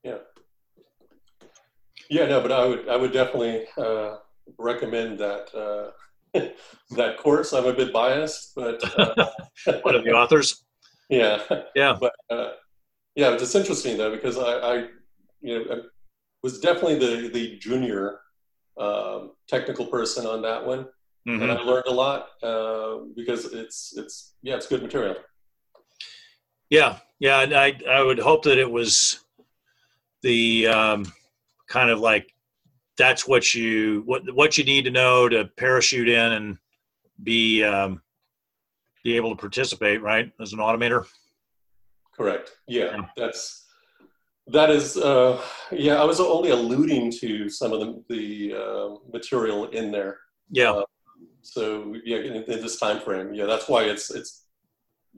Yeah. 0.03 0.19
Yeah, 2.09 2.27
no, 2.27 2.41
but 2.41 2.53
I 2.53 2.67
would 2.67 2.89
I 2.89 2.97
would 2.97 3.13
definitely 3.13 3.67
uh, 3.77 4.17
recommend 4.59 5.19
that 5.19 5.55
uh, 5.55 6.41
that 6.97 7.19
course. 7.19 7.53
I'm 7.53 7.67
a 7.67 7.73
bit 7.73 7.93
biased, 7.93 8.55
but 8.55 8.83
uh, 8.99 9.31
one 9.83 9.95
of 9.95 10.05
the 10.05 10.13
authors. 10.13 10.65
Yeah, 11.09 11.41
yeah, 11.75 11.97
but 11.99 12.13
uh, 12.31 12.51
yeah, 13.15 13.33
it's 13.33 13.55
interesting 13.55 13.97
though 13.97 14.11
because 14.11 14.39
I, 14.39 14.53
I 14.53 14.75
you 15.41 15.59
know, 15.59 15.75
I 15.75 15.77
was 16.43 16.61
definitely 16.61 16.99
the 16.99 17.29
the 17.29 17.59
junior 17.59 18.21
um, 18.79 19.33
technical 19.49 19.87
person 19.87 20.27
on 20.27 20.43
that 20.43 20.67
one, 20.67 20.87
mm-hmm. 21.29 21.43
and 21.43 21.53
I 21.53 21.57
learned 21.57 21.87
a 21.87 21.93
lot 21.93 22.29
uh, 22.43 22.99
because 23.15 23.53
it's 23.53 23.95
it's 23.97 24.35
yeah, 24.43 24.57
it's 24.57 24.67
good 24.67 24.83
material. 24.83 25.17
Yeah, 26.71 26.99
yeah, 27.21 27.43
and 27.43 27.55
I 27.55 27.79
I 27.89 28.03
would 28.03 28.19
hope 28.19 28.45
that 28.45 28.59
it 28.59 28.71
was 28.71 29.21
the 30.23 30.67
um, 30.67 31.13
kind 31.69 31.91
of 31.91 32.01
like 32.01 32.33
that's 32.97 33.27
what 33.27 33.55
you 33.55 34.03
what 34.07 34.23
what 34.35 34.57
you 34.57 34.65
need 34.65 34.85
to 34.85 34.91
know 34.91 35.29
to 35.29 35.45
parachute 35.57 36.09
in 36.09 36.33
and 36.33 36.59
be 37.23 37.63
um, 37.63 38.01
be 39.05 39.17
able 39.17 39.31
to 39.31 39.37
participate 39.37 40.03
right 40.03 40.33
as 40.41 40.53
an 40.53 40.59
automator. 40.59 41.07
Correct. 42.17 42.53
Yeah, 42.67 42.97
yeah. 42.97 43.07
that's 43.17 43.67
that 44.49 44.71
is 44.71 44.97
uh, 44.97 45.41
yeah. 45.71 46.01
I 46.01 46.05
was 46.05 46.21
only 46.21 46.51
alluding 46.51 47.13
to 47.21 47.49
some 47.49 47.73
of 47.73 47.81
the 47.81 48.05
the 48.09 48.55
uh, 48.55 48.97
material 49.13 49.67
in 49.69 49.91
there. 49.91 50.19
Yeah. 50.51 50.73
Uh, 50.73 50.85
so 51.43 51.95
yeah, 52.05 52.19
in, 52.19 52.35
in, 52.35 52.61
this 52.61 52.79
time 52.79 53.01
frame, 53.01 53.35
yeah, 53.35 53.47
that's 53.47 53.69
why 53.69 53.85
it's 53.85 54.11
it's. 54.11 54.43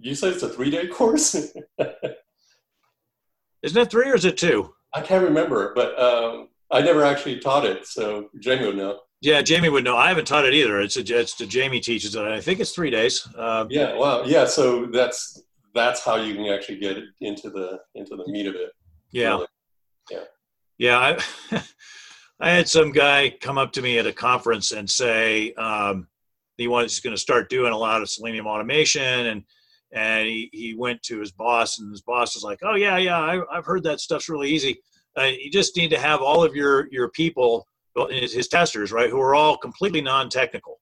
You 0.00 0.14
said 0.14 0.34
it's 0.34 0.42
a 0.42 0.48
three 0.48 0.70
day 0.70 0.86
course. 0.88 1.34
Isn't 1.34 1.64
it 3.82 3.90
three 3.90 4.08
or 4.08 4.14
is 4.14 4.24
it 4.24 4.36
two? 4.36 4.72
I 4.94 5.02
can't 5.02 5.24
remember, 5.24 5.74
but 5.74 5.98
um, 5.98 6.48
I 6.70 6.82
never 6.82 7.04
actually 7.04 7.38
taught 7.40 7.64
it, 7.64 7.86
so 7.86 8.28
Jamie 8.40 8.66
would 8.66 8.76
know. 8.76 9.00
Yeah, 9.20 9.42
Jamie 9.42 9.68
would 9.68 9.84
know. 9.84 9.96
I 9.96 10.08
haven't 10.08 10.26
taught 10.26 10.44
it 10.44 10.54
either. 10.54 10.80
It's 10.80 10.96
a, 10.96 11.00
it's 11.00 11.34
the 11.34 11.46
Jamie 11.46 11.80
teaches 11.80 12.14
it. 12.14 12.22
I 12.22 12.40
think 12.40 12.60
it's 12.60 12.72
three 12.72 12.90
days. 12.90 13.26
Um, 13.36 13.68
yeah, 13.70 13.96
wow, 13.96 14.24
yeah. 14.24 14.44
So 14.44 14.86
that's 14.86 15.42
that's 15.74 16.04
how 16.04 16.16
you 16.16 16.34
can 16.34 16.46
actually 16.46 16.78
get 16.78 16.98
into 17.20 17.50
the 17.50 17.80
into 17.94 18.16
the 18.16 18.24
meat 18.28 18.46
of 18.46 18.54
it. 18.54 18.70
Yeah, 19.10 19.30
really. 19.30 19.46
yeah, 20.10 20.24
yeah. 20.78 20.98
I 21.50 21.62
I 22.40 22.50
had 22.50 22.68
some 22.68 22.92
guy 22.92 23.34
come 23.40 23.58
up 23.58 23.72
to 23.72 23.82
me 23.82 23.98
at 23.98 24.06
a 24.06 24.12
conference 24.12 24.70
and 24.70 24.88
say 24.88 25.52
um, 25.54 26.06
he 26.56 26.68
was 26.68 27.00
going 27.00 27.14
to 27.14 27.20
start 27.20 27.48
doing 27.48 27.72
a 27.72 27.76
lot 27.76 28.02
of 28.02 28.10
selenium 28.10 28.46
automation 28.46 29.26
and 29.26 29.42
and 29.92 30.26
he, 30.26 30.50
he 30.52 30.74
went 30.74 31.02
to 31.02 31.18
his 31.18 31.32
boss 31.32 31.78
and 31.78 31.90
his 31.90 32.02
boss 32.02 32.34
was 32.34 32.44
like 32.44 32.58
oh 32.62 32.74
yeah 32.74 32.98
yeah 32.98 33.18
I, 33.18 33.40
i've 33.56 33.64
heard 33.64 33.84
that 33.84 34.00
stuff's 34.00 34.28
really 34.28 34.50
easy 34.50 34.82
uh, 35.18 35.24
you 35.24 35.50
just 35.50 35.76
need 35.76 35.90
to 35.90 35.98
have 35.98 36.20
all 36.20 36.44
of 36.44 36.54
your 36.54 36.88
your 36.90 37.08
people 37.10 37.66
his, 38.10 38.32
his 38.32 38.48
testers 38.48 38.92
right 38.92 39.10
who 39.10 39.20
are 39.20 39.34
all 39.34 39.56
completely 39.56 40.00
non-technical 40.00 40.78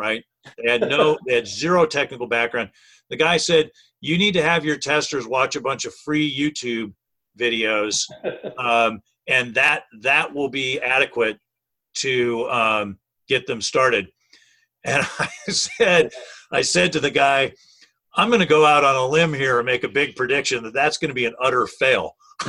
right? 0.00 0.24
They 0.56 0.72
had 0.72 0.80
no 0.80 1.18
they 1.26 1.34
had 1.34 1.46
zero 1.46 1.86
technical 1.86 2.26
background. 2.26 2.70
The 3.10 3.16
guy 3.16 3.36
said 3.36 3.70
you 4.00 4.16
need 4.18 4.32
to 4.32 4.42
have 4.42 4.64
your 4.64 4.78
testers 4.78 5.26
watch 5.26 5.54
a 5.54 5.60
bunch 5.60 5.84
of 5.84 5.94
free 5.94 6.28
youtube 6.28 6.92
videos 7.38 8.04
um, 8.58 9.00
and 9.28 9.54
that 9.54 9.84
that 10.00 10.34
will 10.34 10.48
be 10.48 10.80
adequate 10.80 11.38
to 11.94 12.48
um, 12.50 12.98
get 13.28 13.46
them 13.46 13.60
started. 13.60 14.08
And 14.84 15.06
i 15.18 15.28
said 15.50 16.10
i 16.50 16.62
said 16.62 16.92
to 16.92 17.00
the 17.00 17.10
guy 17.10 17.52
I'm 18.16 18.28
going 18.28 18.40
to 18.40 18.46
go 18.46 18.66
out 18.66 18.84
on 18.84 18.96
a 18.96 19.06
limb 19.06 19.32
here 19.32 19.58
and 19.58 19.66
make 19.66 19.84
a 19.84 19.88
big 19.88 20.16
prediction 20.16 20.64
that 20.64 20.74
that's 20.74 20.98
going 20.98 21.10
to 21.10 21.14
be 21.14 21.26
an 21.26 21.34
utter 21.42 21.66
fail. 21.66 22.16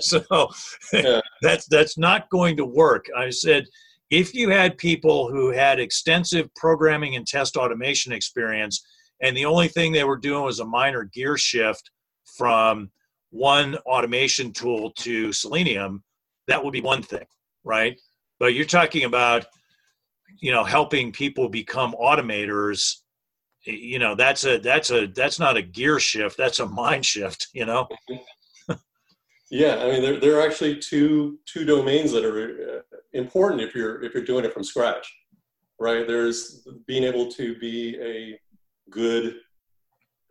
so 0.00 0.48
yeah. 0.92 1.20
that's 1.42 1.66
that's 1.66 1.98
not 1.98 2.28
going 2.30 2.56
to 2.56 2.64
work. 2.64 3.06
I 3.16 3.30
said 3.30 3.66
if 4.10 4.34
you 4.34 4.50
had 4.50 4.76
people 4.76 5.30
who 5.30 5.52
had 5.52 5.78
extensive 5.78 6.52
programming 6.54 7.16
and 7.16 7.26
test 7.26 7.56
automation 7.56 8.12
experience, 8.12 8.84
and 9.22 9.36
the 9.36 9.44
only 9.44 9.68
thing 9.68 9.92
they 9.92 10.04
were 10.04 10.16
doing 10.16 10.44
was 10.44 10.60
a 10.60 10.64
minor 10.64 11.04
gear 11.04 11.38
shift 11.38 11.90
from 12.36 12.90
one 13.30 13.76
automation 13.86 14.52
tool 14.52 14.90
to 14.98 15.32
Selenium, 15.32 16.02
that 16.48 16.62
would 16.62 16.72
be 16.72 16.80
one 16.80 17.02
thing, 17.02 17.26
right? 17.62 17.98
But 18.40 18.54
you're 18.54 18.64
talking 18.64 19.04
about 19.04 19.46
you 20.40 20.52
know 20.52 20.64
helping 20.64 21.12
people 21.12 21.48
become 21.48 21.94
automators 22.00 22.96
you 23.64 23.98
know 23.98 24.14
that's 24.14 24.44
a 24.44 24.58
that's 24.58 24.90
a 24.90 25.06
that's 25.08 25.38
not 25.38 25.56
a 25.56 25.62
gear 25.62 25.98
shift 25.98 26.36
that's 26.36 26.60
a 26.60 26.66
mind 26.66 27.04
shift 27.04 27.48
you 27.52 27.66
know 27.66 27.86
yeah 29.50 29.76
i 29.76 29.90
mean 29.90 30.02
there, 30.02 30.18
there 30.18 30.38
are 30.38 30.46
actually 30.46 30.76
two 30.76 31.38
two 31.46 31.64
domains 31.64 32.12
that 32.12 32.24
are 32.24 32.78
uh, 32.78 32.96
important 33.12 33.60
if 33.60 33.74
you're 33.74 34.02
if 34.02 34.14
you're 34.14 34.24
doing 34.24 34.44
it 34.44 34.54
from 34.54 34.64
scratch 34.64 35.12
right 35.78 36.06
there's 36.06 36.66
being 36.86 37.04
able 37.04 37.30
to 37.30 37.58
be 37.58 37.98
a 38.00 38.38
good 38.90 39.36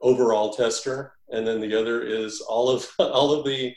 overall 0.02 0.52
tester 0.52 1.14
and 1.30 1.46
then 1.46 1.62
the 1.62 1.80
other 1.80 2.02
is 2.02 2.42
all 2.42 2.70
of 2.70 2.90
all 3.00 3.32
of 3.32 3.46
the 3.46 3.74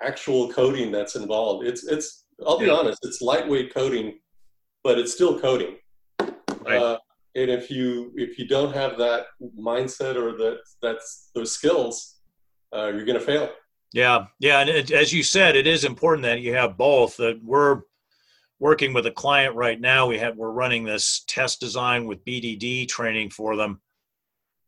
actual 0.00 0.48
coding 0.52 0.92
that's 0.92 1.16
involved 1.16 1.66
it's 1.66 1.84
it's 1.84 2.24
i'll 2.46 2.58
be 2.58 2.66
yeah. 2.66 2.72
honest 2.72 2.98
it's 3.04 3.20
lightweight 3.20 3.74
coding 3.74 4.18
but 4.84 4.98
it's 4.98 5.12
still 5.12 5.40
coding 5.40 5.76
right. 6.64 6.82
uh, 6.82 6.98
and 7.34 7.50
if 7.50 7.70
you 7.70 8.12
if 8.16 8.38
you 8.38 8.46
don't 8.46 8.74
have 8.74 8.98
that 8.98 9.26
mindset 9.58 10.16
or 10.16 10.36
that 10.36 10.58
that's 10.80 11.30
those 11.34 11.52
skills 11.52 12.20
uh, 12.74 12.88
you're 12.88 13.04
going 13.04 13.18
to 13.18 13.24
fail. 13.24 13.50
Yeah 13.92 14.26
yeah 14.38 14.60
and 14.60 14.70
it, 14.70 14.90
as 14.90 15.12
you 15.12 15.22
said 15.22 15.56
it 15.56 15.66
is 15.66 15.84
important 15.84 16.22
that 16.24 16.40
you 16.40 16.54
have 16.54 16.76
both 16.76 17.18
uh, 17.20 17.34
we're 17.42 17.82
working 18.62 18.92
with 18.92 19.06
a 19.06 19.10
client 19.10 19.56
right 19.56 19.80
now. 19.80 20.06
We 20.06 20.18
have 20.18 20.36
we're 20.36 20.52
running 20.52 20.84
this 20.84 21.24
test 21.26 21.58
design 21.58 22.06
with 22.06 22.24
bdd 22.24 22.88
training 22.88 23.30
for 23.30 23.56
them. 23.56 23.80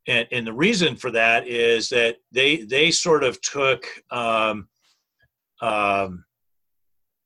And, 0.08 0.26
and 0.32 0.44
the 0.44 0.52
reason 0.52 0.96
for 0.96 1.12
that 1.12 1.46
is 1.46 1.90
that 1.90 2.16
they 2.32 2.56
they 2.56 2.90
sort 2.90 3.22
of 3.22 3.40
took 3.40 3.86
um, 4.10 4.68
um, 5.62 6.24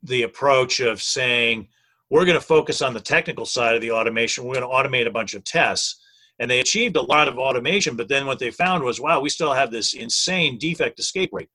the 0.03 0.23
approach 0.23 0.81
of 0.81 1.01
saying 1.01 1.69
we're 2.11 2.25
going 2.25 2.39
to 2.39 2.45
focus 2.45 2.83
on 2.83 2.95
the 2.95 3.01
technical 3.01 3.47
side 3.47 3.75
of 3.75 3.81
the 3.81 3.91
automation. 3.91 4.45
We're 4.45 4.61
going 4.61 4.69
to 4.69 4.75
automate 4.75 5.07
a 5.07 5.11
bunch 5.11 5.35
of 5.35 5.45
tests. 5.45 6.01
And 6.41 6.51
they 6.51 6.61
achieved 6.61 6.97
a 6.97 7.03
lot 7.03 7.27
of 7.27 7.37
automation, 7.37 7.97
but 7.97 8.09
then 8.09 8.25
what 8.25 8.39
they 8.39 8.53
found 8.53 8.85
was, 8.85 9.01
wow, 9.01 9.21
we 9.21 9.29
still 9.29 9.53
have 9.53 9.73
this 9.73 9.95
insane 9.95 10.57
defect 10.57 11.01
escape 11.01 11.31
rate. 11.33 11.49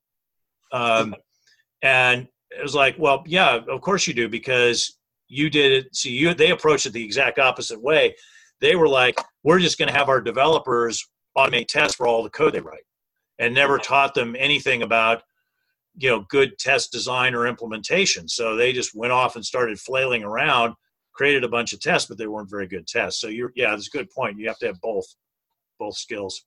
Um, 0.74 1.16
and 1.82 2.28
it 2.52 2.62
was 2.62 2.76
like, 2.76 2.96
well, 3.00 3.24
yeah, 3.26 3.60
of 3.70 3.80
course 3.82 4.08
you 4.08 4.14
do, 4.14 4.28
because 4.28 4.98
you 5.30 5.50
did 5.50 5.72
it. 5.72 5.96
See, 5.96 6.12
you 6.12 6.34
they 6.34 6.52
approached 6.52 6.86
it 6.86 6.94
the 6.94 7.04
exact 7.04 7.40
opposite 7.40 7.82
way. 7.82 8.16
They 8.60 8.76
were 8.76 8.90
like, 8.90 9.20
we're 9.44 9.60
just 9.60 9.78
going 9.78 9.90
to 9.90 9.98
have 9.98 10.10
our 10.10 10.22
developers 10.22 11.08
automate 11.38 11.68
tests 11.68 11.96
for 11.96 12.06
all 12.06 12.22
the 12.22 12.30
code 12.30 12.54
they 12.54 12.60
write, 12.60 12.84
and 13.40 13.54
never 13.54 13.78
taught 13.78 14.14
them 14.14 14.36
anything 14.38 14.84
about 14.84 15.24
you 15.96 16.10
know 16.10 16.26
good 16.30 16.58
test 16.58 16.92
design 16.92 17.36
or 17.36 17.48
implementation. 17.48 18.28
So 18.28 18.56
they 18.56 18.74
just 18.74 18.96
went 18.96 19.14
off 19.14 19.36
and 19.36 19.46
started 19.46 19.80
flailing 19.80 20.24
around 20.24 20.76
created 21.14 21.44
a 21.44 21.48
bunch 21.48 21.74
of 21.74 21.80
tests 21.80 22.10
but 22.10 22.18
they 22.18 22.28
weren't 22.28 22.50
very 22.50 22.68
good 22.68 22.88
tests. 22.88 23.22
So 23.22 23.28
you're 23.28 23.52
yeah 23.56 23.72
that's 23.72 23.88
a 23.88 23.98
good 23.98 24.10
point. 24.10 24.40
You 24.40 24.48
have 24.48 24.60
to 24.60 24.68
have 24.68 24.82
both 24.82 25.06
both 25.80 25.96
skills. 25.96 26.46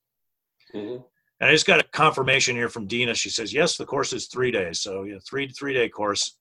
Mm-hmm. 0.74 1.00
and 1.40 1.48
i 1.48 1.52
just 1.52 1.66
got 1.66 1.78
a 1.78 1.84
confirmation 1.92 2.56
here 2.56 2.68
from 2.68 2.88
dina. 2.88 3.14
She 3.14 3.30
says 3.30 3.52
yes 3.52 3.76
the 3.76 3.86
course 3.86 4.12
is 4.12 4.26
three 4.26 4.50
days. 4.50 4.80
So 4.80 5.04
yeah 5.04 5.18
three 5.28 5.48
three 5.48 5.74
day 5.74 5.88
course. 5.88 6.36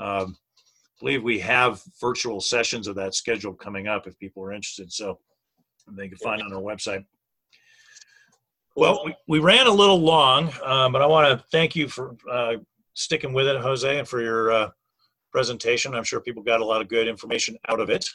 Um, 0.00 0.36
I 0.38 0.98
believe 1.00 1.22
we 1.22 1.38
have 1.40 1.82
virtual 2.00 2.40
sessions 2.40 2.88
of 2.88 2.94
that 2.96 3.14
scheduled 3.14 3.58
coming 3.58 3.86
up 3.86 4.06
if 4.06 4.18
people 4.18 4.42
are 4.42 4.52
interested. 4.52 4.90
So 4.90 5.18
they 5.88 6.08
can 6.08 6.16
find 6.18 6.42
on 6.42 6.52
our 6.54 6.62
website 6.62 7.04
well, 8.76 9.00
we, 9.04 9.16
we 9.26 9.38
ran 9.38 9.66
a 9.66 9.72
little 9.72 9.98
long, 9.98 10.52
um, 10.62 10.92
but 10.92 11.00
I 11.00 11.06
want 11.06 11.38
to 11.38 11.44
thank 11.50 11.74
you 11.74 11.88
for 11.88 12.14
uh, 12.30 12.56
sticking 12.92 13.32
with 13.32 13.46
it, 13.46 13.60
Jose, 13.60 13.98
and 13.98 14.06
for 14.06 14.20
your 14.20 14.52
uh, 14.52 14.70
presentation. 15.32 15.94
I'm 15.94 16.04
sure 16.04 16.20
people 16.20 16.42
got 16.42 16.60
a 16.60 16.64
lot 16.64 16.82
of 16.82 16.88
good 16.88 17.08
information 17.08 17.56
out 17.68 17.80
of 17.80 17.88
it. 17.88 18.08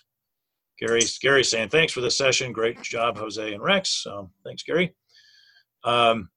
Gary, 0.80 1.01
Gary 1.22 1.43
saying, 1.43 1.70
thanks 1.70 1.93
for 1.93 2.01
the 2.01 2.12
session. 2.12 2.53
Great 2.53 2.82
job, 2.82 3.18
Jose 3.18 3.53
and 3.53 3.62
Rex. 3.62 4.05
Um, 4.05 4.30
thanks, 4.43 4.62
Gary. 4.64 4.93
Um, 5.84 6.30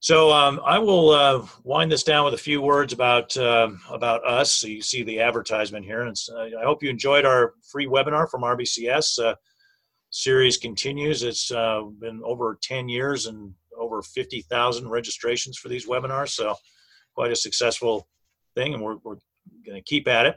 so 0.00 0.30
um, 0.30 0.60
I 0.64 0.78
will 0.78 1.10
uh, 1.10 1.46
wind 1.64 1.90
this 1.90 2.02
down 2.02 2.24
with 2.24 2.34
a 2.34 2.38
few 2.38 2.60
words 2.60 2.92
about 2.92 3.36
uh, 3.36 3.70
about 3.90 4.24
us. 4.26 4.52
So 4.52 4.66
you 4.66 4.82
see 4.82 5.02
the 5.02 5.20
advertisement 5.20 5.84
here, 5.84 6.02
and 6.02 6.16
uh, 6.32 6.60
I 6.60 6.64
hope 6.64 6.82
you 6.82 6.90
enjoyed 6.90 7.24
our 7.24 7.54
free 7.62 7.86
webinar 7.86 8.28
from 8.28 8.42
RBCS. 8.42 9.36
Series 10.16 10.56
continues. 10.56 11.22
It's 11.22 11.50
uh, 11.50 11.82
been 12.00 12.22
over 12.24 12.58
10 12.62 12.88
years 12.88 13.26
and 13.26 13.52
over 13.78 14.00
50,000 14.00 14.88
registrations 14.88 15.58
for 15.58 15.68
these 15.68 15.86
webinars. 15.86 16.30
So 16.30 16.54
quite 17.14 17.32
a 17.32 17.36
successful 17.36 18.08
thing, 18.54 18.72
and 18.72 18.82
we're, 18.82 18.96
we're 19.04 19.18
going 19.66 19.76
to 19.76 19.82
keep 19.82 20.08
at 20.08 20.24
it. 20.24 20.36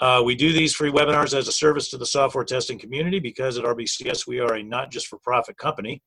Uh, 0.00 0.22
we 0.24 0.36
do 0.36 0.52
these 0.52 0.72
free 0.72 0.92
webinars 0.92 1.36
as 1.36 1.48
a 1.48 1.52
service 1.52 1.88
to 1.90 1.98
the 1.98 2.06
software 2.06 2.44
testing 2.44 2.78
community 2.78 3.18
because 3.18 3.58
at 3.58 3.64
RBCS 3.64 4.28
we 4.28 4.38
are 4.38 4.54
a 4.54 4.62
not 4.62 4.92
just 4.92 5.08
for 5.08 5.18
profit 5.18 5.58
company. 5.58 6.00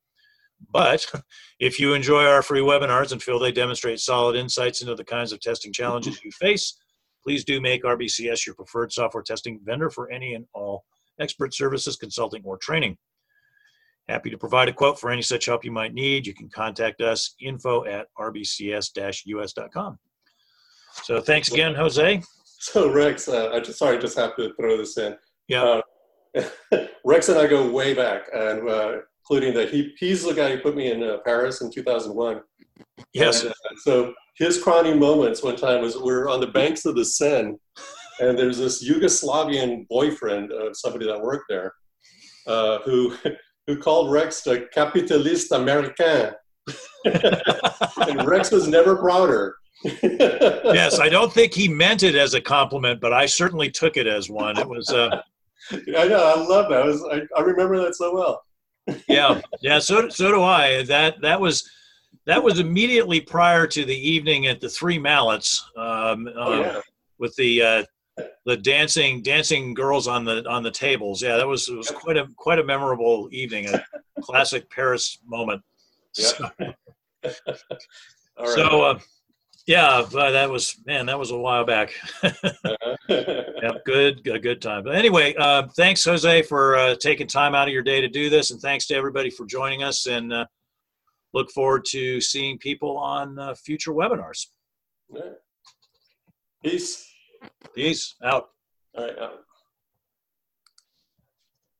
But 0.72 1.06
if 1.60 1.78
you 1.78 1.92
enjoy 1.92 2.24
our 2.24 2.40
free 2.40 2.62
webinars 2.62 3.12
and 3.12 3.22
feel 3.22 3.38
they 3.38 3.52
demonstrate 3.52 4.00
solid 4.00 4.36
insights 4.36 4.80
into 4.80 4.94
the 4.94 5.04
kinds 5.04 5.32
of 5.32 5.40
testing 5.40 5.70
challenges 5.70 6.24
you 6.24 6.30
face, 6.30 6.78
please 7.22 7.44
do 7.44 7.60
make 7.60 7.84
RBCS 7.84 8.46
your 8.46 8.54
preferred 8.54 8.90
software 8.90 9.22
testing 9.22 9.60
vendor 9.62 9.90
for 9.90 10.10
any 10.10 10.32
and 10.32 10.46
all 10.54 10.86
expert 11.20 11.54
services, 11.54 11.96
consulting, 11.96 12.42
or 12.44 12.56
training. 12.58 12.96
Happy 14.08 14.30
to 14.30 14.38
provide 14.38 14.68
a 14.68 14.72
quote 14.72 14.98
for 14.98 15.10
any 15.10 15.22
such 15.22 15.46
help 15.46 15.64
you 15.64 15.70
might 15.70 15.94
need. 15.94 16.26
You 16.26 16.34
can 16.34 16.48
contact 16.48 17.00
us 17.00 17.34
info 17.40 17.84
at 17.84 18.08
rbcs-us.com. 18.18 19.98
So 21.04 21.20
thanks 21.20 21.52
again, 21.52 21.74
Jose. 21.74 22.22
So 22.44 22.92
Rex, 22.92 23.28
uh, 23.28 23.50
I 23.52 23.60
just 23.60 23.78
sorry, 23.78 23.96
I 23.96 24.00
just 24.00 24.18
have 24.18 24.36
to 24.36 24.52
throw 24.54 24.76
this 24.76 24.98
in. 24.98 25.16
Yeah. 25.48 25.80
Uh, 26.36 26.86
Rex 27.04 27.28
and 27.28 27.38
I 27.38 27.46
go 27.46 27.70
way 27.70 27.94
back, 27.94 28.24
and 28.34 28.68
uh, 28.68 28.98
including 29.22 29.54
that 29.54 29.70
he 29.70 29.94
he's 29.98 30.24
the 30.24 30.34
guy 30.34 30.56
who 30.56 30.60
put 30.60 30.76
me 30.76 30.90
in 30.90 31.02
uh, 31.02 31.18
Paris 31.24 31.60
in 31.60 31.70
2001. 31.70 32.40
Yes. 33.12 33.42
And, 33.42 33.50
uh, 33.50 33.54
so 33.84 34.14
his 34.36 34.62
crowning 34.62 34.98
moments 34.98 35.42
one 35.42 35.56
time 35.56 35.82
was 35.82 35.96
we 35.96 36.12
are 36.12 36.28
on 36.28 36.40
the 36.40 36.48
banks 36.48 36.84
of 36.84 36.96
the 36.96 37.04
Seine, 37.04 37.56
and 38.20 38.38
there's 38.38 38.58
this 38.58 38.88
Yugoslavian 38.88 39.88
boyfriend 39.88 40.52
of 40.52 40.76
somebody 40.76 41.06
that 41.06 41.20
worked 41.20 41.46
there, 41.48 41.72
uh, 42.46 42.78
who 42.84 43.14
who 43.66 43.78
called 43.78 44.10
Rex 44.10 44.42
the 44.42 44.68
capitalist 44.72 45.52
American, 45.52 46.32
and 47.04 48.26
Rex 48.26 48.50
was 48.50 48.68
never 48.68 48.96
prouder. 48.96 49.56
yes, 49.84 50.98
I 50.98 51.08
don't 51.08 51.32
think 51.32 51.54
he 51.54 51.66
meant 51.66 52.02
it 52.02 52.14
as 52.14 52.34
a 52.34 52.40
compliment, 52.40 53.00
but 53.00 53.12
I 53.12 53.24
certainly 53.26 53.70
took 53.70 53.96
it 53.96 54.06
as 54.06 54.28
one. 54.28 54.58
It 54.58 54.68
was. 54.68 54.90
Uh, 54.90 55.22
I 55.72 56.08
know. 56.08 56.22
I 56.22 56.46
love 56.46 56.68
that. 56.70 56.82
I, 56.82 56.84
was, 56.84 57.02
I, 57.10 57.22
I 57.36 57.42
remember 57.42 57.78
that 57.78 57.94
so 57.94 58.14
well. 58.14 58.42
yeah, 59.08 59.40
yeah. 59.62 59.78
So 59.78 60.08
so 60.08 60.30
do 60.30 60.42
I. 60.42 60.82
That 60.82 61.20
that 61.22 61.40
was 61.40 61.68
that 62.26 62.42
was 62.42 62.58
immediately 62.58 63.20
prior 63.20 63.66
to 63.66 63.84
the 63.84 63.96
evening 63.96 64.46
at 64.46 64.60
the 64.60 64.68
Three 64.68 64.98
Mallets. 64.98 65.64
Um, 65.76 66.28
oh, 66.36 66.52
um, 66.52 66.60
yeah. 66.60 66.80
With 67.18 67.34
the 67.36 67.62
uh, 67.62 67.82
the 68.46 68.56
dancing 68.56 69.22
dancing 69.22 69.74
girls 69.74 70.08
on 70.08 70.24
the 70.24 70.48
on 70.48 70.62
the 70.62 70.70
tables. 70.70 71.22
Yeah, 71.22 71.36
that 71.36 71.46
was 71.46 71.68
it 71.68 71.76
was 71.76 71.90
quite 71.90 72.16
a 72.16 72.26
quite 72.36 72.58
a 72.58 72.64
memorable 72.64 73.28
evening. 73.32 73.68
A 73.68 73.84
classic 74.22 74.70
Paris 74.70 75.18
moment. 75.26 75.62
Yeah. 76.16 76.26
So, 76.26 76.50
right. 77.24 77.34
so 78.54 78.82
uh, 78.82 78.98
yeah, 79.66 80.04
that 80.12 80.50
was 80.50 80.76
man, 80.86 81.06
that 81.06 81.18
was 81.18 81.30
a 81.30 81.38
while 81.38 81.64
back. 81.64 81.92
yeah, 83.08 83.72
good, 83.84 84.26
a 84.26 84.38
good 84.38 84.60
time. 84.60 84.84
But 84.84 84.96
anyway, 84.96 85.34
uh, 85.38 85.68
thanks, 85.76 86.04
Jose, 86.04 86.42
for 86.42 86.76
uh, 86.76 86.96
taking 86.96 87.26
time 87.26 87.54
out 87.54 87.68
of 87.68 87.74
your 87.74 87.82
day 87.82 88.00
to 88.00 88.08
do 88.08 88.30
this, 88.30 88.50
and 88.50 88.60
thanks 88.60 88.86
to 88.86 88.94
everybody 88.94 89.30
for 89.30 89.46
joining 89.46 89.82
us. 89.82 90.06
And 90.06 90.32
uh, 90.32 90.46
look 91.34 91.50
forward 91.50 91.84
to 91.90 92.20
seeing 92.20 92.58
people 92.58 92.96
on 92.96 93.38
uh, 93.38 93.54
future 93.54 93.92
webinars. 93.92 94.46
Yeah. 95.12 95.22
Peace. 96.64 97.09
Peace 97.74 98.14
out. 98.22 98.50
All 98.96 99.04
right. 99.06 99.18
out. 99.18 99.44